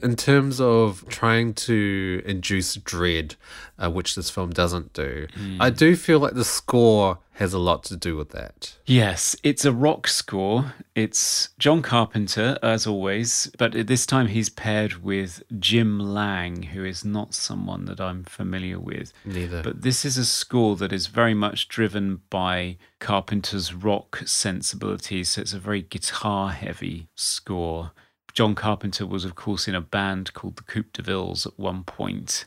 In 0.00 0.14
terms 0.14 0.60
of 0.60 1.04
trying 1.08 1.54
to 1.54 2.22
induce 2.24 2.76
dread, 2.76 3.34
uh, 3.78 3.90
which 3.90 4.14
this 4.14 4.30
film 4.30 4.50
doesn't 4.50 4.92
do, 4.92 5.26
I 5.58 5.70
do 5.70 5.96
feel 5.96 6.20
like 6.20 6.34
the 6.34 6.44
score 6.44 7.18
has 7.38 7.54
a 7.54 7.58
lot 7.58 7.84
to 7.84 7.96
do 7.96 8.16
with 8.16 8.30
that. 8.30 8.76
Yes, 8.84 9.36
it's 9.44 9.64
a 9.64 9.72
rock 9.72 10.08
score. 10.08 10.74
It's 10.96 11.50
John 11.56 11.82
Carpenter, 11.82 12.58
as 12.64 12.84
always, 12.84 13.48
but 13.56 13.76
at 13.76 13.86
this 13.86 14.06
time 14.06 14.26
he's 14.26 14.48
paired 14.48 15.04
with 15.04 15.44
Jim 15.56 16.00
Lang, 16.00 16.64
who 16.64 16.84
is 16.84 17.04
not 17.04 17.34
someone 17.34 17.84
that 17.84 18.00
I'm 18.00 18.24
familiar 18.24 18.80
with. 18.80 19.12
Neither. 19.24 19.62
But 19.62 19.82
this 19.82 20.04
is 20.04 20.18
a 20.18 20.24
score 20.24 20.74
that 20.76 20.92
is 20.92 21.06
very 21.06 21.34
much 21.34 21.68
driven 21.68 22.22
by 22.28 22.76
Carpenter's 22.98 23.72
rock 23.72 24.20
sensibilities. 24.26 25.28
So 25.30 25.42
it's 25.42 25.52
a 25.52 25.60
very 25.60 25.82
guitar 25.82 26.50
heavy 26.50 27.06
score. 27.14 27.92
John 28.34 28.56
Carpenter 28.56 29.06
was, 29.06 29.24
of 29.24 29.36
course, 29.36 29.68
in 29.68 29.76
a 29.76 29.80
band 29.80 30.34
called 30.34 30.56
the 30.56 30.64
Coupe 30.64 30.92
de 30.92 31.02
Villes 31.02 31.46
at 31.46 31.56
one 31.56 31.84
point. 31.84 32.46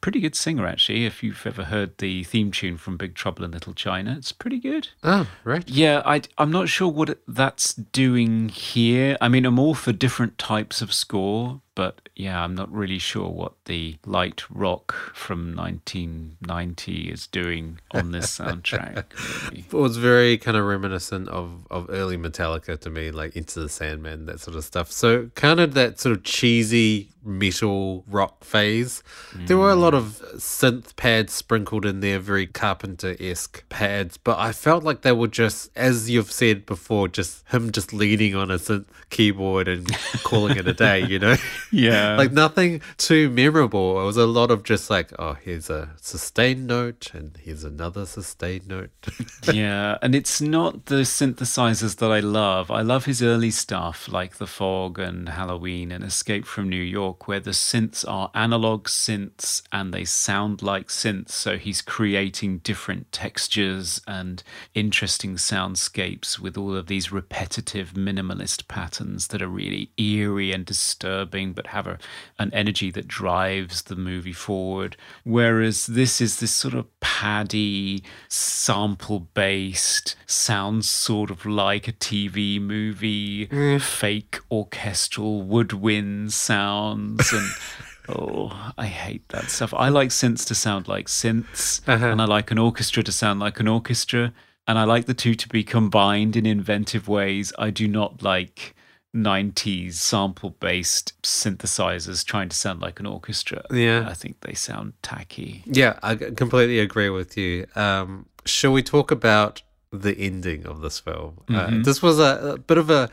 Pretty 0.00 0.20
good 0.20 0.34
singer, 0.34 0.66
actually. 0.66 1.06
If 1.06 1.22
you've 1.22 1.44
ever 1.46 1.64
heard 1.64 1.98
the 1.98 2.22
theme 2.24 2.50
tune 2.50 2.76
from 2.76 2.96
Big 2.96 3.14
Trouble 3.14 3.44
in 3.44 3.50
Little 3.50 3.74
China, 3.74 4.14
it's 4.16 4.32
pretty 4.32 4.58
good. 4.58 4.88
Oh, 5.02 5.28
right. 5.44 5.68
Yeah, 5.68 6.02
I, 6.04 6.22
I'm 6.38 6.52
not 6.52 6.68
sure 6.68 6.88
what 6.88 7.18
that's 7.26 7.74
doing 7.74 8.48
here. 8.48 9.16
I 9.20 9.28
mean, 9.28 9.44
I'm 9.44 9.58
all 9.58 9.74
for 9.74 9.92
different 9.92 10.38
types 10.38 10.82
of 10.82 10.92
score, 10.92 11.60
but 11.74 12.08
yeah, 12.14 12.42
I'm 12.42 12.54
not 12.54 12.72
really 12.72 12.98
sure 12.98 13.28
what 13.28 13.52
the 13.64 13.96
light 14.04 14.42
rock 14.50 14.92
from 15.14 15.56
1990 15.56 17.10
is 17.10 17.26
doing 17.26 17.78
on 17.92 18.12
this 18.12 18.26
soundtrack. 18.38 19.04
really. 19.50 19.64
It 19.66 19.72
was 19.72 19.96
very 19.96 20.38
kind 20.38 20.56
of 20.56 20.64
reminiscent 20.64 21.28
of, 21.28 21.66
of 21.70 21.86
early 21.88 22.16
Metallica 22.16 22.78
to 22.80 22.90
me, 22.90 23.10
like 23.10 23.36
Into 23.36 23.60
the 23.60 23.68
Sandman, 23.68 24.26
that 24.26 24.40
sort 24.40 24.56
of 24.56 24.64
stuff. 24.64 24.90
So 24.90 25.30
kind 25.34 25.60
of 25.60 25.74
that 25.74 25.98
sort 25.98 26.16
of 26.16 26.24
cheesy 26.24 27.12
metal 27.24 28.04
rock 28.08 28.44
phase. 28.44 29.02
There 29.34 29.56
were 29.56 29.70
a 29.70 29.76
lot 29.76 29.94
of 29.94 30.20
mm. 30.20 30.36
synth 30.36 30.96
pads 30.96 31.32
sprinkled 31.32 31.86
in 31.86 32.00
there, 32.00 32.18
very 32.18 32.46
Carpenter 32.46 33.16
esque 33.20 33.68
pads, 33.68 34.16
but 34.16 34.38
I 34.38 34.52
felt 34.52 34.84
like 34.84 35.02
they 35.02 35.12
were 35.12 35.28
just, 35.28 35.70
as 35.76 36.10
you've 36.10 36.32
said 36.32 36.66
before, 36.66 37.08
just 37.08 37.46
him 37.48 37.70
just 37.70 37.92
leaning 37.92 38.34
on 38.34 38.50
a 38.50 38.56
synth 38.56 38.86
keyboard 39.10 39.68
and 39.68 39.88
calling 40.24 40.56
it 40.56 40.66
a 40.66 40.72
day, 40.72 41.04
you 41.06 41.18
know? 41.18 41.36
Yeah. 41.70 42.16
like 42.16 42.32
nothing 42.32 42.80
too 42.96 43.30
memorable. 43.30 44.00
It 44.00 44.04
was 44.04 44.16
a 44.16 44.26
lot 44.26 44.50
of 44.50 44.62
just 44.62 44.90
like, 44.90 45.12
oh, 45.18 45.34
here's 45.34 45.70
a 45.70 45.90
sustained 46.00 46.66
note 46.66 47.10
and 47.14 47.36
here's 47.40 47.64
another 47.64 48.06
sustained 48.06 48.68
note. 48.68 48.90
yeah, 49.52 49.98
and 50.02 50.14
it's 50.14 50.40
not 50.40 50.86
the 50.86 51.02
synthesizers 51.02 51.96
that 51.96 52.10
I 52.10 52.20
love. 52.20 52.70
I 52.70 52.82
love 52.82 53.04
his 53.04 53.22
early 53.22 53.50
stuff 53.50 54.08
like 54.08 54.36
The 54.36 54.46
Fog 54.46 54.98
and 54.98 55.28
Halloween 55.28 55.92
and 55.92 56.04
Escape 56.04 56.46
from 56.46 56.68
New 56.68 56.82
York, 56.82 57.26
where 57.28 57.40
the 57.40 57.50
synths 57.50 58.04
are 58.08 58.30
analog 58.34 58.88
synths 58.88 59.62
and 59.72 59.92
they 59.92 60.04
sound 60.04 60.62
like 60.62 60.88
synths. 60.88 61.30
So 61.30 61.56
he's 61.58 61.82
creating 61.82 62.58
different 62.58 63.12
textures 63.12 64.00
and 64.06 64.42
interesting 64.74 65.36
soundscapes 65.36 66.38
with 66.38 66.56
all 66.56 66.76
of 66.76 66.86
these 66.86 67.12
repetitive 67.12 67.92
minimalist 67.92 68.68
patterns 68.68 69.28
that 69.28 69.42
are 69.42 69.48
really 69.48 69.90
eerie 69.96 70.52
and 70.52 70.64
disturbing, 70.64 71.51
but 71.52 71.68
have 71.68 71.86
a, 71.86 71.98
an 72.38 72.52
energy 72.52 72.90
that 72.90 73.08
drives 73.08 73.82
the 73.82 73.96
movie 73.96 74.32
forward. 74.32 74.96
Whereas 75.24 75.86
this 75.86 76.20
is 76.20 76.40
this 76.40 76.52
sort 76.52 76.74
of 76.74 76.86
paddy, 77.00 78.02
sample 78.28 79.20
based, 79.20 80.16
sounds 80.26 80.88
sort 80.88 81.30
of 81.30 81.46
like 81.46 81.88
a 81.88 81.92
TV 81.92 82.60
movie, 82.60 83.46
fake 83.78 84.38
orchestral 84.50 85.42
woodwind 85.42 86.32
sounds 86.32 87.32
and. 87.32 87.48
Oh, 88.08 88.72
I 88.76 88.86
hate 88.86 89.28
that 89.28 89.48
stuff. 89.48 89.72
I 89.72 89.88
like 89.88 90.08
synths 90.08 90.44
to 90.48 90.56
sound 90.56 90.88
like 90.88 91.06
synths, 91.06 91.80
uh-huh. 91.86 92.06
and 92.06 92.20
I 92.20 92.24
like 92.24 92.50
an 92.50 92.58
orchestra 92.58 93.02
to 93.04 93.12
sound 93.12 93.38
like 93.38 93.60
an 93.60 93.68
orchestra, 93.68 94.32
and 94.66 94.78
I 94.78 94.84
like 94.84 95.06
the 95.06 95.14
two 95.14 95.34
to 95.36 95.48
be 95.48 95.62
combined 95.62 96.36
in 96.36 96.44
inventive 96.44 97.06
ways. 97.06 97.52
I 97.58 97.70
do 97.70 97.86
not 97.86 98.22
like 98.22 98.74
90s 99.14 99.94
sample 99.94 100.50
based 100.50 101.20
synthesizers 101.22 102.24
trying 102.24 102.48
to 102.48 102.56
sound 102.56 102.80
like 102.80 102.98
an 103.00 103.06
orchestra. 103.06 103.64
Yeah. 103.70 104.06
I 104.08 104.14
think 104.14 104.40
they 104.40 104.54
sound 104.54 104.94
tacky. 105.02 105.62
Yeah, 105.66 105.98
I 106.02 106.14
completely 106.14 106.78
agree 106.78 107.10
with 107.10 107.36
you. 107.36 107.66
Um, 107.74 108.26
shall 108.44 108.72
we 108.72 108.82
talk 108.82 109.10
about 109.10 109.62
the 109.92 110.16
ending 110.16 110.66
of 110.66 110.80
this 110.80 110.98
film? 110.98 111.42
Uh, 111.48 111.82
this 111.82 112.00
was 112.00 112.18
a, 112.18 112.54
a 112.54 112.58
bit 112.58 112.78
of 112.78 112.88
a 112.88 113.10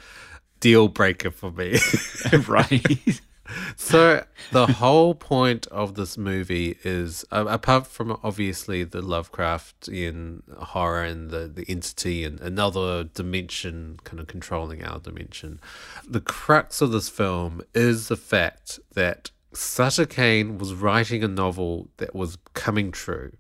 deal 0.59 0.87
breaker 0.87 1.31
for 1.31 1.51
me. 1.51 1.77
right? 2.47 3.21
so 3.75 4.23
the 4.51 4.67
whole 4.67 5.15
point 5.15 5.67
of 5.67 5.95
this 5.95 6.17
movie 6.17 6.77
is, 6.83 7.25
uh, 7.31 7.45
apart 7.47 7.87
from 7.87 8.17
obviously 8.23 8.83
the 8.83 9.01
Lovecraftian 9.01 10.41
horror 10.57 11.03
and 11.03 11.29
the, 11.29 11.47
the 11.47 11.65
entity 11.67 12.23
and 12.23 12.39
another 12.39 13.03
dimension 13.03 13.99
kind 14.03 14.19
of 14.19 14.27
controlling 14.27 14.83
our 14.83 14.99
dimension, 14.99 15.59
the 16.07 16.21
crux 16.21 16.81
of 16.81 16.91
this 16.91 17.09
film 17.09 17.61
is 17.73 18.07
the 18.07 18.17
fact 18.17 18.79
that 18.93 19.31
Sutter 19.59 20.05
Kane 20.05 20.57
was 20.57 20.73
writing 20.73 21.23
a 21.23 21.27
novel 21.27 21.89
that 21.97 22.15
was 22.15 22.37
coming 22.53 22.91
true. 22.91 23.31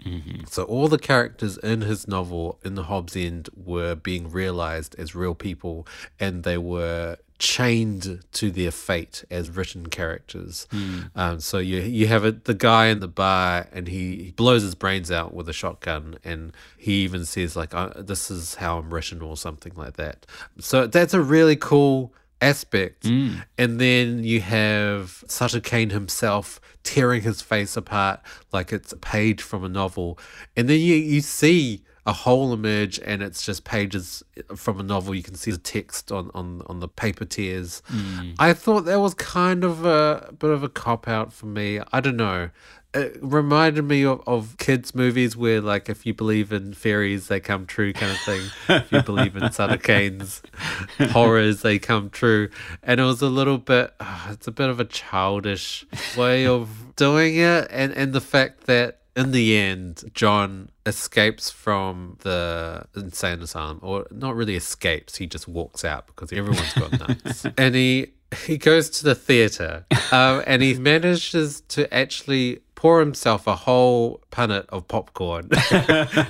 So 0.47 0.63
all 0.63 0.87
the 0.89 0.99
characters 0.99 1.57
in 1.59 1.81
his 1.81 2.07
novel 2.07 2.59
in 2.63 2.75
the 2.75 2.83
Hobbs 2.83 3.15
End 3.15 3.47
were 3.55 3.95
being 3.95 4.29
realized 4.29 4.95
as 4.99 5.15
real 5.15 5.33
people 5.33 5.87
and 6.19 6.43
they 6.43 6.57
were 6.57 7.17
chained 7.39 8.19
to 8.33 8.51
their 8.51 8.69
fate 8.69 9.23
as 9.31 9.49
written 9.49 9.87
characters. 9.87 10.67
Um, 11.15 11.39
so 11.39 11.57
you 11.57 11.79
you 11.79 12.07
have 12.07 12.25
a, 12.25 12.33
the 12.33 12.53
guy 12.53 12.87
in 12.87 12.99
the 12.99 13.07
bar 13.07 13.67
and 13.71 13.87
he, 13.87 14.23
he 14.25 14.31
blows 14.31 14.61
his 14.61 14.75
brains 14.75 15.09
out 15.09 15.33
with 15.33 15.47
a 15.47 15.53
shotgun 15.53 16.17
and 16.25 16.51
he 16.77 16.95
even 17.05 17.23
says 17.23 17.55
like 17.55 17.71
this 17.95 18.29
is 18.29 18.55
how 18.55 18.77
I'm 18.79 18.93
written 18.93 19.21
or 19.21 19.37
something 19.37 19.71
like 19.77 19.95
that. 19.95 20.25
So 20.59 20.85
that's 20.85 21.13
a 21.13 21.21
really 21.21 21.55
cool 21.55 22.13
aspect. 22.41 23.03
Mm. 23.03 23.43
And 23.57 23.79
then 23.79 24.23
you 24.23 24.41
have 24.41 25.23
Sutter 25.27 25.59
Kane 25.59 25.89
himself 25.89 26.59
tearing 26.83 27.21
his 27.21 27.41
face 27.41 27.75
apart 27.75 28.21
like 28.51 28.71
it's 28.71 28.91
a 28.91 28.97
page 28.97 29.41
from 29.41 29.63
a 29.63 29.69
novel. 29.69 30.17
And 30.55 30.69
then 30.69 30.79
you, 30.79 30.95
you 30.95 31.21
see 31.21 31.83
a 32.05 32.13
hole 32.13 32.53
emerge 32.53 32.99
and 32.99 33.21
it's 33.21 33.45
just 33.45 33.63
pages 33.63 34.23
from 34.55 34.79
a 34.79 34.83
novel. 34.83 35.13
You 35.13 35.21
can 35.21 35.35
see 35.35 35.51
the 35.51 35.57
text 35.57 36.11
on, 36.11 36.31
on, 36.33 36.63
on 36.65 36.79
the 36.79 36.87
paper 36.87 37.25
tears. 37.25 37.83
Mm. 37.91 38.35
I 38.39 38.53
thought 38.53 38.85
that 38.85 38.99
was 38.99 39.13
kind 39.13 39.63
of 39.63 39.85
a 39.85 40.33
bit 40.37 40.49
of 40.49 40.63
a 40.63 40.69
cop 40.69 41.07
out 41.07 41.31
for 41.33 41.45
me. 41.45 41.79
I 41.91 41.99
don't 41.99 42.17
know. 42.17 42.49
It 42.93 43.17
reminded 43.21 43.83
me 43.83 44.03
of, 44.03 44.21
of 44.25 44.57
kids' 44.57 44.95
movies 44.95 45.37
where, 45.37 45.61
like, 45.61 45.89
if 45.89 46.05
you 46.05 46.13
believe 46.13 46.51
in 46.51 46.73
fairies, 46.73 47.27
they 47.27 47.39
come 47.39 47.65
true, 47.65 47.93
kind 47.93 48.11
of 48.11 48.19
thing. 48.19 48.41
if 48.69 48.91
you 48.91 49.03
believe 49.03 49.35
in 49.35 49.51
Sutter 49.51 49.77
Kane's 49.77 50.41
horrors, 51.11 51.61
they 51.61 51.77
come 51.77 52.09
true. 52.09 52.49
And 52.81 52.99
it 52.99 53.03
was 53.03 53.21
a 53.21 53.29
little 53.29 53.59
bit, 53.59 53.93
ah, 53.99 54.31
it's 54.31 54.47
a 54.47 54.51
bit 54.51 54.69
of 54.69 54.79
a 54.79 54.85
childish 54.85 55.85
way 56.17 56.47
of 56.47 56.95
doing 56.95 57.35
it. 57.35 57.67
And, 57.69 57.93
and 57.93 58.13
the 58.13 58.21
fact 58.21 58.65
that 58.65 58.99
in 59.15 59.31
the 59.31 59.57
end, 59.57 60.09
John 60.13 60.69
escapes 60.85 61.49
from 61.49 62.17
the 62.21 62.85
insane 62.95 63.41
asylum, 63.41 63.79
or 63.81 64.07
not 64.11 64.35
really 64.35 64.55
escapes, 64.55 65.17
he 65.17 65.27
just 65.27 65.47
walks 65.47 65.83
out 65.83 66.07
because 66.07 66.31
everyone's 66.31 66.73
gone 66.73 66.91
nuts. 66.91 67.45
and 67.57 67.75
he 67.75 68.13
he 68.45 68.57
goes 68.57 68.89
to 68.91 69.03
the 69.03 69.15
theater 69.15 69.85
um, 70.11 70.43
and 70.45 70.61
he 70.61 70.75
manages 70.75 71.61
to 71.61 71.91
actually 71.91 72.59
pour 72.79 73.01
himself 73.01 73.45
a 73.45 73.57
whole 73.57 74.21
punnet 74.31 74.65
of 74.69 74.87
popcorn 74.87 75.49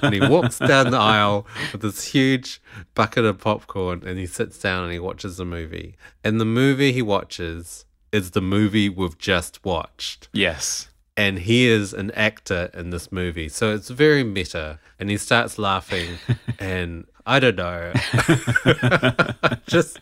and 0.02 0.16
he 0.16 0.20
walks 0.20 0.58
down 0.58 0.90
the 0.90 0.98
aisle 0.98 1.46
with 1.72 1.82
this 1.84 2.06
huge 2.06 2.60
bucket 2.96 3.24
of 3.24 3.38
popcorn 3.38 4.02
and 4.04 4.18
he 4.18 4.26
sits 4.26 4.58
down 4.58 4.84
and 4.84 4.92
he 4.92 4.98
watches 4.98 5.38
the 5.38 5.46
movie 5.46 5.96
and 6.24 6.42
the 6.42 6.46
movie 6.46 6.92
he 6.92 7.04
watches 7.04 7.86
is 8.12 8.32
the 8.32 8.42
movie 8.42 8.90
we've 8.90 9.20
just 9.20 9.64
watched 9.64 10.28
yes. 10.34 10.90
and 11.16 11.38
he 11.38 11.68
is 11.68 11.94
an 11.94 12.10
actor 12.12 12.72
in 12.74 12.90
this 12.90 13.12
movie. 13.12 13.48
So 13.50 13.76
it's 13.76 13.90
very 13.90 14.24
meta. 14.24 14.80
And 15.00 15.10
he 15.10 15.18
starts 15.18 15.60
laughing, 15.60 16.18
and 16.60 17.06
I 17.26 17.40
don't 17.40 17.58
know. 17.58 17.94
just, 19.68 20.00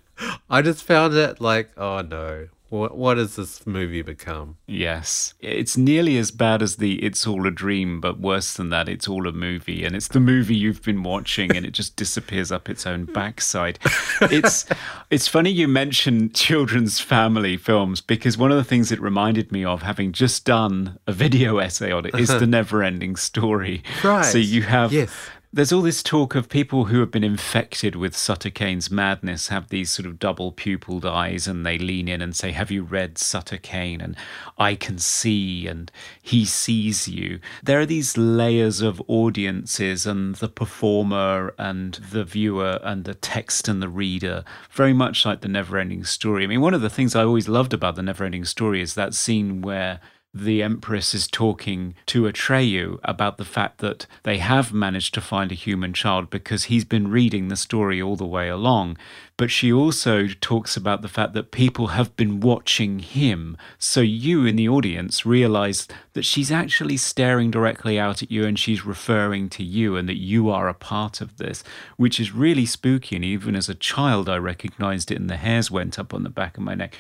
I 0.50 0.62
just 0.62 0.84
found 0.84 1.14
it 1.16 1.42
like, 1.42 1.70
oh 1.78 2.02
no, 2.02 2.48
what 2.70 2.98
what 2.98 3.18
has 3.18 3.36
this 3.36 3.66
movie 3.66 4.02
become? 4.02 4.58
Yes. 4.68 5.34
It's 5.40 5.78
nearly 5.78 6.18
as 6.18 6.32
bad 6.32 6.62
as 6.62 6.76
the 6.78 7.04
It's 7.04 7.26
All 7.26 7.48
a 7.48 7.52
Dream, 7.52 8.02
but 8.02 8.20
worse 8.20 8.54
than 8.54 8.70
that, 8.70 8.90
it's 8.90 9.08
all 9.08 9.28
a 9.28 9.32
movie. 9.32 9.86
And 9.86 9.96
it's 9.96 10.10
the 10.10 10.20
movie 10.20 10.56
you've 10.56 10.84
been 10.84 11.04
watching 11.04 11.56
and 11.56 11.66
it 11.66 11.72
just 11.72 11.96
disappears 12.04 12.52
up 12.52 12.70
its 12.70 12.86
own 12.86 13.06
backside. 13.06 13.80
It's 14.22 14.66
it's 15.10 15.28
funny 15.28 15.50
you 15.50 15.68
mention 15.68 16.30
children's 16.34 17.00
family 17.00 17.58
films 17.58 18.02
because 18.02 18.38
one 18.38 18.52
of 18.52 18.58
the 18.58 18.64
things 18.64 18.92
it 18.92 19.02
reminded 19.02 19.52
me 19.52 19.64
of, 19.64 19.82
having 19.84 20.12
just 20.12 20.46
done 20.46 21.00
a 21.08 21.14
video 21.14 21.58
essay 21.60 21.92
on 21.92 22.06
it, 22.06 22.16
is 22.16 22.30
the 22.30 22.48
never 22.48 22.84
ending 22.84 23.16
story. 23.16 23.84
Right. 24.04 24.26
So 24.26 24.38
you 24.38 24.64
have 24.64 24.92
Yes. 24.92 25.14
There's 25.54 25.72
all 25.72 25.82
this 25.82 26.04
talk 26.04 26.36
of 26.36 26.50
people 26.50 26.86
who 26.86 27.00
have 27.00 27.10
been 27.10 27.24
infected 27.24 27.96
with 27.96 28.18
Sutter 28.18 28.50
Kane's 28.50 28.92
madness 28.92 29.48
have 29.48 29.70
these 29.70 29.90
sort 29.90 30.06
of 30.06 30.20
double 30.20 30.52
pupiled 30.52 31.06
eyes 31.06 31.48
and 31.48 31.66
they 31.66 31.78
lean 31.78 32.10
in 32.10 32.22
and 32.22 32.36
say, 32.36 32.52
Have 32.52 32.70
you 32.70 32.84
read 32.84 33.18
Sutter 33.18 33.58
Kane? 33.58 34.02
And 34.02 34.18
I 34.58 34.76
can 34.76 34.98
see 34.98 35.66
and 35.66 35.90
he 36.22 36.44
sees 36.44 37.08
you. 37.08 37.40
There 37.64 37.80
are 37.80 37.86
these 37.86 38.18
layers 38.18 38.82
of 38.82 39.02
audiences 39.08 40.06
and 40.06 40.36
the 40.36 40.50
performer 40.50 41.54
and 41.58 41.94
the 41.94 42.26
viewer 42.26 42.80
and 42.84 43.06
the 43.06 43.16
text 43.16 43.68
and 43.70 43.82
the 43.82 43.90
reader, 43.90 44.44
very 44.70 44.94
much 44.94 45.26
like 45.26 45.42
the 45.42 45.48
never 45.48 45.78
ending 45.78 46.04
story. 46.04 46.44
I 46.44 46.48
mean, 46.48 46.62
one 46.62 46.74
of 46.74 46.82
the 46.82 46.90
things 46.90 47.16
I 47.16 47.24
always 47.24 47.48
loved 47.48 47.74
about 47.74 47.96
the 47.96 48.04
never 48.04 48.26
ending 48.26 48.46
story 48.46 48.82
is 48.82 48.96
that 48.96 49.14
scene 49.14 49.62
where 49.62 50.02
the 50.34 50.62
Empress 50.62 51.14
is 51.14 51.28
talking 51.28 51.96
to 52.06 52.24
Atreyu 52.24 53.00
about 53.04 53.38
the 53.38 53.46
fact 53.46 53.80
that 53.80 54.06
they 54.24 54.38
have 54.38 54.74
managed 54.74 55.14
to 55.16 55.22
find 55.22 55.52
a 55.52 55.56
human 55.56 55.94
child 55.94 56.30
because 56.30 56.66
he's 56.66 56.86
been 56.86 57.10
reading 57.10 57.48
the 57.48 57.56
story 57.56 58.02
all 58.02 58.16
the 58.16 58.26
way 58.26 58.50
along. 58.50 58.98
but 59.38 59.52
she 59.52 59.72
also 59.72 60.28
talks 60.42 60.76
about 60.76 61.04
the 61.04 61.08
fact 61.08 61.34
that 61.34 61.52
people 61.52 61.88
have 61.88 62.16
been 62.16 62.40
watching 62.40 62.98
him. 62.98 63.56
So 63.78 64.02
you 64.02 64.46
in 64.48 64.56
the 64.56 64.68
audience 64.68 65.28
realize 65.28 65.88
that 66.14 66.26
she's 66.26 66.52
actually 66.52 66.98
staring 66.98 67.52
directly 67.52 68.00
out 68.00 68.24
at 68.24 68.32
you 68.32 68.46
and 68.48 68.58
she's 68.58 68.84
referring 68.84 69.48
to 69.50 69.64
you 69.64 69.96
and 69.96 70.10
that 70.10 70.18
you 70.18 70.50
are 70.50 70.68
a 70.68 70.74
part 70.74 71.22
of 71.22 71.38
this, 71.38 71.64
which 71.98 72.20
is 72.20 72.34
really 72.34 72.66
spooky. 72.66 73.16
And 73.16 73.24
even 73.24 73.56
as 73.56 73.70
a 73.70 73.76
child, 73.76 74.28
I 74.28 74.38
recognized 74.38 75.12
it 75.12 75.20
and 75.20 75.30
the 75.30 75.38
hairs 75.38 75.70
went 75.70 76.00
up 76.00 76.16
on 76.16 76.24
the 76.24 76.30
back 76.32 76.58
of 76.58 76.64
my 76.64 76.74
neck. 76.74 76.98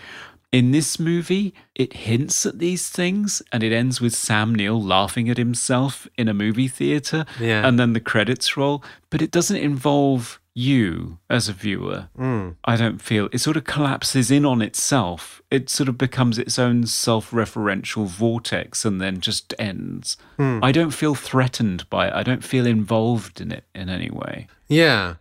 In 0.51 0.71
this 0.71 0.97
movie, 0.97 1.53
it 1.75 1.91
hints 1.93 2.45
at 2.45 2.57
these 2.59 2.87
things 2.89 3.41
and 3.51 3.63
it 3.63 3.73
ends 3.73 3.99
with 3.99 4.15
Sam 4.15 4.55
Neill 4.55 4.81
laughing 4.81 5.29
at 5.29 5.37
himself 5.37 6.07
in 6.17 6.27
a 6.29 6.33
movie 6.33 6.69
theater 6.69 7.25
Yeah. 7.39 7.67
and 7.67 7.77
then 7.77 7.91
the 7.93 7.99
credits 7.99 8.55
roll, 8.55 8.81
but 9.09 9.21
it 9.21 9.29
doesn't 9.29 9.57
involve 9.57 10.39
you 10.53 11.19
as 11.29 11.47
a 11.49 11.53
viewer. 11.53 12.07
Hmm. 12.15 12.51
I 12.65 12.77
don't 12.77 12.99
feel 13.01 13.29
it 13.31 13.39
sort 13.39 13.57
of 13.57 13.65
collapses 13.65 14.31
in 14.31 14.43
on 14.45 14.61
itself. 14.61 15.41
It 15.51 15.69
sort 15.69 15.89
of 15.89 15.97
becomes 15.99 16.39
its 16.39 16.57
own 16.57 16.87
self 16.87 17.29
referential 17.31 18.07
vortex 18.07 18.83
and 18.85 18.99
then 18.99 19.19
just 19.21 19.53
ends. 19.59 20.17
Hmm. 20.37 20.59
I 20.63 20.71
don't 20.71 20.91
feel 20.91 21.13
threatened 21.13 21.87
by 21.91 22.07
it. 22.07 22.13
I 22.13 22.23
don't 22.23 22.43
feel 22.43 22.65
involved 22.65 23.39
in 23.41 23.51
it 23.51 23.65
in 23.75 23.89
any 23.89 24.09
way. 24.09 24.47
Yeah. 24.67 25.15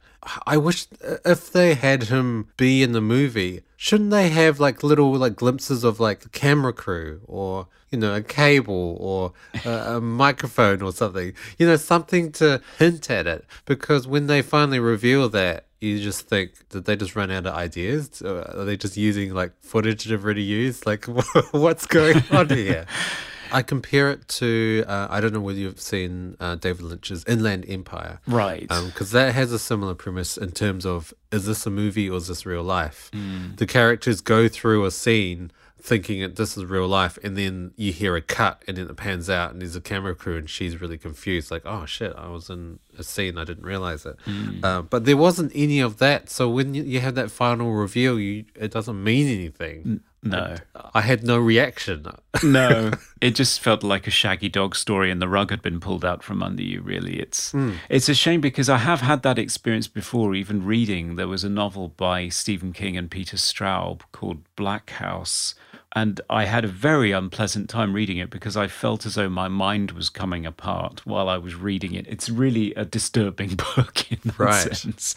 I 0.46 0.56
wish 0.56 0.86
uh, 1.06 1.16
if 1.24 1.52
they 1.52 1.74
had 1.74 2.04
him 2.04 2.48
be 2.56 2.82
in 2.82 2.92
the 2.92 3.00
movie, 3.00 3.62
shouldn't 3.76 4.10
they 4.10 4.28
have 4.30 4.58
like 4.60 4.82
little 4.82 5.12
like 5.12 5.36
glimpses 5.36 5.84
of 5.84 6.00
like 6.00 6.20
the 6.20 6.28
camera 6.28 6.72
crew 6.72 7.20
or 7.26 7.68
you 7.90 7.98
know 7.98 8.14
a 8.14 8.22
cable 8.22 8.96
or 9.00 9.32
a, 9.64 9.96
a 9.96 10.00
microphone 10.00 10.82
or 10.82 10.92
something? 10.92 11.32
You 11.58 11.66
know 11.66 11.76
something 11.76 12.32
to 12.32 12.60
hint 12.78 13.10
at 13.10 13.26
it 13.26 13.44
because 13.64 14.06
when 14.06 14.26
they 14.26 14.42
finally 14.42 14.80
reveal 14.80 15.28
that, 15.30 15.66
you 15.80 16.00
just 16.00 16.22
think 16.22 16.68
did 16.70 16.84
they 16.84 16.96
just 16.96 17.14
run 17.14 17.30
out 17.30 17.46
of 17.46 17.54
ideas? 17.54 18.22
Are 18.22 18.64
they 18.64 18.76
just 18.76 18.96
using 18.96 19.34
like 19.34 19.52
footage 19.60 20.04
they've 20.04 20.22
already 20.22 20.42
used? 20.42 20.86
Like 20.86 21.04
what's 21.52 21.86
going 21.86 22.22
on 22.30 22.48
here? 22.48 22.86
I 23.52 23.62
compare 23.62 24.10
it 24.10 24.26
to 24.28 24.84
uh, 24.86 25.06
I 25.10 25.20
don't 25.20 25.32
know 25.32 25.40
whether 25.40 25.58
you've 25.58 25.80
seen 25.80 26.36
uh, 26.40 26.56
David 26.56 26.82
Lynch's 26.82 27.24
Inland 27.26 27.64
Empire, 27.68 28.20
Right. 28.26 28.68
because 28.68 29.10
that 29.12 29.34
has 29.34 29.52
a 29.52 29.58
similar 29.58 29.94
premise 29.94 30.36
in 30.36 30.52
terms 30.52 30.84
of 30.86 31.12
is 31.32 31.46
this 31.46 31.66
a 31.66 31.70
movie 31.70 32.08
or 32.10 32.16
is 32.18 32.28
this 32.28 32.46
real 32.46 32.62
life? 32.62 33.10
Mm. 33.12 33.56
The 33.56 33.66
characters 33.66 34.20
go 34.20 34.48
through 34.48 34.84
a 34.84 34.90
scene 34.90 35.50
thinking 35.78 36.20
that 36.20 36.34
this 36.34 36.56
is 36.56 36.64
real 36.64 36.88
life, 36.88 37.16
and 37.22 37.36
then 37.38 37.70
you 37.76 37.92
hear 37.92 38.16
a 38.16 38.20
cut, 38.20 38.60
and 38.66 38.76
then 38.76 38.88
it 38.90 38.96
pans 38.96 39.30
out, 39.30 39.52
and 39.52 39.60
there's 39.62 39.76
a 39.76 39.80
camera 39.80 40.16
crew, 40.16 40.36
and 40.36 40.50
she's 40.50 40.80
really 40.80 40.98
confused, 40.98 41.48
like, 41.48 41.62
oh 41.64 41.86
shit, 41.86 42.12
I 42.16 42.26
was 42.28 42.50
in 42.50 42.80
a 42.98 43.04
scene, 43.04 43.38
I 43.38 43.44
didn't 43.44 43.62
realize 43.64 44.04
it. 44.04 44.16
Mm. 44.26 44.64
Uh, 44.64 44.82
but 44.82 45.04
there 45.04 45.16
wasn't 45.16 45.52
any 45.54 45.78
of 45.78 45.98
that, 45.98 46.28
so 46.28 46.48
when 46.48 46.74
you, 46.74 46.82
you 46.82 46.98
have 46.98 47.14
that 47.14 47.30
final 47.30 47.72
reveal, 47.72 48.18
you 48.18 48.46
it 48.56 48.72
doesn't 48.72 49.00
mean 49.04 49.28
anything. 49.28 50.00
No. 50.30 50.56
I 50.94 51.00
had 51.02 51.24
no 51.24 51.38
reaction. 51.38 52.06
No, 52.42 52.90
it 53.22 53.34
just 53.34 53.60
felt 53.60 53.82
like 53.82 54.06
a 54.06 54.10
shaggy 54.10 54.50
dog 54.50 54.76
story, 54.76 55.10
and 55.10 55.22
the 55.22 55.28
rug 55.28 55.48
had 55.50 55.62
been 55.62 55.80
pulled 55.80 56.04
out 56.04 56.22
from 56.22 56.42
under 56.42 56.62
you. 56.62 56.82
Really, 56.82 57.18
it's 57.18 57.52
hmm. 57.52 57.72
it's 57.88 58.10
a 58.10 58.14
shame 58.14 58.42
because 58.42 58.68
I 58.68 58.76
have 58.76 59.00
had 59.00 59.22
that 59.22 59.38
experience 59.38 59.88
before. 59.88 60.34
Even 60.34 60.62
reading, 60.66 61.16
there 61.16 61.28
was 61.28 61.44
a 61.44 61.48
novel 61.48 61.88
by 61.88 62.28
Stephen 62.28 62.74
King 62.74 62.94
and 62.94 63.10
Peter 63.10 63.38
Straub 63.38 64.02
called 64.12 64.42
Black 64.54 64.90
House, 64.90 65.54
and 65.94 66.20
I 66.28 66.44
had 66.44 66.66
a 66.66 66.68
very 66.68 67.10
unpleasant 67.10 67.70
time 67.70 67.94
reading 67.94 68.18
it 68.18 68.28
because 68.28 68.54
I 68.54 68.66
felt 68.66 69.06
as 69.06 69.14
though 69.14 69.30
my 69.30 69.48
mind 69.48 69.92
was 69.92 70.10
coming 70.10 70.44
apart 70.44 71.06
while 71.06 71.30
I 71.30 71.38
was 71.38 71.54
reading 71.54 71.94
it. 71.94 72.06
It's 72.06 72.28
really 72.28 72.74
a 72.74 72.84
disturbing 72.84 73.54
book 73.76 74.12
in 74.12 74.18
that 74.24 74.38
Right. 74.38 74.76
sense, 74.76 75.14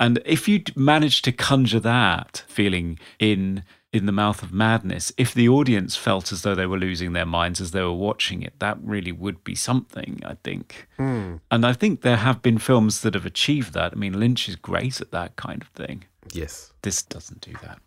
and 0.00 0.18
if 0.24 0.48
you 0.48 0.62
manage 0.76 1.20
to 1.22 1.30
conjure 1.32 1.80
that 1.80 2.42
feeling 2.48 2.98
in 3.18 3.64
in 3.94 4.06
the 4.06 4.12
mouth 4.12 4.42
of 4.42 4.52
madness. 4.52 5.12
If 5.16 5.32
the 5.34 5.48
audience 5.48 5.96
felt 5.96 6.32
as 6.32 6.42
though 6.42 6.54
they 6.54 6.66
were 6.66 6.78
losing 6.78 7.12
their 7.12 7.26
minds 7.26 7.60
as 7.60 7.70
they 7.70 7.82
were 7.82 7.92
watching 7.92 8.42
it 8.42 8.54
that 8.58 8.78
really 8.82 9.12
would 9.12 9.42
be 9.44 9.54
something 9.54 10.20
i 10.24 10.34
think. 10.42 10.88
Hmm. 10.96 11.36
And 11.50 11.64
i 11.64 11.72
think 11.72 12.00
there 12.00 12.16
have 12.16 12.42
been 12.42 12.58
films 12.58 13.00
that 13.00 13.14
have 13.14 13.26
achieved 13.26 13.72
that. 13.74 13.92
I 13.92 13.96
mean 13.96 14.18
lynch 14.18 14.48
is 14.48 14.56
great 14.56 15.00
at 15.00 15.10
that 15.12 15.36
kind 15.36 15.62
of 15.62 15.68
thing 15.68 16.04
Yes. 16.32 16.72
this 16.82 17.02
doesn't 17.02 17.40
do 17.40 17.52
that 17.62 17.78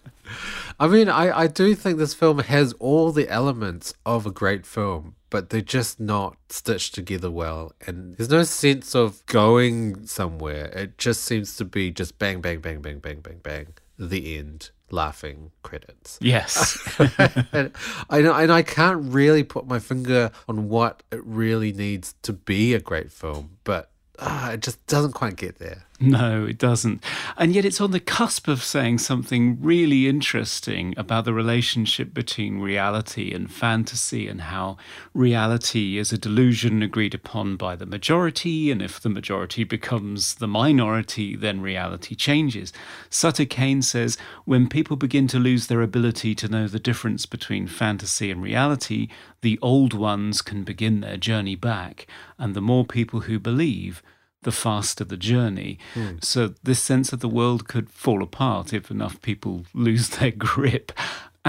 I 0.80 0.86
mean, 0.86 1.08
I, 1.08 1.40
I 1.40 1.46
do 1.48 1.74
think 1.74 1.98
this 1.98 2.14
film 2.14 2.38
has 2.38 2.72
all 2.74 3.10
the 3.10 3.28
elements 3.28 3.94
of 4.06 4.26
a 4.26 4.30
great 4.30 4.64
film, 4.64 5.16
but 5.30 5.50
they're 5.50 5.60
just 5.60 5.98
not 5.98 6.36
stitched 6.50 6.94
together 6.94 7.30
well. 7.30 7.72
And 7.86 8.16
there's 8.16 8.30
no 8.30 8.44
sense 8.44 8.94
of 8.94 9.24
going 9.26 10.06
somewhere. 10.06 10.66
It 10.66 10.96
just 10.96 11.24
seems 11.24 11.56
to 11.56 11.64
be 11.64 11.90
just 11.90 12.18
bang, 12.18 12.40
bang, 12.40 12.60
bang, 12.60 12.80
bang, 12.80 13.00
bang, 13.00 13.20
bang, 13.20 13.40
bang, 13.42 13.66
the 13.98 14.38
end, 14.38 14.70
laughing 14.90 15.50
credits. 15.62 16.18
yes 16.20 16.78
and 17.52 17.72
I 18.08 18.20
know, 18.22 18.34
and 18.34 18.52
I 18.52 18.62
can't 18.62 19.12
really 19.12 19.42
put 19.42 19.66
my 19.66 19.78
finger 19.80 20.30
on 20.48 20.68
what 20.68 21.02
it 21.10 21.24
really 21.24 21.72
needs 21.72 22.14
to 22.22 22.32
be 22.32 22.74
a 22.74 22.80
great 22.80 23.10
film, 23.10 23.58
but 23.64 23.90
ah, 24.20 24.52
it 24.52 24.60
just 24.60 24.86
doesn't 24.86 25.12
quite 25.12 25.36
get 25.36 25.58
there. 25.58 25.84
No, 26.00 26.44
it 26.44 26.58
doesn't. 26.58 27.02
And 27.36 27.52
yet 27.52 27.64
it's 27.64 27.80
on 27.80 27.90
the 27.90 27.98
cusp 27.98 28.46
of 28.46 28.62
saying 28.62 28.98
something 28.98 29.58
really 29.60 30.06
interesting 30.06 30.94
about 30.96 31.24
the 31.24 31.34
relationship 31.34 32.14
between 32.14 32.60
reality 32.60 33.32
and 33.34 33.50
fantasy 33.50 34.28
and 34.28 34.42
how 34.42 34.76
reality 35.12 35.98
is 35.98 36.12
a 36.12 36.18
delusion 36.18 36.84
agreed 36.84 37.14
upon 37.14 37.56
by 37.56 37.74
the 37.74 37.84
majority. 37.84 38.70
And 38.70 38.80
if 38.80 39.00
the 39.00 39.08
majority 39.08 39.64
becomes 39.64 40.36
the 40.36 40.46
minority, 40.46 41.34
then 41.34 41.60
reality 41.60 42.14
changes. 42.14 42.72
Sutter 43.10 43.44
Kane 43.44 43.82
says 43.82 44.16
when 44.44 44.68
people 44.68 44.96
begin 44.96 45.26
to 45.28 45.40
lose 45.40 45.66
their 45.66 45.82
ability 45.82 46.32
to 46.36 46.48
know 46.48 46.68
the 46.68 46.78
difference 46.78 47.26
between 47.26 47.66
fantasy 47.66 48.30
and 48.30 48.40
reality, 48.40 49.08
the 49.40 49.58
old 49.60 49.94
ones 49.94 50.42
can 50.42 50.62
begin 50.62 51.00
their 51.00 51.16
journey 51.16 51.56
back. 51.56 52.06
And 52.38 52.54
the 52.54 52.60
more 52.60 52.84
people 52.84 53.22
who 53.22 53.40
believe, 53.40 54.00
the 54.42 54.52
faster 54.52 55.04
the 55.04 55.16
journey. 55.16 55.78
Hmm. 55.94 56.16
So 56.20 56.54
this 56.62 56.80
sense 56.80 57.12
of 57.12 57.20
the 57.20 57.28
world 57.28 57.68
could 57.68 57.90
fall 57.90 58.22
apart 58.22 58.72
if 58.72 58.90
enough 58.90 59.20
people 59.22 59.64
lose 59.74 60.08
their 60.10 60.30
grip. 60.30 60.92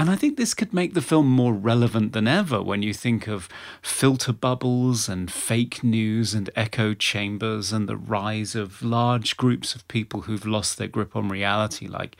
And 0.00 0.08
I 0.08 0.16
think 0.16 0.38
this 0.38 0.54
could 0.54 0.72
make 0.72 0.94
the 0.94 1.02
film 1.02 1.26
more 1.26 1.52
relevant 1.52 2.14
than 2.14 2.26
ever 2.26 2.62
when 2.62 2.82
you 2.82 2.94
think 2.94 3.28
of 3.28 3.50
filter 3.82 4.32
bubbles 4.32 5.10
and 5.10 5.30
fake 5.30 5.84
news 5.84 6.32
and 6.32 6.48
echo 6.56 6.94
chambers 6.94 7.70
and 7.70 7.86
the 7.86 7.98
rise 7.98 8.54
of 8.54 8.82
large 8.82 9.36
groups 9.36 9.74
of 9.74 9.86
people 9.88 10.22
who've 10.22 10.46
lost 10.46 10.78
their 10.78 10.88
grip 10.88 11.14
on 11.14 11.28
reality, 11.28 11.86
like 11.86 12.16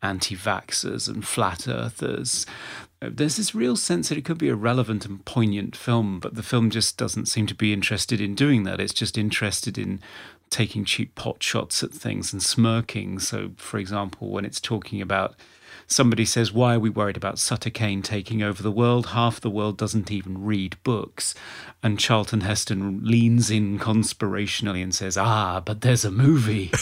anti 0.00 0.34
vaxxers 0.36 1.06
and 1.06 1.28
flat 1.28 1.68
earthers. 1.68 2.46
There's 3.02 3.36
this 3.36 3.54
real 3.54 3.76
sense 3.76 4.08
that 4.08 4.16
it 4.16 4.24
could 4.24 4.38
be 4.38 4.48
a 4.48 4.56
relevant 4.56 5.04
and 5.04 5.22
poignant 5.22 5.76
film, 5.76 6.20
but 6.20 6.34
the 6.34 6.42
film 6.42 6.70
just 6.70 6.96
doesn't 6.96 7.26
seem 7.26 7.46
to 7.48 7.54
be 7.54 7.74
interested 7.74 8.22
in 8.22 8.34
doing 8.34 8.62
that. 8.62 8.80
It's 8.80 8.94
just 8.94 9.18
interested 9.18 9.76
in 9.76 10.00
taking 10.48 10.82
cheap 10.86 11.14
pot 11.14 11.42
shots 11.42 11.82
at 11.82 11.92
things 11.92 12.32
and 12.32 12.42
smirking. 12.42 13.18
So, 13.18 13.50
for 13.58 13.76
example, 13.76 14.30
when 14.30 14.46
it's 14.46 14.62
talking 14.62 15.02
about 15.02 15.34
somebody 15.88 16.24
says, 16.24 16.52
Why 16.52 16.74
are 16.74 16.80
we 16.80 16.90
worried 16.90 17.16
about 17.16 17.38
Sutter 17.38 17.70
Kane 17.70 18.02
taking 18.02 18.42
over 18.42 18.62
the 18.62 18.70
world? 18.70 19.06
Half 19.08 19.40
the 19.40 19.50
world 19.50 19.76
doesn't 19.76 20.10
even 20.10 20.44
read 20.44 20.76
books. 20.84 21.34
And 21.82 21.98
Charlton 21.98 22.42
Heston 22.42 23.00
leans 23.02 23.50
in 23.50 23.78
conspirationally 23.78 24.82
and 24.82 24.94
says, 24.94 25.16
Ah, 25.16 25.60
but 25.60 25.80
there's 25.80 26.04
a 26.04 26.10
movie. 26.10 26.70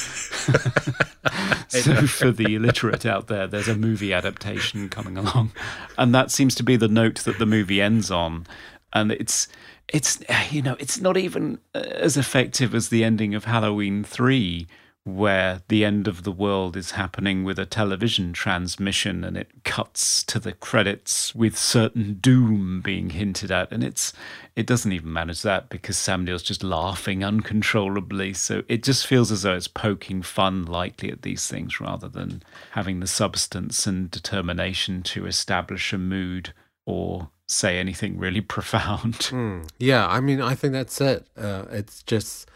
so, 1.69 2.07
for 2.07 2.31
the 2.31 2.55
illiterate 2.55 3.07
out 3.07 3.29
there, 3.29 3.47
there's 3.47 3.69
a 3.69 3.77
movie 3.77 4.13
adaptation 4.13 4.89
coming 4.89 5.17
along. 5.17 5.53
And 5.97 6.15
that 6.15 6.31
seems 6.31 6.55
to 6.57 6.63
be 6.63 6.77
the 6.77 6.89
note 6.89 7.17
that 7.21 7.39
the 7.39 7.47
movie 7.47 7.81
ends 7.81 8.11
on. 8.11 8.47
And 8.93 9.13
it's. 9.13 9.49
It's 9.89 10.19
you 10.51 10.63
know 10.63 10.75
it's 10.81 11.01
not 11.01 11.17
even 11.17 11.61
uh, 11.73 11.79
as 11.79 12.17
effective 12.17 12.75
as 12.75 12.89
the 12.89 13.05
ending 13.05 13.37
of 13.37 13.45
Halloween 13.45 14.03
three, 14.03 14.67
where 15.07 15.63
the 15.69 15.85
end 15.85 16.09
of 16.09 16.25
the 16.25 16.33
world 16.33 16.77
is 16.77 16.91
happening 16.91 17.45
with 17.45 17.61
a 17.61 17.65
television 17.65 18.33
transmission 18.33 19.23
and 19.23 19.37
it 19.37 19.49
cuts 19.63 20.25
to 20.25 20.41
the 20.41 20.51
credits 20.51 21.33
with 21.33 21.57
certain 21.57 22.15
doom 22.15 22.81
being 22.81 23.11
hinted 23.11 23.53
at. 23.53 23.71
And 23.71 23.85
it's 23.85 24.13
it 24.57 24.67
doesn't 24.67 24.91
even 24.91 25.13
manage 25.13 25.43
that 25.43 25.69
because 25.69 25.97
Sam 25.97 26.25
Neill's 26.25 26.43
just 26.43 26.65
laughing 26.65 27.23
uncontrollably. 27.23 28.33
So 28.35 28.65
it 28.67 28.83
just 28.83 29.07
feels 29.07 29.31
as 29.31 29.43
though 29.43 29.55
it's 29.55 29.69
poking 29.69 30.23
fun 30.23 30.65
lightly 30.65 31.13
at 31.13 31.23
these 31.23 31.47
things 31.47 31.81
rather 31.81 32.09
than 32.09 32.43
having 32.73 32.99
the 32.99 33.07
substance 33.07 33.87
and 33.87 34.11
determination 34.11 35.03
to 35.05 35.27
establish 35.27 35.93
a 35.93 35.99
mood 35.99 36.53
or 36.85 37.31
say 37.47 37.79
anything 37.79 38.19
really 38.19 38.41
profound. 38.57 39.31
Yeah, 39.79 40.09
I 40.09 40.19
mean, 40.19 40.41
I 40.41 40.57
think 40.57 40.73
that's 40.73 41.01
it. 41.01 41.29
Uh, 41.37 41.67
it's 41.71 42.03
just 42.03 42.51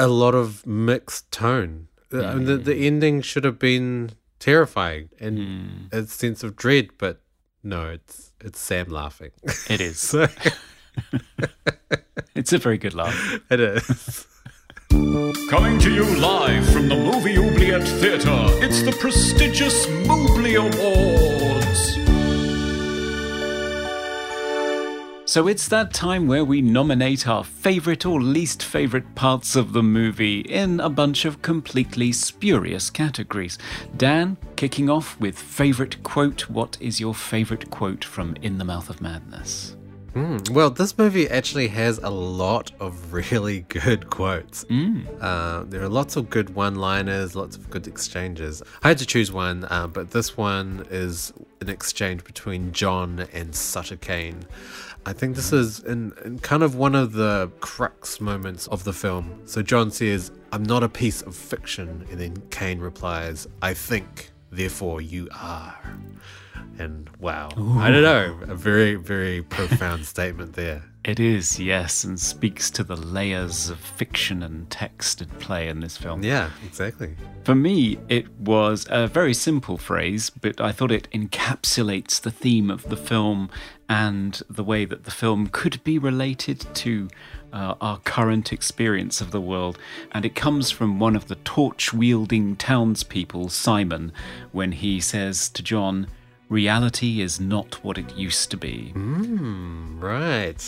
a 0.00 0.08
lot 0.08 0.34
of 0.34 0.66
mixed 0.66 1.30
tone. 1.30 1.88
I 2.12 2.34
mean, 2.34 2.46
the, 2.46 2.56
the 2.56 2.74
ending 2.74 3.20
should 3.20 3.44
have 3.44 3.58
been 3.58 4.12
terrifying 4.40 5.10
and 5.20 5.38
hmm. 5.38 5.96
a 5.96 6.06
sense 6.06 6.42
of 6.42 6.56
dread, 6.56 6.88
but 6.98 7.20
no, 7.62 7.90
it's 7.90 8.32
it's 8.40 8.58
Sam 8.58 8.88
laughing. 8.88 9.30
it 9.68 9.80
is 9.80 9.98
so 10.00 10.26
it's 12.34 12.52
a 12.52 12.58
very 12.58 12.78
good 12.78 12.94
laugh 12.94 13.40
it 13.50 13.60
is. 13.60 14.26
Coming 15.50 15.78
to 15.80 15.92
you 15.92 16.04
live 16.16 16.68
from 16.70 16.88
the 16.88 16.96
Movie 16.96 17.38
Oubliette 17.38 17.86
Theatre, 17.86 18.46
it's 18.64 18.82
the 18.82 18.92
prestigious 18.92 19.88
Mobley 20.06 20.56
Awards. 20.56 21.29
So 25.30 25.46
it's 25.46 25.68
that 25.68 25.94
time 25.94 26.26
where 26.26 26.44
we 26.44 26.60
nominate 26.60 27.28
our 27.28 27.44
favourite 27.44 28.04
or 28.04 28.20
least 28.20 28.64
favourite 28.64 29.14
parts 29.14 29.54
of 29.54 29.72
the 29.72 29.80
movie 29.80 30.40
in 30.40 30.80
a 30.80 30.90
bunch 30.90 31.24
of 31.24 31.40
completely 31.40 32.10
spurious 32.10 32.90
categories. 32.90 33.56
Dan, 33.96 34.38
kicking 34.56 34.90
off 34.90 35.20
with 35.20 35.38
favourite 35.38 36.02
quote. 36.02 36.50
What 36.50 36.76
is 36.80 36.98
your 36.98 37.14
favourite 37.14 37.70
quote 37.70 38.04
from 38.04 38.34
In 38.42 38.58
the 38.58 38.64
Mouth 38.64 38.90
of 38.90 39.00
Madness? 39.00 39.76
Well, 40.50 40.70
this 40.70 40.98
movie 40.98 41.30
actually 41.30 41.68
has 41.68 41.98
a 41.98 42.10
lot 42.10 42.72
of 42.80 43.12
really 43.12 43.60
good 43.68 44.10
quotes. 44.10 44.64
Uh, 45.20 45.64
there 45.68 45.82
are 45.82 45.88
lots 45.88 46.16
of 46.16 46.28
good 46.28 46.50
one 46.56 46.74
liners, 46.74 47.36
lots 47.36 47.56
of 47.56 47.70
good 47.70 47.86
exchanges. 47.86 48.62
I 48.82 48.88
had 48.88 48.98
to 48.98 49.06
choose 49.06 49.30
one, 49.30 49.64
uh, 49.70 49.86
but 49.86 50.10
this 50.10 50.36
one 50.36 50.86
is 50.90 51.32
an 51.60 51.68
exchange 51.68 52.24
between 52.24 52.72
John 52.72 53.28
and 53.32 53.54
Sutter 53.54 53.96
Kane. 53.96 54.44
I 55.06 55.12
think 55.12 55.36
this 55.36 55.52
is 55.52 55.80
in, 55.80 56.12
in 56.24 56.38
kind 56.40 56.62
of 56.62 56.74
one 56.74 56.94
of 56.94 57.12
the 57.12 57.50
crux 57.60 58.20
moments 58.20 58.66
of 58.68 58.84
the 58.84 58.92
film. 58.92 59.40
So 59.46 59.62
John 59.62 59.90
says, 59.90 60.30
I'm 60.52 60.62
not 60.62 60.82
a 60.82 60.88
piece 60.88 61.22
of 61.22 61.34
fiction. 61.34 62.06
And 62.10 62.20
then 62.20 62.42
Kane 62.50 62.80
replies, 62.80 63.48
I 63.62 63.74
think, 63.74 64.30
therefore 64.50 65.00
you 65.00 65.28
are. 65.34 65.76
And 66.78 67.10
wow, 67.18 67.50
I 67.78 67.90
don't 67.90 68.02
know, 68.02 68.38
a 68.52 68.54
very, 68.54 68.94
very 68.94 69.42
profound 69.42 70.06
statement 70.14 70.54
there. 70.54 70.82
It 71.02 71.18
is, 71.18 71.58
yes, 71.58 72.04
and 72.04 72.20
speaks 72.20 72.70
to 72.72 72.84
the 72.84 72.96
layers 72.96 73.70
of 73.70 73.78
fiction 73.78 74.42
and 74.42 74.68
text 74.68 75.22
at 75.22 75.38
play 75.38 75.68
in 75.68 75.80
this 75.80 75.96
film. 75.96 76.22
Yeah, 76.22 76.50
exactly. 76.66 77.16
For 77.44 77.54
me, 77.54 77.98
it 78.10 78.30
was 78.38 78.86
a 78.90 79.06
very 79.06 79.32
simple 79.32 79.78
phrase, 79.78 80.28
but 80.28 80.60
I 80.60 80.72
thought 80.72 80.92
it 80.92 81.08
encapsulates 81.10 82.20
the 82.20 82.30
theme 82.30 82.70
of 82.70 82.88
the 82.90 82.98
film 82.98 83.50
and 83.90 84.40
the 84.48 84.62
way 84.62 84.84
that 84.84 85.02
the 85.02 85.10
film 85.10 85.48
could 85.48 85.82
be 85.82 85.98
related 85.98 86.64
to 86.74 87.08
uh, 87.52 87.74
our 87.80 87.98
current 87.98 88.52
experience 88.52 89.20
of 89.20 89.32
the 89.32 89.40
world. 89.40 89.76
And 90.12 90.24
it 90.24 90.36
comes 90.36 90.70
from 90.70 91.00
one 91.00 91.16
of 91.16 91.26
the 91.26 91.34
torch 91.34 91.92
wielding 91.92 92.54
townspeople, 92.54 93.48
Simon, 93.48 94.12
when 94.52 94.70
he 94.72 95.00
says 95.00 95.48
to 95.50 95.62
John, 95.62 96.06
Reality 96.48 97.20
is 97.20 97.38
not 97.38 97.76
what 97.84 97.96
it 97.96 98.16
used 98.16 98.50
to 98.50 98.56
be. 98.56 98.92
Right. 100.00 100.60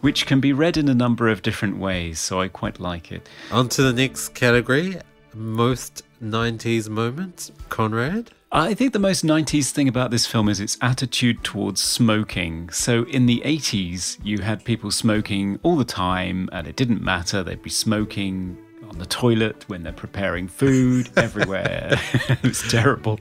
Which 0.00 0.24
can 0.24 0.40
be 0.40 0.54
read 0.54 0.78
in 0.78 0.88
a 0.88 0.94
number 0.94 1.28
of 1.28 1.42
different 1.42 1.76
ways, 1.76 2.18
so 2.18 2.40
I 2.40 2.48
quite 2.48 2.80
like 2.80 3.12
it. 3.12 3.28
On 3.50 3.68
to 3.70 3.82
the 3.82 3.92
next 3.92 4.30
category 4.30 4.96
most 5.34 6.02
90s 6.22 6.88
moments. 6.88 7.52
Conrad? 7.68 8.30
I 8.52 8.74
think 8.74 8.92
the 8.92 8.98
most 8.98 9.24
90s 9.24 9.70
thing 9.70 9.86
about 9.86 10.10
this 10.10 10.26
film 10.26 10.48
is 10.48 10.58
its 10.58 10.76
attitude 10.80 11.44
towards 11.44 11.80
smoking. 11.80 12.68
So 12.70 13.04
in 13.04 13.26
the 13.26 13.40
80s, 13.44 14.18
you 14.24 14.40
had 14.40 14.64
people 14.64 14.90
smoking 14.90 15.60
all 15.62 15.76
the 15.76 15.84
time, 15.84 16.48
and 16.50 16.66
it 16.66 16.74
didn't 16.74 17.00
matter. 17.00 17.44
They'd 17.44 17.62
be 17.62 17.70
smoking 17.70 18.58
on 18.88 18.98
the 18.98 19.06
toilet 19.06 19.64
when 19.68 19.84
they're 19.84 19.92
preparing 19.92 20.48
food, 20.48 21.10
everywhere. 21.16 21.90
it 22.28 22.42
was 22.42 22.62
terrible. 22.62 23.20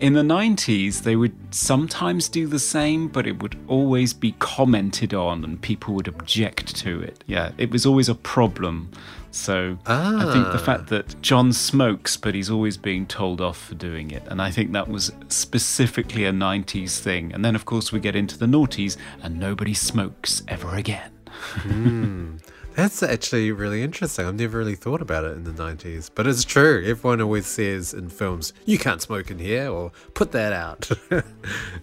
In 0.00 0.14
the 0.14 0.22
90s, 0.22 1.02
they 1.02 1.14
would 1.14 1.36
sometimes 1.54 2.30
do 2.30 2.46
the 2.46 2.58
same, 2.58 3.08
but 3.08 3.26
it 3.26 3.42
would 3.42 3.58
always 3.68 4.14
be 4.14 4.32
commented 4.38 5.12
on, 5.12 5.44
and 5.44 5.60
people 5.60 5.92
would 5.92 6.08
object 6.08 6.74
to 6.76 7.02
it. 7.02 7.22
Yeah, 7.26 7.52
it 7.58 7.70
was 7.70 7.84
always 7.84 8.08
a 8.08 8.14
problem. 8.14 8.90
So 9.30 9.78
I 9.86 10.32
think 10.32 10.50
the 10.52 10.58
fact 10.58 10.82
ah. 10.84 10.96
that 10.96 11.22
John 11.22 11.52
smokes, 11.52 12.16
but 12.16 12.34
he's 12.34 12.50
always 12.50 12.76
being 12.76 13.06
told 13.06 13.40
off 13.40 13.58
for 13.58 13.74
doing 13.74 14.10
it. 14.10 14.22
And 14.26 14.42
I 14.42 14.50
think 14.50 14.72
that 14.72 14.88
was 14.88 15.12
specifically 15.28 16.24
a 16.24 16.32
90s 16.32 16.98
thing. 16.98 17.32
And 17.32 17.44
then, 17.44 17.54
of 17.54 17.64
course, 17.64 17.92
we 17.92 18.00
get 18.00 18.16
into 18.16 18.36
the 18.36 18.46
noughties, 18.46 18.96
and 19.22 19.38
nobody 19.38 19.74
smokes 19.74 20.42
ever 20.48 20.74
again. 20.74 21.12
Hmm. 21.28 22.36
That's 22.74 23.02
actually 23.02 23.52
really 23.52 23.82
interesting. 23.82 24.26
I've 24.26 24.36
never 24.36 24.58
really 24.58 24.74
thought 24.74 25.02
about 25.02 25.24
it 25.24 25.36
in 25.36 25.44
the 25.44 25.50
90s. 25.50 26.10
But 26.14 26.26
it's 26.26 26.44
true. 26.44 26.82
Everyone 26.86 27.20
always 27.20 27.46
says 27.46 27.92
in 27.92 28.08
films, 28.08 28.52
you 28.64 28.78
can't 28.78 29.02
smoke 29.02 29.30
in 29.30 29.38
here 29.38 29.68
or 29.68 29.92
put 30.14 30.32
that 30.32 30.52
out. 30.52 30.90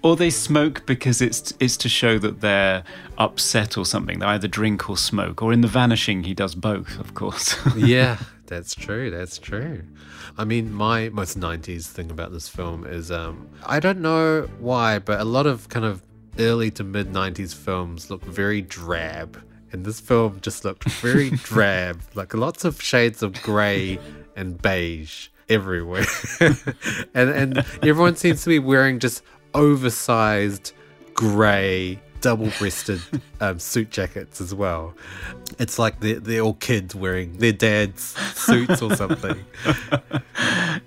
Or 0.03 0.15
they 0.15 0.29
smoke 0.29 0.85
because 0.85 1.21
it's 1.21 1.53
it's 1.59 1.75
to 1.77 1.89
show 1.89 2.17
that 2.19 2.41
they're 2.41 2.83
upset 3.17 3.77
or 3.77 3.85
something. 3.85 4.19
They 4.19 4.25
either 4.27 4.47
drink 4.47 4.89
or 4.89 4.95
smoke. 4.95 5.41
Or 5.41 5.51
in 5.51 5.61
The 5.61 5.67
Vanishing, 5.67 6.23
he 6.23 6.33
does 6.33 6.55
both, 6.55 6.99
of 6.99 7.13
course. 7.13 7.57
yeah, 7.75 8.17
that's 8.45 8.75
true. 8.75 9.09
That's 9.09 9.37
true. 9.37 9.83
I 10.37 10.45
mean, 10.45 10.71
my 10.71 11.09
most 11.09 11.39
90s 11.39 11.87
thing 11.87 12.11
about 12.11 12.31
this 12.31 12.47
film 12.47 12.85
is 12.85 13.11
um, 13.11 13.49
I 13.65 13.79
don't 13.79 13.99
know 13.99 14.47
why, 14.59 14.99
but 14.99 15.19
a 15.19 15.25
lot 15.25 15.47
of 15.47 15.67
kind 15.69 15.85
of 15.85 16.01
early 16.39 16.71
to 16.71 16.83
mid 16.83 17.11
90s 17.11 17.53
films 17.55 18.09
look 18.09 18.23
very 18.23 18.61
drab. 18.61 19.41
And 19.71 19.85
this 19.85 19.99
film 19.99 20.39
just 20.41 20.65
looked 20.65 20.85
very 20.85 21.29
drab, 21.43 22.01
like 22.15 22.33
lots 22.33 22.65
of 22.65 22.81
shades 22.81 23.21
of 23.23 23.33
grey 23.41 23.99
and 24.35 24.61
beige 24.61 25.27
everywhere. 25.49 26.05
and, 26.39 27.29
and 27.29 27.57
everyone 27.81 28.15
seems 28.15 28.43
to 28.43 28.49
be 28.49 28.59
wearing 28.59 28.99
just 28.99 29.23
oversized 29.53 30.73
grey 31.13 31.99
double 32.21 32.51
breasted 32.57 33.01
um, 33.41 33.59
suit 33.59 33.89
jackets 33.89 34.41
as 34.41 34.53
well. 34.53 34.93
It's 35.59 35.79
like 35.79 35.99
they're, 35.99 36.19
they're 36.19 36.41
all 36.41 36.55
kids 36.55 36.95
wearing 36.95 37.37
their 37.37 37.51
dad's 37.51 38.15
suits 38.35 38.81
or 38.81 38.95
something. 38.95 39.43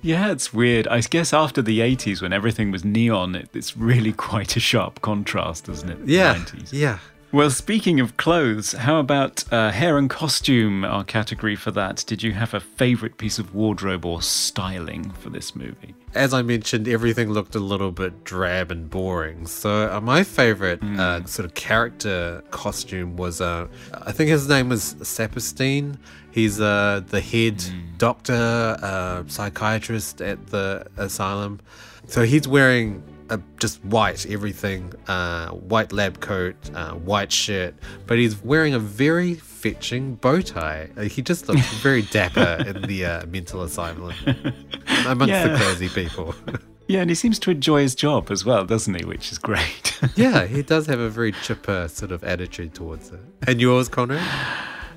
yeah, 0.03 0.31
it's 0.31 0.53
weird. 0.53 0.87
I 0.89 1.01
guess 1.01 1.33
after 1.33 1.63
the 1.63 1.81
80s, 1.81 2.23
when 2.23 2.33
everything 2.33 2.71
was 2.71 2.85
neon, 2.85 3.35
it, 3.35 3.49
it's 3.55 3.77
really 3.77 4.13
quite 4.13 4.57
a 4.57 4.61
sharp 4.61 5.01
contrast, 5.03 5.69
isn't 5.69 5.91
it? 5.91 5.99
Yeah. 6.07 6.35
90s. 6.35 6.73
Yeah. 6.73 6.99
Well, 7.33 7.51
speaking 7.51 8.01
of 8.01 8.17
clothes, 8.17 8.73
how 8.73 8.99
about 8.99 9.45
uh, 9.53 9.71
hair 9.71 9.99
and 9.99 10.11
costume, 10.11 10.85
our 10.85 11.05
category 11.05 11.55
for 11.55 11.71
that? 11.71 12.03
Did 12.09 12.25
you 12.25 12.33
have 12.33 12.55
a 12.55 12.59
favourite 12.59 13.19
piece 13.19 13.39
of 13.39 13.55
wardrobe 13.55 14.05
or 14.05 14.21
styling 14.21 15.13
for 15.13 15.31
this 15.31 15.55
movie? 15.55 15.95
As 16.13 16.35
I 16.35 16.43
mentioned, 16.43 16.89
everything 16.89 17.31
looked 17.31 17.55
a 17.55 17.61
little 17.61 17.93
bit 17.93 18.25
drab 18.25 18.73
and 18.73 18.91
boring. 18.91 19.47
So 19.47 19.89
uh, 19.93 20.01
my 20.01 20.25
favorite 20.25 20.83
uh, 20.83 21.25
sort 21.25 21.47
of 21.47 21.55
character 21.55 22.43
costume 22.51 23.17
was, 23.17 23.41
uh, 23.41 23.69
I 23.93 24.11
think 24.11 24.31
his 24.31 24.49
name 24.49 24.71
was 24.71 24.95
Saperstein. 24.95 25.99
He's 26.33 26.61
uh, 26.61 27.03
the 27.07 27.21
head 27.21 27.63
doctor, 27.97 28.77
uh, 28.83 29.23
psychiatrist 29.29 30.21
at 30.21 30.49
the 30.49 30.85
asylum. 30.97 31.61
So 32.09 32.23
he's 32.23 32.49
wearing 32.49 33.05
uh, 33.31 33.39
just 33.59 33.83
white 33.85 34.27
everything, 34.27 34.93
uh, 35.09 35.49
white 35.51 35.93
lab 35.93 36.21
coat, 36.21 36.57
uh, 36.75 36.93
white 36.93 37.33
shirt, 37.33 37.75
but 38.07 38.19
he's 38.19 38.43
wearing 38.43 38.75
a 38.75 38.79
very 38.79 39.35
fetching 39.35 40.17
bow 40.17 40.41
tie. 40.41 40.89
Uh, 40.97 41.03
he 41.03 41.23
just 41.23 41.49
looks 41.49 41.67
very 41.83 42.03
dapper 42.03 42.65
in 42.67 42.83
the 42.83 43.05
uh, 43.05 43.27
mental 43.27 43.63
asylum 43.63 44.13
amongst 45.07 45.29
Yeah. 45.31 45.49
the 45.49 45.57
crazy 45.57 45.89
people. 45.89 46.35
Yeah, 46.89 47.03
and 47.03 47.09
he 47.09 47.15
seems 47.15 47.39
to 47.41 47.53
enjoy 47.53 47.83
his 47.83 47.95
job 47.95 48.33
as 48.33 48.45
well, 48.45 48.65
doesn't 48.65 48.93
he? 48.95 49.05
Which 49.05 49.31
is 49.31 49.39
great. 49.39 49.97
yeah, 50.17 50.45
he 50.47 50.61
does 50.61 50.87
have 50.87 50.99
a 50.99 51.09
very 51.09 51.31
chipper 51.31 51.87
sort 51.87 52.11
of 52.11 52.25
attitude 52.25 52.75
towards 52.75 53.11
it. 53.13 53.21
And 53.47 53.61
yours, 53.61 53.89
Conrad? 53.89 54.21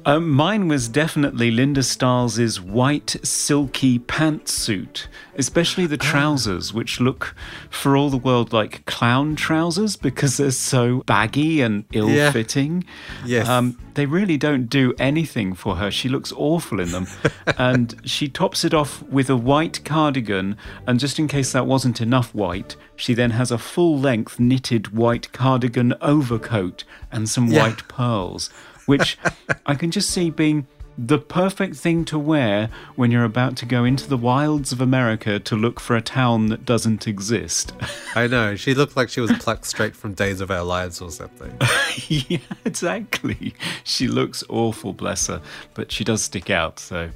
Um, 0.06 0.30
mine 0.30 0.68
was 0.68 0.88
definitely 0.90 1.50
Linda 1.52 1.82
Styles' 1.84 2.60
white 2.60 3.16
silky 3.24 4.00
pantsuit, 4.00 5.08
especially 5.38 5.86
the 5.86 5.98
trousers, 5.98 6.74
which 6.74 7.00
look 7.00 7.34
for 7.70 7.96
all 7.96 8.10
the 8.10 8.18
world 8.18 8.52
like 8.52 8.86
clown 8.86 9.36
trousers 9.36 9.96
because 9.96 10.38
they're 10.38 10.52
so 10.52 11.04
baggy 11.06 11.62
and 11.62 11.86
ill-fitting. 11.94 12.84
Yeah. 13.26 13.40
Yes. 13.40 13.48
Um, 13.50 13.80
they 13.94 14.06
really 14.06 14.38
don't 14.38 14.66
do 14.66 14.94
anything 15.00 15.54
for 15.54 15.76
her. 15.78 15.90
She 15.92 16.10
looks 16.10 16.34
awful 16.36 16.80
in 16.80 16.92
them. 16.92 17.08
and 17.58 17.96
she 18.04 18.28
tops 18.28 18.66
it 18.66 18.74
off 18.74 19.04
with 19.04 19.30
a 19.30 19.38
white 19.38 19.84
cardigan. 19.86 20.58
And 20.88 21.00
just 21.00 21.18
in 21.20 21.28
case 21.28 21.52
that 21.54 21.66
wasn't 21.68 22.02
enough 22.02 22.34
white, 22.36 22.76
she 22.96 23.14
then 23.14 23.32
has 23.32 23.52
a 23.52 23.58
full 23.58 23.98
length 23.98 24.40
knitted 24.40 24.96
white 24.96 25.32
cardigan 25.32 25.94
overcoat 26.02 26.84
and 27.12 27.30
some 27.30 27.48
Yeah. 27.48 27.64
white 27.64 27.88
pearls, 27.88 28.50
which 28.86 29.18
I 29.66 29.76
can 29.76 29.92
just 29.92 30.10
see 30.10 30.30
being 30.30 30.68
the 30.98 31.18
perfect 31.18 31.76
thing 31.76 32.06
to 32.06 32.20
wear 32.20 32.70
when 32.96 33.10
you're 33.12 33.24
about 33.24 33.58
to 33.58 33.66
go 33.66 33.84
into 33.84 34.08
the 34.08 34.18
wilds 34.18 34.72
of 34.72 34.80
America 34.80 35.40
to 35.40 35.56
look 35.56 35.80
for 35.80 35.96
a 35.96 36.02
town 36.02 36.48
that 36.48 36.66
doesn't 36.66 37.08
exist. 37.08 37.74
I 38.16 38.28
know. 38.28 38.56
She 38.56 38.74
looked 38.74 38.96
like 38.96 39.10
she 39.10 39.22
was 39.22 39.32
plucked 39.34 39.66
straight 39.66 39.96
from 39.96 40.14
Days 40.14 40.42
of 40.42 40.52
Our 40.52 40.64
Lives 40.64 41.02
or 41.02 41.10
something. 41.10 41.58
yeah, 42.08 42.38
exactly. 42.66 43.56
She 43.84 44.08
looks 44.08 44.44
awful, 44.50 44.94
bless 44.94 45.28
her, 45.28 45.42
but 45.74 45.92
she 45.92 46.04
does 46.04 46.24
stick 46.24 46.50
out, 46.50 46.80
so 46.80 47.10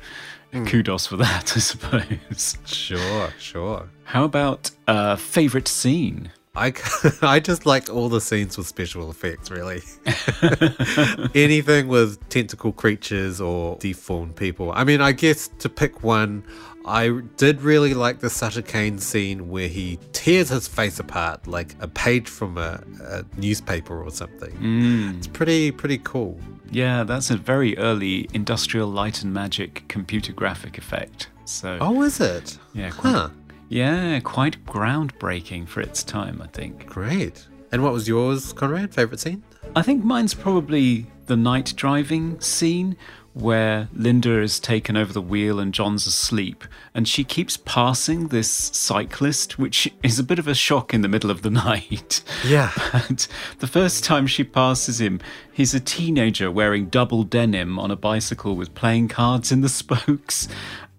kudos 0.65 1.05
for 1.05 1.18
that, 1.18 1.53
I 1.55 1.59
suppose. 1.59 2.57
Sure, 2.65 3.30
sure. 3.38 3.89
How 4.05 4.24
about 4.24 4.72
uh, 4.88 5.15
favourite 5.18 5.68
scene? 5.68 6.32
I, 6.58 6.74
I 7.22 7.39
just 7.39 7.66
liked 7.66 7.88
all 7.89 8.10
the 8.10 8.20
scenes 8.20 8.58
with 8.58 8.68
special 8.68 9.10
effects, 9.12 9.51
really. 9.51 9.82
Anything 11.36 11.88
with 11.88 12.28
tentacle 12.30 12.72
creatures 12.72 13.39
or 13.39 13.78
deformed 13.78 14.36
people. 14.36 14.72
I 14.74 14.84
mean, 14.84 15.01
I 15.01 15.12
guess 15.12 15.49
to 15.60 15.70
pick 15.70 16.03
one, 16.03 16.43
I 16.86 17.22
did 17.38 17.62
really 17.62 17.93
like 17.93 18.20
the 18.20 18.30
Sutter 18.30 18.62
Kane 18.62 18.97
scene 18.97 19.49
where 19.49 19.68
he 19.68 19.99
tears 20.14 20.49
his 20.49 20.68
face 20.68 20.99
apart 20.99 21.45
like 21.47 21.76
a 21.80 21.88
page 21.88 22.28
from 22.28 22.58
a, 22.58 22.82
a 23.03 23.24
newspaper 23.38 24.01
or 24.01 24.10
something. 24.10 24.51
Mm. 24.58 25.18
It's 25.18 25.28
pretty, 25.28 25.72
pretty 25.72 25.99
cool. 25.99 26.39
Yeah, 26.72 27.03
that's 27.03 27.30
a 27.30 27.38
very 27.38 27.78
early 27.78 28.30
industrial 28.34 28.88
light 28.89 29.22
and 29.22 29.34
magic 29.34 29.84
computer 29.88 30.34
graphic 30.34 30.78
effect. 30.78 31.30
So 31.45 31.78
Oh, 31.80 32.01
is 32.03 32.20
it? 32.20 32.58
yeah, 32.74 32.89
quite, 32.91 33.12
Huh. 33.12 33.30
Yeah, 33.70 34.20
quite 34.20 34.65
groundbreaking 34.65 35.68
for 35.68 35.82
its 35.82 36.03
time, 36.03 36.41
I 36.41 36.47
think. 36.47 36.86
Great. 36.86 37.47
And 37.72 37.84
what 37.84 37.93
was 37.93 38.07
yours, 38.07 38.53
Conrad? 38.53 38.93
Favorite 38.93 39.20
scene? 39.20 39.43
I 39.76 39.82
think 39.82 40.03
mine's 40.03 40.34
probably 40.34 41.07
the 41.26 41.36
night 41.36 41.74
driving 41.76 42.39
scene 42.39 42.95
where 43.34 43.88
Linda 43.93 44.41
is 44.41 44.59
taken 44.59 44.97
over 44.97 45.13
the 45.13 45.22
wheel 45.22 45.59
and 45.59 45.72
John's 45.74 46.07
asleep, 46.07 46.63
and 46.95 47.07
she 47.07 47.24
keeps 47.24 47.55
passing 47.57 48.30
this 48.30 48.49
cyclist, 48.49 49.59
which 49.59 49.93
is 50.01 50.18
a 50.18 50.24
bit 50.24 50.39
of 50.39 50.47
a 50.47 50.55
shock 50.55 50.91
in 50.91 51.01
the 51.01 51.07
middle 51.07 51.30
of 51.30 51.43
the 51.43 51.49
night. 51.51 52.24
Yeah. 52.45 52.72
And 52.91 53.28
the 53.59 53.68
first 53.68 54.03
time 54.03 54.26
she 54.26 54.43
passes 54.43 54.99
him, 54.99 55.20
he's 55.53 55.76
a 55.76 55.80
teenager 55.80 56.49
wearing 56.49 56.88
double 56.88 57.24
denim 57.24 57.78
on 57.78 57.91
a 57.91 57.95
bicycle 57.95 58.55
with 58.55 58.74
playing 58.74 59.09
cards 59.09 59.51
in 59.51 59.61
the 59.61 59.70
spokes. 59.70 60.47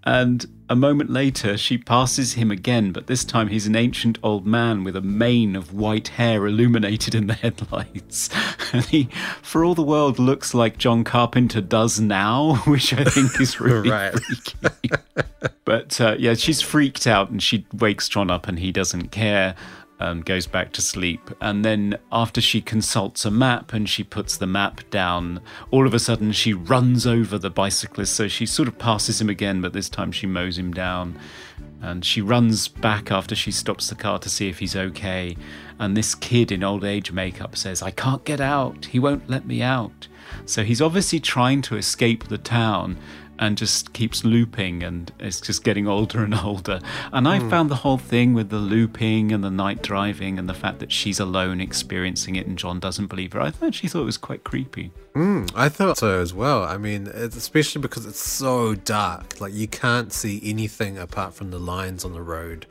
And 0.09 0.47
a 0.71 0.75
moment 0.75 1.11
later, 1.11 1.59
she 1.59 1.77
passes 1.77 2.33
him 2.33 2.51
again, 2.51 2.93
but 2.93 3.09
this 3.09 3.27
time 3.27 3.49
he's 3.49 3.67
an 3.67 3.77
ancient 3.77 4.17
old 4.23 4.47
man 4.47 4.83
with 4.83 4.97
a 4.97 5.03
mane 5.03 5.55
of 5.55 5.75
white 5.75 6.09
hair 6.09 6.47
illuminated 6.47 7.15
in 7.15 7.27
the 7.27 7.35
headlights. 7.45 8.31
And 8.73 8.87
he, 8.87 9.11
for 9.43 9.67
all 9.67 9.75
the 9.75 9.83
world, 9.83 10.19
looks 10.19 10.55
like 10.55 10.79
John 10.79 11.05
Carpenter 11.05 11.61
does 11.61 12.01
now, 12.01 12.55
which 12.67 12.95
I 12.95 13.05
think 13.05 13.39
is 13.39 13.61
really 13.61 13.91
freaky. 13.91 14.89
But 15.67 16.01
uh, 16.01 16.17
yeah, 16.19 16.33
she's 16.33 16.63
freaked 16.63 17.07
out 17.07 17.29
and 17.29 17.43
she 17.43 17.67
wakes 17.75 18.09
John 18.09 18.31
up 18.31 18.49
and 18.49 18.59
he 18.59 18.73
doesn't 18.73 19.09
care 19.09 19.57
and 19.99 20.25
goes 20.25 20.47
back 20.47 20.73
to 20.73 20.83
sleep. 20.83 21.31
And 21.41 21.65
then 21.65 21.99
after 22.13 22.41
she 22.41 22.61
consults 22.61 23.25
a 23.25 23.31
map 23.31 23.73
and 23.73 23.89
she 23.89 24.05
puts 24.05 24.37
the 24.37 24.47
map 24.47 24.89
down, 24.91 25.41
all 25.71 25.87
of 25.87 25.95
a 25.95 25.99
sudden 25.99 26.33
she 26.33 26.53
runs 26.53 27.07
over 27.07 27.39
the 27.39 27.51
bicyclist. 27.51 28.15
So 28.15 28.29
she 28.29 28.47
sort 28.47 28.69
of 28.69 28.79
passes 28.79 29.21
him 29.21 29.29
again, 29.29 29.61
but 29.61 29.73
this 29.73 29.89
time 29.89 30.13
she 30.13 30.27
mows 30.27 30.59
him 30.59 30.73
down. 30.73 31.19
And 31.81 32.05
she 32.05 32.21
runs 32.21 32.69
back 32.69 33.11
after 33.11 33.35
she 33.35 33.51
stops 33.51 33.89
the 33.89 33.95
car 33.95 34.19
to 34.21 34.29
see 34.29 34.49
if 34.49 34.59
he's 34.59 34.77
okay. 34.77 35.37
And 35.79 35.97
this 35.97 36.15
kid 36.15 36.51
in 36.53 36.65
old 36.65 36.85
age 36.85 37.13
makeup 37.13 37.57
says, 37.57 37.83
I 37.83 37.91
can't 37.91 38.25
get 38.25 38.41
out. 38.41 38.87
He 38.87 38.99
won't 38.99 39.31
let 39.31 39.47
me 39.47 39.63
out. 39.63 40.09
So 40.45 40.65
he's 40.65 40.83
obviously 40.83 41.21
trying 41.21 41.63
to 41.63 41.77
escape 41.77 42.29
the 42.29 42.39
town 42.39 42.99
and 43.39 43.57
just 43.57 43.93
keeps 43.93 44.25
looping 44.25 44.83
and 44.83 45.13
it's 45.19 45.41
just 45.41 45.65
getting 45.65 45.87
older 45.87 46.23
and 46.25 46.35
older. 46.45 46.81
And 47.13 47.29
I 47.29 47.39
hmm. 47.39 47.51
found 47.51 47.71
the 47.71 47.77
whole 47.77 47.99
thing 47.99 48.35
with 48.35 48.51
the 48.51 48.59
looping 48.59 49.33
and 49.33 49.43
the 49.43 49.51
night 49.51 49.83
driving 49.83 50.39
and 50.39 50.49
the 50.49 50.55
fact 50.55 50.79
that 50.81 50.93
she's 50.93 51.21
alone 51.21 51.61
experiencing 51.61 52.37
it 52.37 52.47
and 52.47 52.59
John 52.59 52.81
doesn't 52.81 53.07
believe 53.07 53.33
her. 53.33 53.41
I 53.41 53.53
actually 53.63 53.89
thought 53.89 54.03
it 54.03 54.07
was 54.07 54.19
quite 54.19 54.45
creepy. 54.45 54.93
Hmm, 55.15 55.47
I 55.55 55.69
thought 55.69 55.99
so 55.99 56.21
as 56.21 56.33
well. 56.33 56.63
I 56.63 56.77
mean, 56.77 57.11
it's 57.13 57.35
especially 57.35 57.83
because 57.83 58.07
it's 58.07 58.21
so 58.21 58.75
dark. 58.75 59.41
Like, 59.41 59.53
you 59.53 59.67
can't 59.67 60.13
see 60.13 60.41
anything 60.45 60.97
apart 60.97 61.35
from 61.35 61.51
the 61.51 61.59
lines 61.59 62.05
on 62.05 62.13
the 62.13 62.23
road 62.23 62.67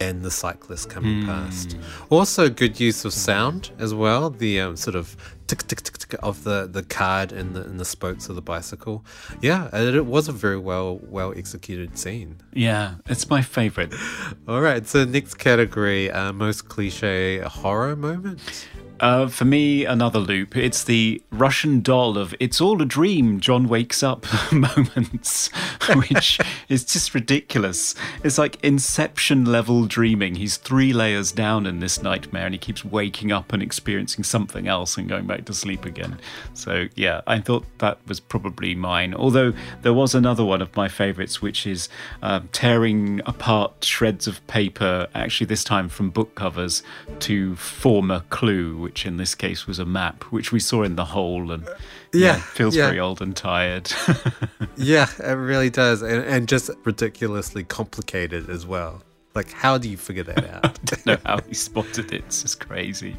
and 0.00 0.22
the 0.22 0.30
cyclist 0.30 0.90
coming 0.90 1.24
past. 1.26 1.74
Hmm. 1.74 1.82
Also, 2.10 2.48
good 2.48 2.80
use 2.80 3.04
of 3.04 3.12
sound 3.12 3.70
as 3.78 3.94
well. 3.94 4.30
The 4.30 4.60
um, 4.60 4.76
sort 4.76 4.96
of 4.96 5.16
tick, 5.52 5.66
tick, 5.66 5.82
tick, 5.82 5.98
tick 5.98 6.18
of 6.22 6.44
the, 6.44 6.66
the 6.66 6.82
card 6.82 7.30
and 7.30 7.54
the, 7.54 7.62
and 7.62 7.78
the 7.78 7.84
spokes 7.84 8.30
of 8.30 8.36
the 8.36 8.40
bicycle. 8.40 9.04
Yeah, 9.42 9.68
it, 9.72 9.94
it 9.94 10.06
was 10.06 10.26
a 10.26 10.32
very 10.32 10.58
well 10.58 10.98
well 11.08 11.34
executed 11.36 11.98
scene. 11.98 12.36
Yeah, 12.54 12.94
it's 13.06 13.28
my 13.28 13.42
favorite. 13.42 13.92
All 14.48 14.62
right, 14.62 14.86
so 14.86 15.04
next 15.04 15.34
category, 15.34 16.10
uh, 16.10 16.32
most 16.32 16.68
cliche 16.68 17.40
horror 17.40 17.96
moment. 17.96 18.66
Uh, 19.02 19.26
for 19.26 19.44
me, 19.44 19.84
another 19.84 20.20
loop. 20.20 20.56
It's 20.56 20.84
the 20.84 21.20
Russian 21.32 21.80
doll 21.80 22.16
of 22.16 22.36
"It's 22.38 22.60
all 22.60 22.80
a 22.80 22.84
dream." 22.84 23.40
John 23.40 23.66
wakes 23.68 24.00
up 24.00 24.24
moments, 24.52 25.48
which 25.94 26.38
is 26.68 26.84
just 26.84 27.12
ridiculous. 27.12 27.96
It's 28.22 28.38
like 28.38 28.62
Inception 28.62 29.44
level 29.44 29.86
dreaming. 29.86 30.36
He's 30.36 30.56
three 30.56 30.92
layers 30.92 31.32
down 31.32 31.66
in 31.66 31.80
this 31.80 32.00
nightmare, 32.00 32.44
and 32.44 32.54
he 32.54 32.58
keeps 32.58 32.84
waking 32.84 33.32
up 33.32 33.52
and 33.52 33.60
experiencing 33.60 34.22
something 34.22 34.68
else 34.68 34.96
and 34.96 35.08
going 35.08 35.26
back 35.26 35.46
to 35.46 35.52
sleep 35.52 35.84
again. 35.84 36.20
So 36.54 36.86
yeah, 36.94 37.22
I 37.26 37.40
thought 37.40 37.66
that 37.78 37.98
was 38.06 38.20
probably 38.20 38.76
mine. 38.76 39.14
Although 39.14 39.52
there 39.82 39.94
was 39.94 40.14
another 40.14 40.44
one 40.44 40.62
of 40.62 40.76
my 40.76 40.86
favourites, 40.86 41.42
which 41.42 41.66
is 41.66 41.88
uh, 42.22 42.42
tearing 42.52 43.20
apart 43.26 43.84
shreds 43.84 44.28
of 44.28 44.46
paper. 44.46 45.08
Actually, 45.12 45.46
this 45.46 45.64
time 45.64 45.88
from 45.88 46.10
book 46.10 46.36
covers 46.36 46.84
to 47.18 47.56
form 47.56 48.12
a 48.12 48.20
clue, 48.30 48.91
which 48.92 49.06
in 49.06 49.16
this 49.16 49.34
case 49.34 49.66
was 49.66 49.78
a 49.78 49.86
map, 49.86 50.22
which 50.24 50.52
we 50.52 50.60
saw 50.60 50.82
in 50.82 50.96
the 50.96 51.04
hole, 51.06 51.50
and 51.50 51.66
Yeah, 52.12 52.36
feels 52.36 52.76
yeah. 52.76 52.88
very 52.88 53.00
old 53.00 53.22
and 53.22 53.34
tired. 53.34 53.90
Yeah, 54.76 55.06
it 55.22 55.32
really 55.32 55.70
does, 55.70 56.02
and, 56.02 56.24
and 56.24 56.46
just 56.48 56.70
ridiculously 56.84 57.62
complicated 57.64 58.48
as 58.50 58.66
well. 58.66 59.02
Like, 59.34 59.50
how 59.52 59.78
do 59.78 59.88
you 59.88 59.96
figure 59.96 60.24
that 60.24 60.44
out? 60.64 60.78
don't 60.84 61.06
know 61.06 61.16
how 61.24 61.38
he 61.48 61.54
spotted 61.54 62.12
it. 62.12 62.24
It's 62.26 62.42
just 62.42 62.60
crazy. 62.66 63.16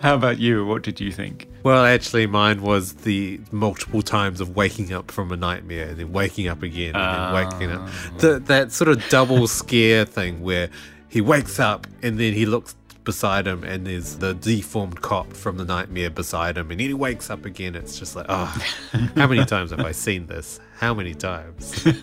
How 0.00 0.14
about 0.14 0.38
you? 0.38 0.66
What 0.66 0.82
did 0.82 1.00
you 1.00 1.10
think? 1.12 1.48
well, 1.62 1.84
actually, 1.86 2.26
mine 2.26 2.60
was 2.62 2.94
the 2.94 3.40
multiple 3.50 4.02
times 4.02 4.40
of 4.40 4.56
waking 4.56 4.92
up 4.92 5.10
from 5.10 5.30
a 5.32 5.36
nightmare 5.36 5.88
and 5.88 5.98
then 5.98 6.12
waking 6.12 6.48
up 6.48 6.62
again 6.62 6.94
and 6.96 7.14
then 7.14 7.32
waking 7.34 7.70
up. 7.72 7.80
Ah. 7.84 8.12
The, 8.18 8.38
that 8.40 8.72
sort 8.72 8.88
of 8.90 9.02
double 9.08 9.46
scare 9.46 10.04
thing 10.04 10.42
where 10.42 10.68
he 11.08 11.20
wakes 11.20 11.60
up 11.60 11.86
and 12.02 12.18
then 12.18 12.32
he 12.32 12.46
looks 12.46 12.74
beside 13.04 13.46
him 13.46 13.64
and 13.64 13.86
there's 13.86 14.16
the 14.16 14.34
deformed 14.34 15.00
cop 15.02 15.32
from 15.32 15.56
the 15.56 15.64
nightmare 15.64 16.10
beside 16.10 16.56
him 16.56 16.70
and 16.70 16.80
then 16.80 16.88
he 16.88 16.94
wakes 16.94 17.30
up 17.30 17.44
again. 17.44 17.74
It's 17.74 17.98
just 17.98 18.16
like, 18.16 18.26
oh, 18.28 18.46
how 19.16 19.26
many 19.26 19.44
times 19.44 19.70
have 19.70 19.80
I 19.80 19.92
seen 19.92 20.26
this? 20.26 20.60
How 20.78 20.94
many 20.94 21.14
times? 21.14 21.84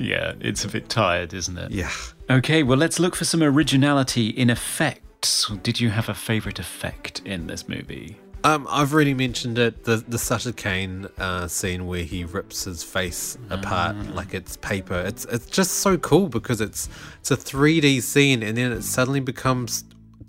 Yeah, 0.00 0.32
it's 0.40 0.64
a 0.64 0.68
bit 0.68 0.88
tired, 0.88 1.34
isn't 1.34 1.58
it? 1.58 1.70
Yeah. 1.70 1.90
Okay, 2.30 2.62
well, 2.62 2.78
let's 2.78 2.98
look 2.98 3.14
for 3.14 3.26
some 3.26 3.42
originality 3.42 4.28
in 4.28 4.48
effects. 4.48 5.50
Did 5.62 5.78
you 5.78 5.90
have 5.90 6.08
a 6.08 6.14
favorite 6.14 6.58
effect 6.58 7.20
in 7.26 7.46
this 7.46 7.68
movie? 7.68 8.16
Um, 8.42 8.66
I've 8.70 8.94
already 8.94 9.12
mentioned 9.12 9.58
it. 9.58 9.84
The 9.84 9.96
the 9.96 10.16
Sutter 10.16 10.52
Kane 10.52 11.06
uh, 11.18 11.46
scene 11.46 11.86
where 11.86 12.04
he 12.04 12.24
rips 12.24 12.64
his 12.64 12.82
face 12.82 13.36
apart 13.50 13.96
like 14.14 14.32
it's 14.32 14.56
paper. 14.56 14.98
It's 14.98 15.26
it's 15.26 15.44
just 15.44 15.72
so 15.72 15.98
cool 15.98 16.30
because 16.30 16.62
it's 16.62 16.88
it's 17.18 17.30
a 17.30 17.36
3D 17.36 18.00
scene 18.00 18.42
and 18.42 18.56
then 18.56 18.72
it 18.72 18.82
suddenly 18.82 19.20
becomes 19.20 19.84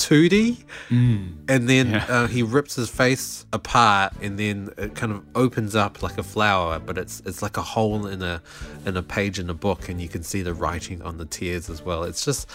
2D, 0.07 0.57
and 0.89 1.69
then 1.69 1.91
Yeah. 1.91 2.05
uh, 2.09 2.27
he 2.27 2.43
rips 2.43 2.75
his 2.75 2.89
face 2.89 3.45
apart 3.53 4.13
and 4.21 4.37
then 4.39 4.69
it 4.77 4.95
kind 4.95 5.11
of 5.11 5.21
opens 5.35 5.75
up 5.75 6.01
like 6.03 6.17
a 6.17 6.23
flower, 6.23 6.79
but 6.79 6.97
it's 6.97 7.21
it's 7.25 7.41
like 7.41 7.57
a 7.57 7.61
hole 7.61 8.05
in 8.07 8.21
a 8.21 8.41
in 8.85 8.97
a 8.97 9.03
page 9.03 9.39
in 9.39 9.49
a 9.49 9.53
book, 9.53 9.89
and 9.89 10.01
you 10.01 10.07
can 10.07 10.23
see 10.23 10.41
the 10.41 10.53
writing 10.53 11.01
on 11.01 11.17
the 11.17 11.25
tears 11.25 11.69
as 11.69 11.81
well. 11.81 12.03
It's 12.03 12.23
just 12.25 12.47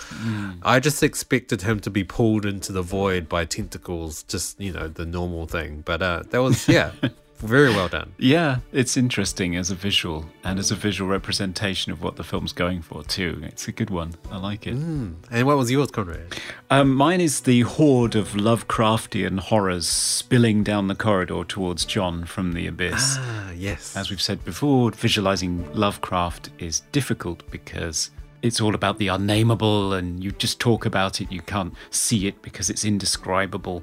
I 0.62 0.80
just 0.80 1.02
expected 1.02 1.62
him 1.62 1.80
to 1.80 1.90
be 1.90 2.04
pulled 2.04 2.44
into 2.46 2.72
the 2.72 2.82
void 2.82 3.28
by 3.28 3.44
tentacles, 3.44 4.22
just 4.24 4.60
you 4.60 4.72
know 4.72 4.88
the 4.88 5.06
normal 5.06 5.46
thing. 5.46 5.82
But 5.84 6.02
uh, 6.02 6.22
that 6.30 6.38
was 6.42 6.68
yeah, 6.68 6.90
very 7.38 7.70
well 7.70 7.88
done. 7.88 8.12
Yeah, 8.18 8.58
it's 8.72 8.96
interesting 8.96 9.56
as 9.56 9.70
a 9.70 9.74
visual 9.74 10.26
and 10.44 10.58
as 10.58 10.70
a 10.70 10.74
visual 10.74 11.10
representation 11.10 11.92
of 11.92 12.02
what 12.02 12.16
the 12.16 12.24
film's 12.24 12.52
going 12.52 12.82
for, 12.82 13.02
too. 13.04 13.40
It's 13.44 13.68
a 13.68 13.72
good 13.72 13.90
one. 13.90 14.14
I 14.30 14.38
like 14.38 14.66
it. 14.66 14.74
And 14.74 15.46
what 15.46 15.56
was 15.56 15.70
yours, 15.70 15.90
Conrad? 15.90 16.34
Um, 16.70 16.94
mine 16.94 17.20
is 17.20 17.40
the 17.42 17.60
horde 17.62 18.14
of 18.14 18.30
Lovecraftian 18.30 19.38
horrors 19.38 19.86
spilling 19.86 20.62
down 20.62 20.88
the 20.88 20.94
corridor 20.94 21.44
towards 21.44 21.84
John 21.84 22.24
from 22.24 22.52
the 22.52 22.66
abyss. 22.66 23.16
Ah, 23.18 23.50
yes. 23.52 23.96
As 23.96 24.10
we've 24.10 24.22
said 24.22 24.44
before, 24.44 24.90
visualizing 24.90 25.72
Lovecraft 25.72 26.50
is 26.58 26.80
difficult 26.92 27.48
because 27.50 28.10
it's 28.46 28.60
all 28.60 28.74
about 28.74 28.98
the 28.98 29.08
unnameable 29.08 29.92
and 29.92 30.22
you 30.22 30.32
just 30.32 30.60
talk 30.60 30.86
about 30.86 31.20
it, 31.20 31.30
you 31.30 31.42
can't 31.42 31.74
see 31.90 32.26
it 32.26 32.40
because 32.42 32.70
it's 32.70 32.84
indescribable. 32.84 33.82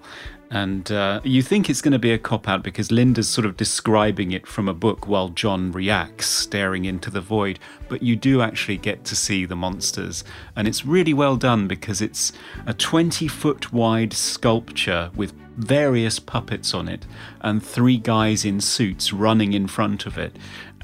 And 0.54 0.92
uh, 0.92 1.20
you 1.24 1.42
think 1.42 1.68
it's 1.68 1.82
going 1.82 1.94
to 1.94 2.00
be 2.00 2.12
a 2.12 2.20
cop 2.20 2.48
out 2.48 2.62
because 2.62 2.92
Linda's 2.92 3.28
sort 3.28 3.46
of 3.46 3.58
describing 3.58 4.32
it 4.32 4.46
from 4.46 4.70
a 4.70 4.74
book 4.74 5.08
while 5.08 5.30
John 5.30 5.72
reacts, 5.72 6.28
staring 6.28 6.86
into 6.86 7.10
the 7.10 7.22
void. 7.22 7.58
But 7.90 8.04
you 8.04 8.16
do 8.16 8.44
actually 8.44 8.78
get 8.78 9.04
to 9.06 9.16
see 9.16 9.46
the 9.46 9.56
monsters. 9.56 10.24
And 10.56 10.68
it's 10.68 10.86
really 10.86 11.14
well 11.14 11.38
done 11.38 11.68
because 11.68 12.02
it's 12.02 12.34
a 12.68 12.74
20 12.74 13.28
foot 13.28 13.74
wide 13.74 14.14
sculpture 14.14 15.10
with 15.16 15.34
various 15.58 16.20
puppets 16.20 16.74
on 16.74 16.88
it 16.88 17.06
and 17.42 17.64
three 17.64 17.98
guys 17.98 18.44
in 18.46 18.60
suits 18.60 19.14
running 19.14 19.54
in 19.54 19.68
front 19.68 20.06
of 20.06 20.18
it. 20.20 20.36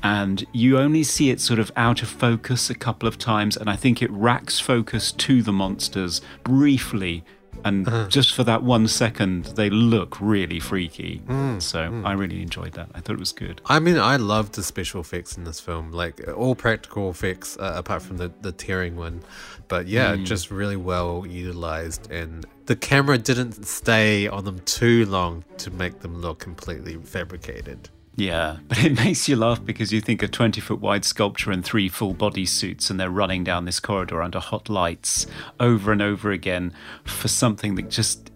And 0.01 0.45
you 0.53 0.77
only 0.79 1.03
see 1.03 1.29
it 1.29 1.41
sort 1.41 1.59
of 1.59 1.71
out 1.75 2.01
of 2.01 2.07
focus 2.07 2.69
a 2.69 2.75
couple 2.75 3.07
of 3.07 3.17
times, 3.17 3.57
and 3.57 3.69
I 3.69 3.75
think 3.75 4.01
it 4.01 4.11
racks 4.11 4.59
focus 4.59 5.11
to 5.13 5.41
the 5.41 5.51
monsters 5.51 6.21
briefly 6.43 7.23
And 7.65 8.09
just 8.09 8.33
for 8.33 8.43
that 8.45 8.63
one 8.63 8.87
second, 8.87 9.45
they 9.45 9.69
look 9.69 10.19
really 10.21 10.59
freaky. 10.59 11.21
Mm, 11.27 11.61
so 11.61 12.01
I 12.05 12.13
really 12.13 12.41
enjoyed 12.41 12.73
that. 12.73 12.89
I 12.93 13.01
thought 13.01 13.13
it 13.13 13.19
was 13.19 13.31
good. 13.33 13.61
I 13.65 13.79
mean, 13.79 13.97
I 13.97 14.15
loved 14.15 14.55
the 14.55 14.63
special 14.63 15.01
effects 15.01 15.37
in 15.37 15.43
this 15.43 15.59
film, 15.59 15.91
like 15.91 16.25
all 16.35 16.55
practical 16.55 17.09
effects, 17.09 17.57
uh, 17.57 17.73
apart 17.75 18.01
from 18.01 18.17
the, 18.17 18.31
the 18.41 18.51
tearing 18.51 18.95
one. 18.95 19.21
But 19.67 19.87
yeah, 19.87 20.15
just 20.15 20.51
really 20.51 20.77
well 20.77 21.25
utilized. 21.27 22.09
And 22.09 22.45
the 22.65 22.75
camera 22.75 23.17
didn't 23.17 23.65
stay 23.65 24.27
on 24.27 24.45
them 24.45 24.59
too 24.59 25.05
long 25.05 25.43
to 25.57 25.69
make 25.71 25.99
them 25.99 26.21
look 26.21 26.39
completely 26.39 26.95
fabricated. 26.95 27.89
Yeah, 28.19 28.57
but 28.67 28.83
it 28.83 28.95
makes 28.95 29.29
you 29.29 29.35
laugh 29.37 29.63
because 29.63 29.93
you 29.93 30.01
think 30.01 30.21
a 30.21 30.27
20 30.27 30.59
foot 30.59 30.79
wide 30.81 31.05
sculpture 31.05 31.51
and 31.51 31.63
three 31.63 31.87
full 31.87 32.13
body 32.13 32.45
suits, 32.45 32.89
and 32.89 32.99
they're 32.99 33.09
running 33.09 33.43
down 33.45 33.63
this 33.65 33.79
corridor 33.79 34.21
under 34.21 34.39
hot 34.39 34.67
lights 34.69 35.25
over 35.59 35.91
and 35.93 36.01
over 36.01 36.31
again 36.31 36.73
for 37.05 37.29
something 37.29 37.75
that 37.75 37.89
just 37.89 38.29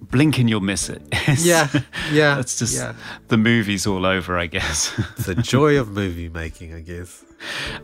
blink 0.00 0.38
and 0.38 0.48
you'll 0.48 0.60
miss 0.60 0.88
it. 0.88 1.02
Yeah, 1.38 1.68
yeah, 2.12 2.34
That's 2.36 2.58
just 2.58 2.76
yeah. 2.76 2.94
the 3.28 3.36
movie's 3.36 3.86
all 3.86 4.06
over, 4.06 4.38
I 4.38 4.46
guess. 4.46 4.90
The 5.16 5.34
joy 5.34 5.78
of 5.78 5.88
movie 5.90 6.28
making, 6.28 6.72
I 6.74 6.80
guess. 6.80 7.24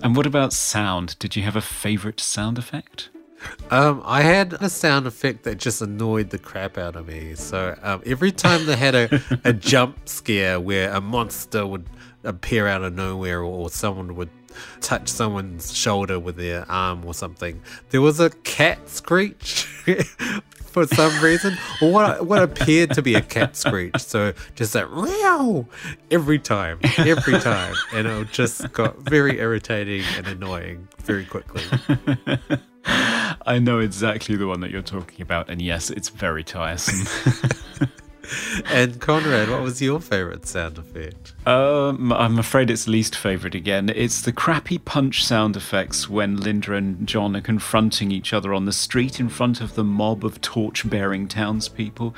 and 0.02 0.14
what 0.14 0.26
about 0.26 0.52
sound? 0.52 1.18
Did 1.18 1.34
you 1.36 1.42
have 1.42 1.56
a 1.56 1.60
favorite 1.60 2.20
sound 2.20 2.58
effect? 2.58 3.10
Um, 3.70 4.02
I 4.04 4.22
had 4.22 4.54
a 4.54 4.68
sound 4.68 5.06
effect 5.06 5.44
that 5.44 5.58
just 5.58 5.80
annoyed 5.80 6.30
the 6.30 6.38
crap 6.38 6.76
out 6.76 6.96
of 6.96 7.06
me. 7.06 7.34
So 7.34 7.78
um, 7.82 8.02
every 8.04 8.32
time 8.32 8.66
they 8.66 8.76
had 8.76 8.94
a, 8.94 9.22
a 9.44 9.52
jump 9.52 10.08
scare 10.08 10.58
where 10.58 10.92
a 10.92 11.00
monster 11.00 11.66
would 11.66 11.86
appear 12.24 12.66
out 12.66 12.82
of 12.82 12.94
nowhere 12.94 13.42
or 13.42 13.70
someone 13.70 14.16
would 14.16 14.30
touch 14.80 15.08
someone's 15.08 15.74
shoulder 15.74 16.18
with 16.18 16.36
their 16.36 16.70
arm 16.70 17.04
or 17.04 17.14
something, 17.14 17.60
there 17.90 18.00
was 18.00 18.20
a 18.20 18.30
cat 18.30 18.88
screech 18.88 19.64
for 20.70 20.86
some 20.86 21.22
reason, 21.22 21.56
or 21.80 21.92
what 21.92 22.26
what 22.26 22.42
appeared 22.42 22.92
to 22.94 23.02
be 23.02 23.14
a 23.14 23.20
cat 23.20 23.56
screech. 23.56 23.98
So 23.98 24.32
just 24.54 24.72
that 24.72 24.92
meow 24.92 25.66
every 26.10 26.38
time, 26.38 26.78
every 26.98 27.38
time, 27.40 27.74
and 27.92 28.06
it 28.06 28.30
just 28.30 28.72
got 28.72 28.98
very 28.98 29.38
irritating 29.38 30.04
and 30.16 30.26
annoying 30.26 30.88
very 31.04 31.24
quickly. 31.24 31.62
I 33.46 33.58
know 33.58 33.78
exactly 33.78 34.36
the 34.36 34.46
one 34.46 34.60
that 34.60 34.70
you're 34.70 34.82
talking 34.82 35.22
about, 35.22 35.48
and 35.48 35.60
yes, 35.60 35.90
it's 35.90 36.08
very 36.08 36.44
tiresome. 36.44 37.06
And 38.66 39.00
Conrad, 39.00 39.50
what 39.50 39.62
was 39.62 39.82
your 39.82 40.00
favorite 40.00 40.46
sound 40.46 40.78
effect? 40.78 41.34
Um, 41.46 42.12
I'm 42.12 42.38
afraid 42.38 42.70
it's 42.70 42.86
least 42.86 43.16
favourite 43.16 43.54
again. 43.54 43.90
It's 43.94 44.22
the 44.22 44.32
crappy 44.32 44.78
punch 44.78 45.24
sound 45.24 45.56
effects 45.56 46.08
when 46.08 46.36
Linda 46.36 46.74
and 46.74 47.06
John 47.06 47.34
are 47.36 47.40
confronting 47.40 48.12
each 48.12 48.32
other 48.32 48.54
on 48.54 48.66
the 48.66 48.72
street 48.72 49.18
in 49.18 49.28
front 49.28 49.60
of 49.60 49.74
the 49.74 49.84
mob 49.84 50.24
of 50.24 50.40
torch 50.40 50.88
bearing 50.88 51.26
townspeople. 51.28 52.14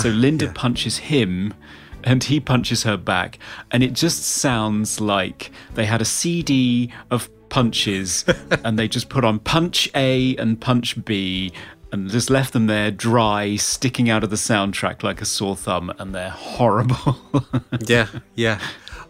so 0.00 0.08
Linda 0.08 0.46
yeah. 0.46 0.52
punches 0.54 0.98
him 0.98 1.54
and 2.02 2.24
he 2.24 2.40
punches 2.40 2.84
her 2.84 2.96
back, 2.96 3.38
and 3.70 3.82
it 3.82 3.92
just 3.92 4.22
sounds 4.22 5.02
like 5.02 5.50
they 5.74 5.84
had 5.84 6.00
a 6.00 6.06
CD 6.06 6.90
of 7.10 7.28
punches 7.50 8.24
and 8.64 8.78
they 8.78 8.88
just 8.88 9.08
put 9.08 9.24
on 9.24 9.38
punch 9.40 9.90
A 9.94 10.36
and 10.36 10.60
punch 10.60 11.04
B. 11.04 11.52
And 11.92 12.08
just 12.08 12.30
left 12.30 12.52
them 12.52 12.68
there 12.68 12.92
dry, 12.92 13.56
sticking 13.56 14.08
out 14.08 14.22
of 14.22 14.30
the 14.30 14.36
soundtrack 14.36 15.02
like 15.02 15.20
a 15.20 15.24
sore 15.24 15.56
thumb, 15.56 15.92
and 15.98 16.14
they're 16.14 16.30
horrible. 16.30 17.18
Yeah, 17.88 18.06
yeah. 18.36 18.60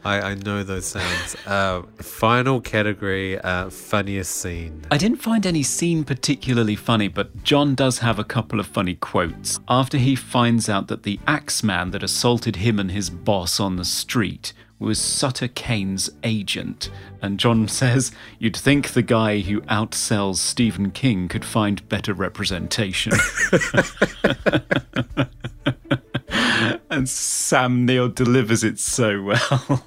I, 0.04 0.20
I 0.30 0.34
know 0.34 0.62
those 0.62 0.86
sounds. 0.86 1.36
Uh, 1.46 1.82
final 1.98 2.60
category, 2.60 3.38
uh, 3.38 3.68
funniest 3.68 4.32
scene. 4.36 4.82
I 4.90 4.96
didn't 4.96 5.18
find 5.18 5.46
any 5.46 5.62
scene 5.62 6.04
particularly 6.04 6.76
funny, 6.76 7.08
but 7.08 7.42
John 7.42 7.74
does 7.74 7.98
have 7.98 8.18
a 8.18 8.24
couple 8.24 8.60
of 8.60 8.66
funny 8.66 8.94
quotes. 8.94 9.60
After 9.68 9.98
he 9.98 10.16
finds 10.16 10.68
out 10.68 10.88
that 10.88 11.02
the 11.02 11.20
axeman 11.26 11.90
that 11.90 12.02
assaulted 12.02 12.56
him 12.56 12.78
and 12.78 12.90
his 12.90 13.10
boss 13.10 13.60
on 13.60 13.76
the 13.76 13.84
street 13.84 14.52
was 14.80 14.98
Sutter 14.98 15.46
Kane's 15.48 16.10
agent, 16.24 16.90
and 17.22 17.38
John 17.38 17.68
says, 17.80 18.10
You'd 18.38 18.56
think 18.56 18.88
the 18.90 19.02
guy 19.02 19.40
who 19.40 19.60
outsells 19.62 20.36
Stephen 20.36 20.90
King 20.90 21.28
could 21.28 21.44
find 21.44 21.88
better 21.88 22.14
representation. 22.14 23.12
and 26.90 27.08
Sam 27.08 27.84
Neill 27.86 28.08
delivers 28.08 28.64
it 28.64 28.78
so 28.78 29.22
well. 29.22 29.84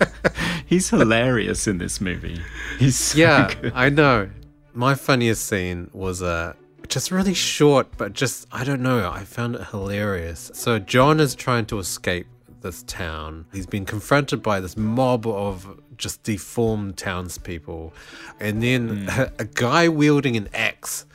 He's 0.66 0.90
hilarious 0.90 1.66
in 1.66 1.78
this 1.78 2.00
movie. 2.00 2.40
He's 2.78 2.96
so 2.96 3.18
Yeah, 3.18 3.54
good. 3.54 3.72
I 3.74 3.90
know. 3.90 4.30
My 4.72 4.94
funniest 4.94 5.46
scene 5.46 5.90
was 5.92 6.22
uh, 6.22 6.54
just 6.88 7.10
really 7.10 7.34
short, 7.34 7.88
but 7.98 8.12
just, 8.12 8.46
I 8.52 8.64
don't 8.64 8.80
know, 8.82 9.10
I 9.10 9.24
found 9.24 9.56
it 9.56 9.66
hilarious. 9.68 10.50
So, 10.54 10.78
John 10.78 11.18
is 11.20 11.34
trying 11.34 11.66
to 11.66 11.78
escape 11.78 12.26
this 12.62 12.82
town. 12.84 13.46
He's 13.52 13.66
been 13.66 13.84
confronted 13.84 14.42
by 14.42 14.60
this 14.60 14.76
mob 14.76 15.26
of 15.26 15.80
just 15.96 16.22
deformed 16.22 16.96
townspeople. 16.96 17.92
And 18.38 18.62
then 18.62 19.06
hmm. 19.06 19.08
a, 19.08 19.32
a 19.40 19.44
guy 19.44 19.88
wielding 19.88 20.36
an 20.36 20.48
axe 20.54 21.06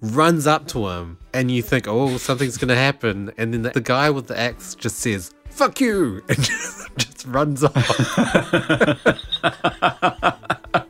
runs 0.00 0.46
up 0.46 0.66
to 0.68 0.88
him, 0.88 1.18
and 1.32 1.50
you 1.50 1.62
think, 1.62 1.86
oh, 1.86 2.16
something's 2.16 2.56
going 2.56 2.68
to 2.68 2.76
happen. 2.76 3.32
And 3.36 3.52
then 3.52 3.62
the, 3.62 3.70
the 3.70 3.80
guy 3.80 4.10
with 4.10 4.28
the 4.28 4.38
axe 4.38 4.74
just 4.74 4.98
says, 4.98 5.32
fuck 5.50 5.80
you, 5.80 6.22
and 6.28 6.42
just, 6.42 6.88
just 6.96 7.26
runs 7.26 7.62
off. 7.64 7.74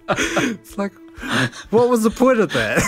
It's 0.08 0.78
like, 0.78 0.92
what 1.70 1.88
was 1.88 2.02
the 2.02 2.10
point 2.10 2.40
of 2.40 2.52
that? 2.52 2.80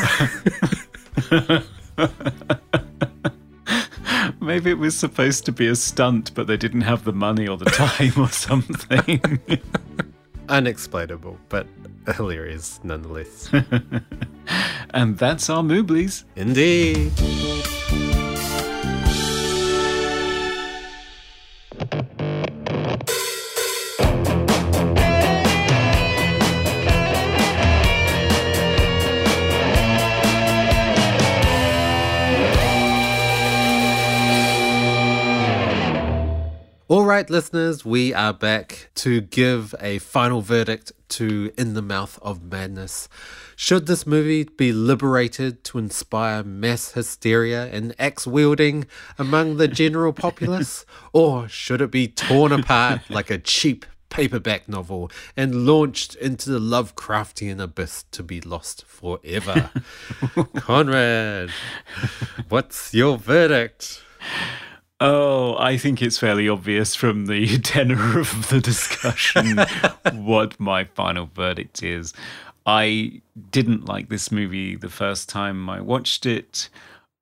Maybe 4.43 4.71
it 4.71 4.79
was 4.79 4.97
supposed 4.97 5.45
to 5.47 5.53
be 5.53 5.69
a 5.69 5.77
stunt, 5.77 6.35
but 6.35 6.49
they 6.49 6.57
didn't 6.57 6.81
have 6.81 7.05
the 7.05 7.13
money 7.13 7.47
or 7.47 7.57
the 7.57 7.65
time 7.71 8.13
or 8.21 8.29
something. 8.29 9.41
Unexplainable, 10.49 11.39
but 11.49 11.67
hilarious 12.17 12.81
nonetheless. 12.83 13.49
and 14.91 15.17
that's 15.17 15.49
our 15.49 15.63
Mooblies. 15.63 16.25
Indeed. 16.35 17.13
Right, 37.23 37.31
listeners, 37.31 37.85
we 37.85 38.13
are 38.13 38.33
back 38.33 38.91
to 38.97 39.21
give 39.21 39.77
a 39.81 40.01
final 40.01 40.41
verdict 40.41 40.91
to 41.09 41.53
In 41.57 41.75
the 41.75 41.83
Mouth 41.83 42.19
of 42.21 42.43
Madness. 42.43 43.09
Should 43.55 43.87
this 43.87 44.05
movie 44.09 44.43
be 44.43 44.73
liberated 44.73 45.63
to 45.65 45.79
inspire 45.79 46.43
mass 46.43 46.93
hysteria 46.95 47.67
and 47.67 47.95
axe 47.97 48.27
wielding 48.27 48.87
among 49.21 49.59
the 49.59 49.69
general 49.69 50.13
populace? 50.13 50.85
or 51.13 51.47
should 51.47 51.81
it 51.81 51.93
be 51.93 52.09
torn 52.09 52.51
apart 52.51 53.03
like 53.09 53.31
a 53.31 53.39
cheap 53.39 53.87
paperback 54.09 54.69
novel 54.69 55.09
and 55.37 55.65
launched 55.65 56.17
into 56.17 56.51
the 56.51 56.59
Lovecraftian 56.59 57.63
abyss 57.63 58.05
to 58.11 58.25
be 58.25 58.41
lost 58.41 58.85
forever? 58.85 59.71
Conrad, 60.57 61.51
what's 62.49 62.93
your 62.93 63.17
verdict? 63.17 64.03
Oh, 65.05 65.57
I 65.59 65.79
think 65.79 66.01
it's 66.01 66.19
fairly 66.19 66.49
obvious 66.49 66.95
from 66.95 67.27
the 67.27 67.59
tenor 67.65 68.21
of 68.21 68.49
the 68.51 68.61
discussion 68.61 69.59
what 70.13 70.61
my 70.61 70.85
final 70.85 71.29
verdict 71.35 71.83
is. 71.83 72.15
I 72.65 73.21
didn't 73.51 73.87
like 73.87 74.11
this 74.11 74.31
movie 74.31 74.77
the 74.77 74.89
first 74.89 75.29
time 75.29 75.69
I 75.69 75.81
watched 75.81 76.25
it. 76.25 76.69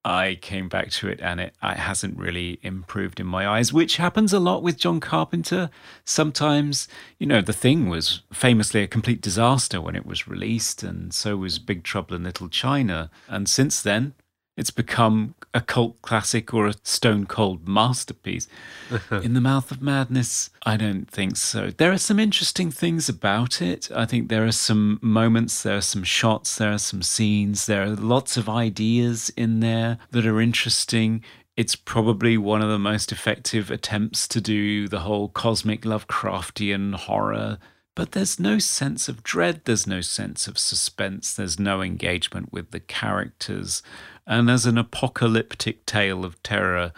I 0.05 0.37
came 0.43 0.69
back 0.69 0.91
to 0.91 1.09
it 1.09 1.23
and 1.23 1.41
it, 1.41 1.55
it 1.63 1.77
hasn't 1.79 2.19
really 2.19 2.59
improved 2.63 3.19
in 3.19 3.27
my 3.27 3.49
eyes, 3.49 3.73
which 3.73 3.97
happens 3.97 4.35
a 4.35 4.41
lot 4.41 4.63
with 4.63 4.77
John 4.77 5.01
Carpenter. 5.01 5.71
Sometimes, 6.05 6.87
you 7.19 7.27
know, 7.27 7.41
The 7.41 7.55
Thing 7.55 7.89
was 7.89 8.21
famously 8.31 8.83
a 8.83 8.89
complete 8.89 9.23
disaster 9.23 9.81
when 9.81 9.97
it 9.97 10.05
was 10.05 10.29
released, 10.29 10.83
and 10.83 11.15
so 11.15 11.39
was 11.39 11.59
Big 11.59 11.83
Trouble 11.83 12.15
in 12.15 12.25
Little 12.25 12.51
China. 12.51 13.11
And 13.27 13.49
since 13.49 13.81
then, 13.81 14.13
it's 14.61 14.71
become 14.71 15.35
a 15.55 15.61
cult 15.63 16.03
classic 16.03 16.53
or 16.53 16.67
a 16.67 16.75
stone 16.83 17.25
cold 17.25 17.67
masterpiece. 17.67 18.47
In 19.11 19.33
the 19.33 19.41
Mouth 19.41 19.71
of 19.71 19.81
Madness, 19.81 20.51
I 20.67 20.77
don't 20.77 21.11
think 21.11 21.39
so. 21.39 21.71
There 21.71 21.91
are 21.91 21.97
some 21.97 22.21
interesting 22.21 22.71
things 22.71 23.09
about 23.09 23.63
it. 23.63 23.91
I 23.97 24.05
think 24.05 24.29
there 24.29 24.45
are 24.45 24.53
some 24.53 24.99
moments, 25.01 25.63
there 25.63 25.79
are 25.79 25.81
some 25.81 26.05
shots, 26.05 26.59
there 26.59 26.73
are 26.73 26.79
some 26.79 27.03
scenes, 27.03 27.65
there 27.65 27.85
are 27.85 27.97
lots 27.97 28.37
of 28.37 28.51
ideas 28.51 29.33
in 29.35 29.61
there 29.61 29.97
that 30.11 30.27
are 30.27 30.43
interesting. 30.43 31.25
It's 31.57 31.75
probably 31.75 32.37
one 32.37 32.61
of 32.61 32.69
the 32.69 32.79
most 32.79 33.13
effective 33.13 33.71
attempts 33.71 34.29
to 34.29 34.43
do 34.43 34.89
the 34.89 35.01
whole 35.01 35.31
cosmic 35.31 35.83
Lovecraftian 35.83 36.97
horror. 36.97 37.57
But 37.97 38.13
there's 38.13 38.39
no 38.39 38.59
sense 38.59 39.09
of 39.09 39.23
dread, 39.23 39.63
there's 39.65 39.87
no 39.87 40.01
sense 40.01 40.47
of 40.47 40.59
suspense, 40.59 41.35
there's 41.35 41.59
no 41.59 41.83
engagement 41.83 42.53
with 42.53 42.71
the 42.71 42.81
characters. 42.81 43.83
And 44.31 44.49
as 44.49 44.65
an 44.65 44.79
apocalyptic 44.79 45.85
tale 45.87 46.25
of 46.25 46.41
terror, 46.45 46.93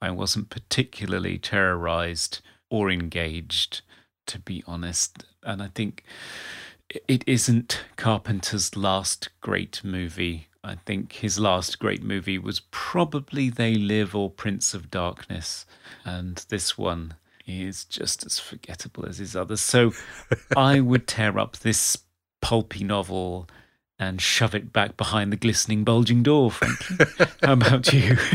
I 0.00 0.10
wasn't 0.10 0.48
particularly 0.48 1.36
terrorized 1.36 2.40
or 2.70 2.90
engaged, 2.90 3.82
to 4.26 4.38
be 4.38 4.64
honest. 4.66 5.26
And 5.42 5.62
I 5.62 5.68
think 5.74 6.02
it 7.06 7.24
isn't 7.26 7.84
Carpenter's 7.98 8.74
last 8.74 9.28
great 9.42 9.84
movie. 9.84 10.48
I 10.64 10.76
think 10.86 11.12
his 11.12 11.38
last 11.38 11.78
great 11.78 12.02
movie 12.02 12.38
was 12.38 12.60
probably 12.70 13.50
They 13.50 13.74
Live 13.74 14.16
or 14.16 14.30
Prince 14.30 14.72
of 14.72 14.90
Darkness. 14.90 15.66
And 16.06 16.42
this 16.48 16.78
one 16.78 17.16
is 17.46 17.84
just 17.84 18.24
as 18.24 18.38
forgettable 18.38 19.04
as 19.04 19.18
his 19.18 19.36
others. 19.36 19.60
So 19.60 19.92
I 20.56 20.80
would 20.80 21.06
tear 21.06 21.38
up 21.38 21.58
this 21.58 21.98
pulpy 22.40 22.82
novel 22.82 23.46
and 23.98 24.20
shove 24.20 24.54
it 24.54 24.72
back 24.72 24.96
behind 24.96 25.32
the 25.32 25.36
glistening, 25.36 25.84
bulging 25.84 26.22
door, 26.22 26.50
frankly. 26.50 26.96
How 27.42 27.52
about 27.54 27.92
you? 27.92 28.16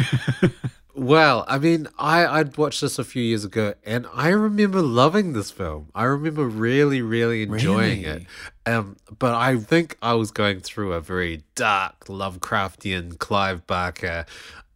Well, 0.95 1.43
I 1.47 1.57
mean, 1.57 1.88
I 1.97 2.24
I'd 2.28 2.55
watched 2.55 2.82
this 2.82 2.99
a 2.99 3.03
few 3.03 3.24
years 3.24 3.43
ago, 3.43 3.74
and 3.84 4.05
I 4.14 4.30
remember 4.30 4.80
loving 4.84 5.34
this 5.34 5.49
film. 5.49 5.88
I 5.95 6.03
remember 6.03 6.45
really, 6.45 7.01
really 7.01 7.41
enjoying 7.41 8.03
Really? 8.03 8.28
it. 8.66 8.72
Um, 8.72 8.97
but 9.18 9.34
I 9.34 9.57
think 9.57 9.97
I 10.03 10.14
was 10.14 10.30
going 10.30 10.59
through 10.59 10.93
a 10.93 11.01
very 11.01 11.45
dark 11.55 12.05
Lovecraftian 12.05 13.18
Clive 13.18 13.66
Barker. 13.66 14.28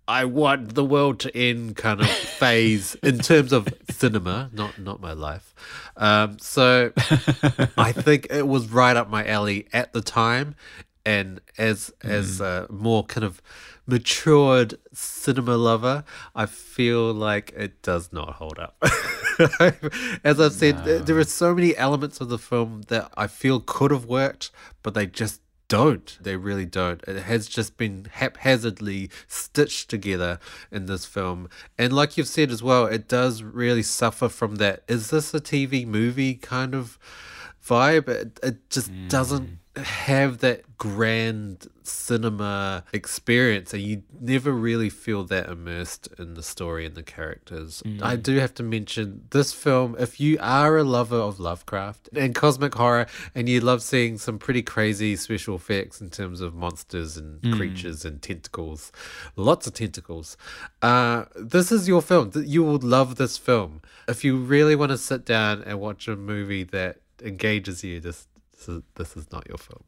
I 0.07 0.25
want 0.25 0.75
the 0.75 0.85
world 0.85 1.19
to 1.21 1.37
end 1.37 1.75
kind 1.75 1.99
of 1.99 2.09
phase 2.09 2.95
in 2.95 3.19
terms 3.19 3.51
of 3.51 3.67
cinema, 3.89 4.49
not 4.53 4.79
not 4.79 5.01
my 5.01 5.13
life. 5.13 5.53
Um, 5.97 6.39
so 6.39 6.93
I 7.77 7.91
think 7.91 8.27
it 8.29 8.47
was 8.47 8.69
right 8.69 8.95
up 8.95 9.09
my 9.09 9.25
alley 9.25 9.67
at 9.73 9.91
the 9.91 10.01
time, 10.01 10.55
and 11.05 11.41
as 11.57 11.91
as 12.01 12.39
a 12.39 12.67
more 12.69 13.03
kind 13.03 13.25
of 13.25 13.41
matured 13.85 14.77
cinema 14.93 15.57
lover, 15.57 16.03
I 16.35 16.45
feel 16.45 17.13
like 17.13 17.53
it 17.55 17.81
does 17.81 18.11
not 18.13 18.33
hold 18.33 18.59
up. 18.59 18.77
as 20.23 20.39
I've 20.39 20.53
said, 20.53 20.83
th- 20.83 21.03
there 21.03 21.17
are 21.17 21.23
so 21.23 21.55
many 21.55 21.75
elements 21.75 22.19
of 22.19 22.29
the 22.29 22.37
film 22.37 22.83
that 22.89 23.11
I 23.15 23.27
feel 23.27 23.61
could 23.61 23.91
have 23.91 24.05
worked, 24.05 24.51
but 24.83 24.93
they 24.93 25.05
just 25.05 25.41
don't. 25.67 26.17
They 26.21 26.35
really 26.35 26.65
don't. 26.65 27.03
It 27.07 27.23
has 27.23 27.47
just 27.47 27.77
been 27.77 28.07
haphazardly 28.11 29.09
stitched 29.27 29.89
together 29.89 30.39
in 30.71 30.85
this 30.85 31.05
film. 31.05 31.49
And 31.77 31.93
like 31.93 32.17
you've 32.17 32.27
said 32.27 32.51
as 32.51 32.63
well, 32.63 32.85
it 32.85 33.07
does 33.07 33.43
really 33.43 33.83
suffer 33.83 34.29
from 34.29 34.55
that. 34.55 34.83
Is 34.87 35.09
this 35.09 35.33
a 35.33 35.39
TV 35.39 35.85
movie 35.85 36.35
kind 36.35 36.73
of 36.73 36.97
vibe? 37.65 38.07
It, 38.07 38.39
it 38.41 38.69
just 38.69 38.91
doesn't 39.09 39.47
mm. 39.47 39.57
Have 39.77 40.39
that 40.39 40.77
grand 40.77 41.67
cinema 41.83 42.83
experience 42.93 43.73
and 43.73 43.81
you 43.81 44.03
never 44.19 44.51
really 44.51 44.89
feel 44.89 45.23
that 45.23 45.49
immersed 45.49 46.07
in 46.19 46.33
the 46.35 46.43
story 46.43 46.85
and 46.85 46.95
the 46.95 47.03
characters. 47.03 47.81
I 48.01 48.15
do 48.15 48.37
have 48.37 48.53
to 48.55 48.63
mention 48.63 49.25
this 49.31 49.53
film, 49.53 49.95
if 49.97 50.19
you 50.19 50.37
are 50.39 50.77
a 50.77 50.83
lover 50.83 51.15
of 51.15 51.39
Lovecraft 51.39 52.09
and 52.15 52.35
cosmic 52.35 52.75
horror 52.75 53.07
and 53.33 53.47
you 53.49 53.59
love 53.61 53.81
seeing 53.81 54.17
some 54.17 54.37
pretty 54.37 54.61
crazy 54.61 55.15
special 55.15 55.55
effects 55.55 56.01
in 56.01 56.09
terms 56.09 56.41
of 56.41 56.53
monsters 56.53 57.17
and 57.17 57.41
creatures 57.55 58.05
and 58.05 58.21
tentacles, 58.21 58.91
lots 59.35 59.65
of 59.67 59.73
tentacles, 59.73 60.37
uh, 60.81 61.25
this 61.35 61.71
is 61.71 61.87
your 61.87 62.01
film. 62.01 62.31
You 62.35 62.63
will 62.63 62.79
love 62.79 63.15
this 63.15 63.37
film. 63.37 63.81
If 64.07 64.23
you 64.23 64.37
really 64.37 64.75
want 64.75 64.91
to 64.91 64.97
sit 64.97 65.25
down 65.25 65.63
and 65.63 65.79
watch 65.79 66.07
a 66.07 66.15
movie 66.15 66.63
that 66.63 66.97
engages 67.23 67.83
you, 67.83 67.99
this 67.99 68.27
this 68.57 68.67
is, 68.69 68.81
this 68.95 69.15
is 69.17 69.31
not 69.31 69.47
your 69.47 69.57
film. 69.57 69.83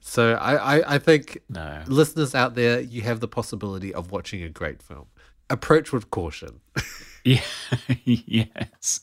So 0.00 0.34
I, 0.34 0.78
I, 0.78 0.94
I 0.94 0.98
think 0.98 1.38
No. 1.48 1.82
listeners 1.86 2.34
out 2.34 2.54
there, 2.54 2.80
you 2.80 3.02
have 3.02 3.20
the 3.20 3.28
possibility 3.28 3.92
of 3.94 4.10
watching 4.12 4.42
a 4.42 4.48
great 4.48 4.82
film. 4.82 5.06
Approach 5.48 5.92
with 5.92 6.10
caution. 6.10 6.60
Yeah, 7.22 7.42
yes. 8.04 9.00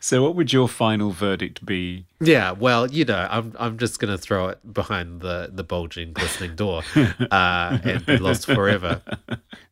So, 0.00 0.24
what 0.24 0.34
would 0.34 0.52
your 0.52 0.66
final 0.68 1.12
verdict 1.12 1.64
be? 1.64 2.04
Yeah, 2.20 2.50
well, 2.50 2.90
you 2.90 3.04
know, 3.04 3.28
I'm 3.30 3.54
I'm 3.60 3.78
just 3.78 4.00
gonna 4.00 4.18
throw 4.18 4.48
it 4.48 4.74
behind 4.74 5.20
the 5.20 5.50
the 5.52 5.62
bulging, 5.62 6.12
glistening 6.12 6.56
door, 6.56 6.82
uh, 7.30 7.78
and 7.84 8.04
be 8.04 8.16
lost 8.26 8.46
forever. 8.46 9.02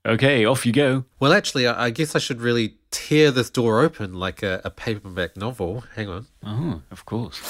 Okay, 0.07 0.45
off 0.45 0.65
you 0.65 0.71
go. 0.73 1.07
Well, 1.19 1.33
actually, 1.33 1.67
I, 1.67 1.87
I 1.87 1.91
guess 1.91 2.15
I 2.15 2.21
should 2.21 2.41
really 2.41 2.77
tear 2.93 3.33
this 3.33 3.51
door 3.51 3.81
open 3.81 4.15
like 4.15 4.45
a, 4.45 4.61
a 4.65 4.71
paperback 4.71 5.37
novel. 5.37 5.83
Hang 5.97 6.09
on. 6.09 6.27
Oh, 6.47 6.83
of 6.93 7.05
course. 7.05 7.41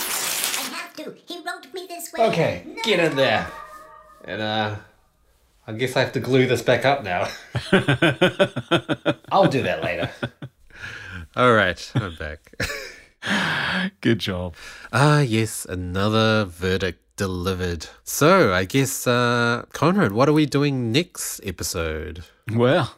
I. 1.09 1.33
He 1.33 1.39
wrote 1.39 1.73
me 1.73 1.87
this 1.89 2.13
way. 2.13 2.27
Okay, 2.29 2.67
get 2.85 3.01
in 3.01 3.17
there, 3.17 3.47
and 4.25 4.43
uh, 4.43 4.77
I 5.67 5.73
guess 5.73 5.97
I 5.97 6.01
have 6.01 6.13
to 6.13 6.21
glue 6.21 6.47
this 6.47 6.63
back 6.63 6.85
up 6.85 7.03
now. 7.05 7.29
I'll 9.31 9.49
do 9.49 9.63
that 9.63 9.83
later. 9.83 10.11
All 11.37 11.53
right, 11.53 11.93
I'm 11.95 12.17
back. 12.17 12.55
Good 14.01 14.19
job. 14.19 14.55
Ah, 14.93 15.21
yes, 15.21 15.65
another 15.65 16.45
verdict 16.45 17.01
delivered. 17.17 17.87
So, 18.05 18.55
I 18.55 18.65
guess, 18.65 19.07
uh, 19.07 19.67
Conrad, 19.73 20.13
what 20.13 20.29
are 20.29 20.33
we 20.33 20.47
doing 20.47 20.91
next 20.91 21.41
episode? 21.45 22.25
Well, 22.51 22.95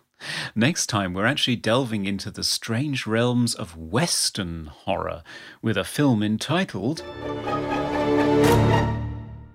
next 0.55 0.87
time 0.87 1.13
we're 1.15 1.27
actually 1.27 1.57
delving 1.57 2.05
into 2.07 2.31
the 2.31 2.45
strange 2.45 3.07
realms 3.07 3.55
of 3.55 3.77
Western 3.77 4.67
horror 4.67 5.23
with 5.61 5.77
a 5.77 5.85
film 5.85 6.23
entitled 6.23 7.03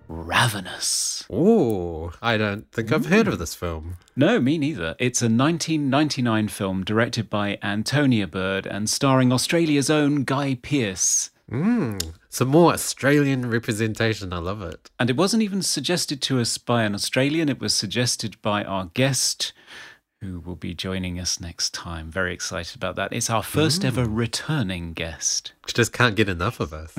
Ravenous. 0.07 1.26
Oh, 1.32 2.13
I 2.22 2.38
don't 2.38 2.72
think 2.72 2.91
I've 2.91 3.07
heard 3.07 3.28
of 3.28 3.39
this 3.39 3.55
film. 3.55 3.97
No, 4.16 4.39
me 4.39 4.57
neither. 4.57 4.95
It's 4.99 5.22
a 5.22 5.26
1999 5.26 6.47
film 6.49 6.84
directed 6.84 7.30
by 7.30 7.57
Antonia 7.63 8.28
Bird 8.28 8.66
and 8.66 8.89
starring 8.89 9.32
Australia's 9.32 9.89
own 9.89 10.24
Guy 10.24 10.55
Pearce. 10.61 11.32
Mm, 11.51 12.13
some 12.30 12.47
more 12.47 12.74
Australian 12.74 13.49
representation. 13.49 14.34
I 14.34 14.39
love 14.39 14.61
it. 14.61 14.89
And 14.99 15.09
it 15.09 15.18
wasn't 15.18 15.43
even 15.43 15.61
suggested 15.61 16.22
to 16.24 16.39
us 16.39 16.57
by 16.57 16.84
an 16.84 16.95
Australian, 16.95 17.49
it 17.49 17.59
was 17.59 17.74
suggested 17.74 18.41
by 18.41 18.63
our 18.63 18.86
guest, 18.93 19.53
who 20.26 20.40
will 20.40 20.56
be 20.56 20.74
joining 20.74 21.20
us 21.20 21.40
next 21.40 21.74
time. 21.74 22.10
Very 22.10 22.34
excited 22.34 22.76
about 22.76 22.96
that. 22.96 23.14
It's 23.14 23.30
our 23.30 23.44
first 23.44 23.86
ever 23.86 24.06
mm. 24.06 24.18
returning 24.18 24.94
guest. 24.94 25.54
Just 25.68 25.94
can't 25.94 26.16
get 26.16 26.30
enough 26.30 26.60
of 26.60 26.74
us. 26.74 26.94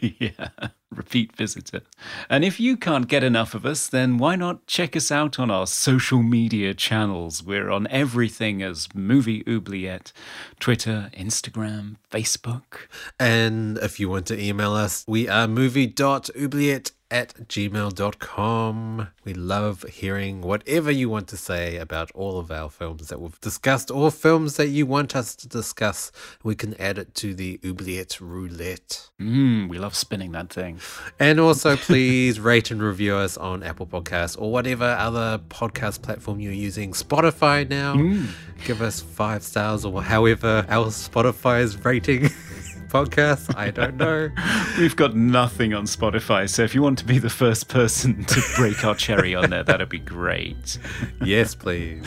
yeah, 0.00 0.48
repeat 0.90 1.34
visitor. 1.36 1.82
And 2.28 2.44
if 2.44 2.58
you 2.58 2.76
can't 2.76 3.08
get 3.08 3.22
enough 3.22 3.54
of 3.54 3.64
us, 3.66 3.86
then 3.86 4.18
why 4.18 4.36
not 4.36 4.66
check 4.66 4.96
us 4.96 5.10
out 5.10 5.38
on 5.38 5.50
our 5.50 5.66
social 5.66 6.22
media 6.22 6.74
channels? 6.74 7.42
We're 7.42 7.70
on 7.70 7.86
everything 7.88 8.62
as 8.62 8.88
Movie 8.94 9.44
Oubliette 9.46 10.12
Twitter, 10.60 11.10
Instagram, 11.14 11.96
Facebook. 12.10 12.88
and 13.20 13.78
if 13.78 14.00
you 14.00 14.08
want 14.08 14.26
to 14.26 14.40
email 14.42 14.72
us, 14.72 15.04
we 15.06 15.28
are 15.28 15.46
movie.oubliette 15.48 16.92
at 17.10 17.34
gmail.com. 17.48 19.08
We 19.24 19.34
love 19.34 19.82
hearing 19.84 20.40
whatever 20.42 20.90
you 20.90 21.08
want 21.08 21.28
to 21.28 21.36
say 21.36 21.76
about 21.76 22.10
all 22.12 22.38
of 22.38 22.50
our 22.50 22.68
films 22.68 23.08
that 23.08 23.20
we've 23.20 23.40
discussed 23.40 23.90
or 23.90 24.10
films 24.10 24.56
that 24.56 24.68
you 24.68 24.86
want 24.86 25.16
us 25.16 25.34
to 25.36 25.48
discuss. 25.48 26.12
We 26.42 26.54
can 26.54 26.74
add 26.80 26.98
it 26.98 27.14
to 27.16 27.34
the 27.34 27.58
Oubliette 27.64 28.20
roulette. 28.20 29.08
Mmm, 29.20 29.68
we 29.68 29.78
love 29.78 29.94
spinning 29.94 30.32
that 30.32 30.52
thing. 30.52 30.80
And 31.18 31.40
also, 31.40 31.76
please 31.76 32.40
rate 32.50 32.70
and 32.70 32.82
review 32.82 33.14
us 33.14 33.36
on 33.36 33.62
Apple 33.62 33.86
Podcasts 33.86 34.40
or 34.40 34.52
whatever 34.52 34.84
other 34.84 35.38
podcast 35.48 36.02
platform 36.02 36.40
you're 36.40 36.52
using. 36.52 36.92
Spotify 36.92 37.68
now. 37.68 37.94
Mm. 37.94 38.28
Give 38.64 38.82
us 38.82 39.00
five 39.00 39.42
stars 39.42 39.84
or 39.84 40.02
however 40.02 40.66
our 40.68 40.86
Spotify 40.86 41.62
is 41.62 41.82
rating 41.84 42.30
Podcast? 42.88 43.54
I 43.56 43.70
don't 43.70 43.96
know. 43.96 44.30
We've 44.78 44.96
got 44.96 45.14
nothing 45.16 45.74
on 45.74 45.84
Spotify, 45.84 46.48
so 46.48 46.62
if 46.62 46.74
you 46.74 46.82
want 46.82 46.98
to 46.98 47.04
be 47.04 47.18
the 47.18 47.30
first 47.30 47.68
person 47.68 48.24
to 48.24 48.42
break 48.56 48.84
our 48.84 48.94
cherry 48.94 49.34
on 49.34 49.50
there, 49.50 49.62
that'd 49.62 49.88
be 49.88 49.98
great. 49.98 50.78
yes, 51.24 51.54
please. 51.54 52.04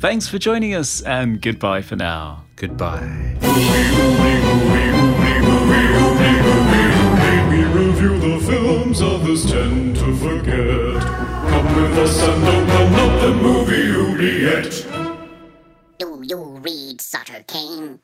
Thanks 0.00 0.28
for 0.28 0.38
joining 0.38 0.74
us, 0.74 1.00
and 1.02 1.40
goodbye 1.40 1.82
for 1.82 1.96
now. 1.96 2.44
Goodbye. 2.56 3.36
We 7.50 7.64
review 7.64 8.18
the 8.18 8.40
films 8.46 9.02
others 9.02 9.50
tend 9.50 9.96
to 9.96 10.16
forget. 10.16 11.02
Come 11.50 11.76
with 11.76 11.98
us 11.98 12.22
and 12.22 12.44
open 12.44 12.94
up 12.94 13.20
the 13.20 13.32
movie 13.42 13.84
Do 15.98 16.22
you 16.22 16.58
read 16.58 17.00
Sutter 17.00 17.44
Kane? 17.46 18.00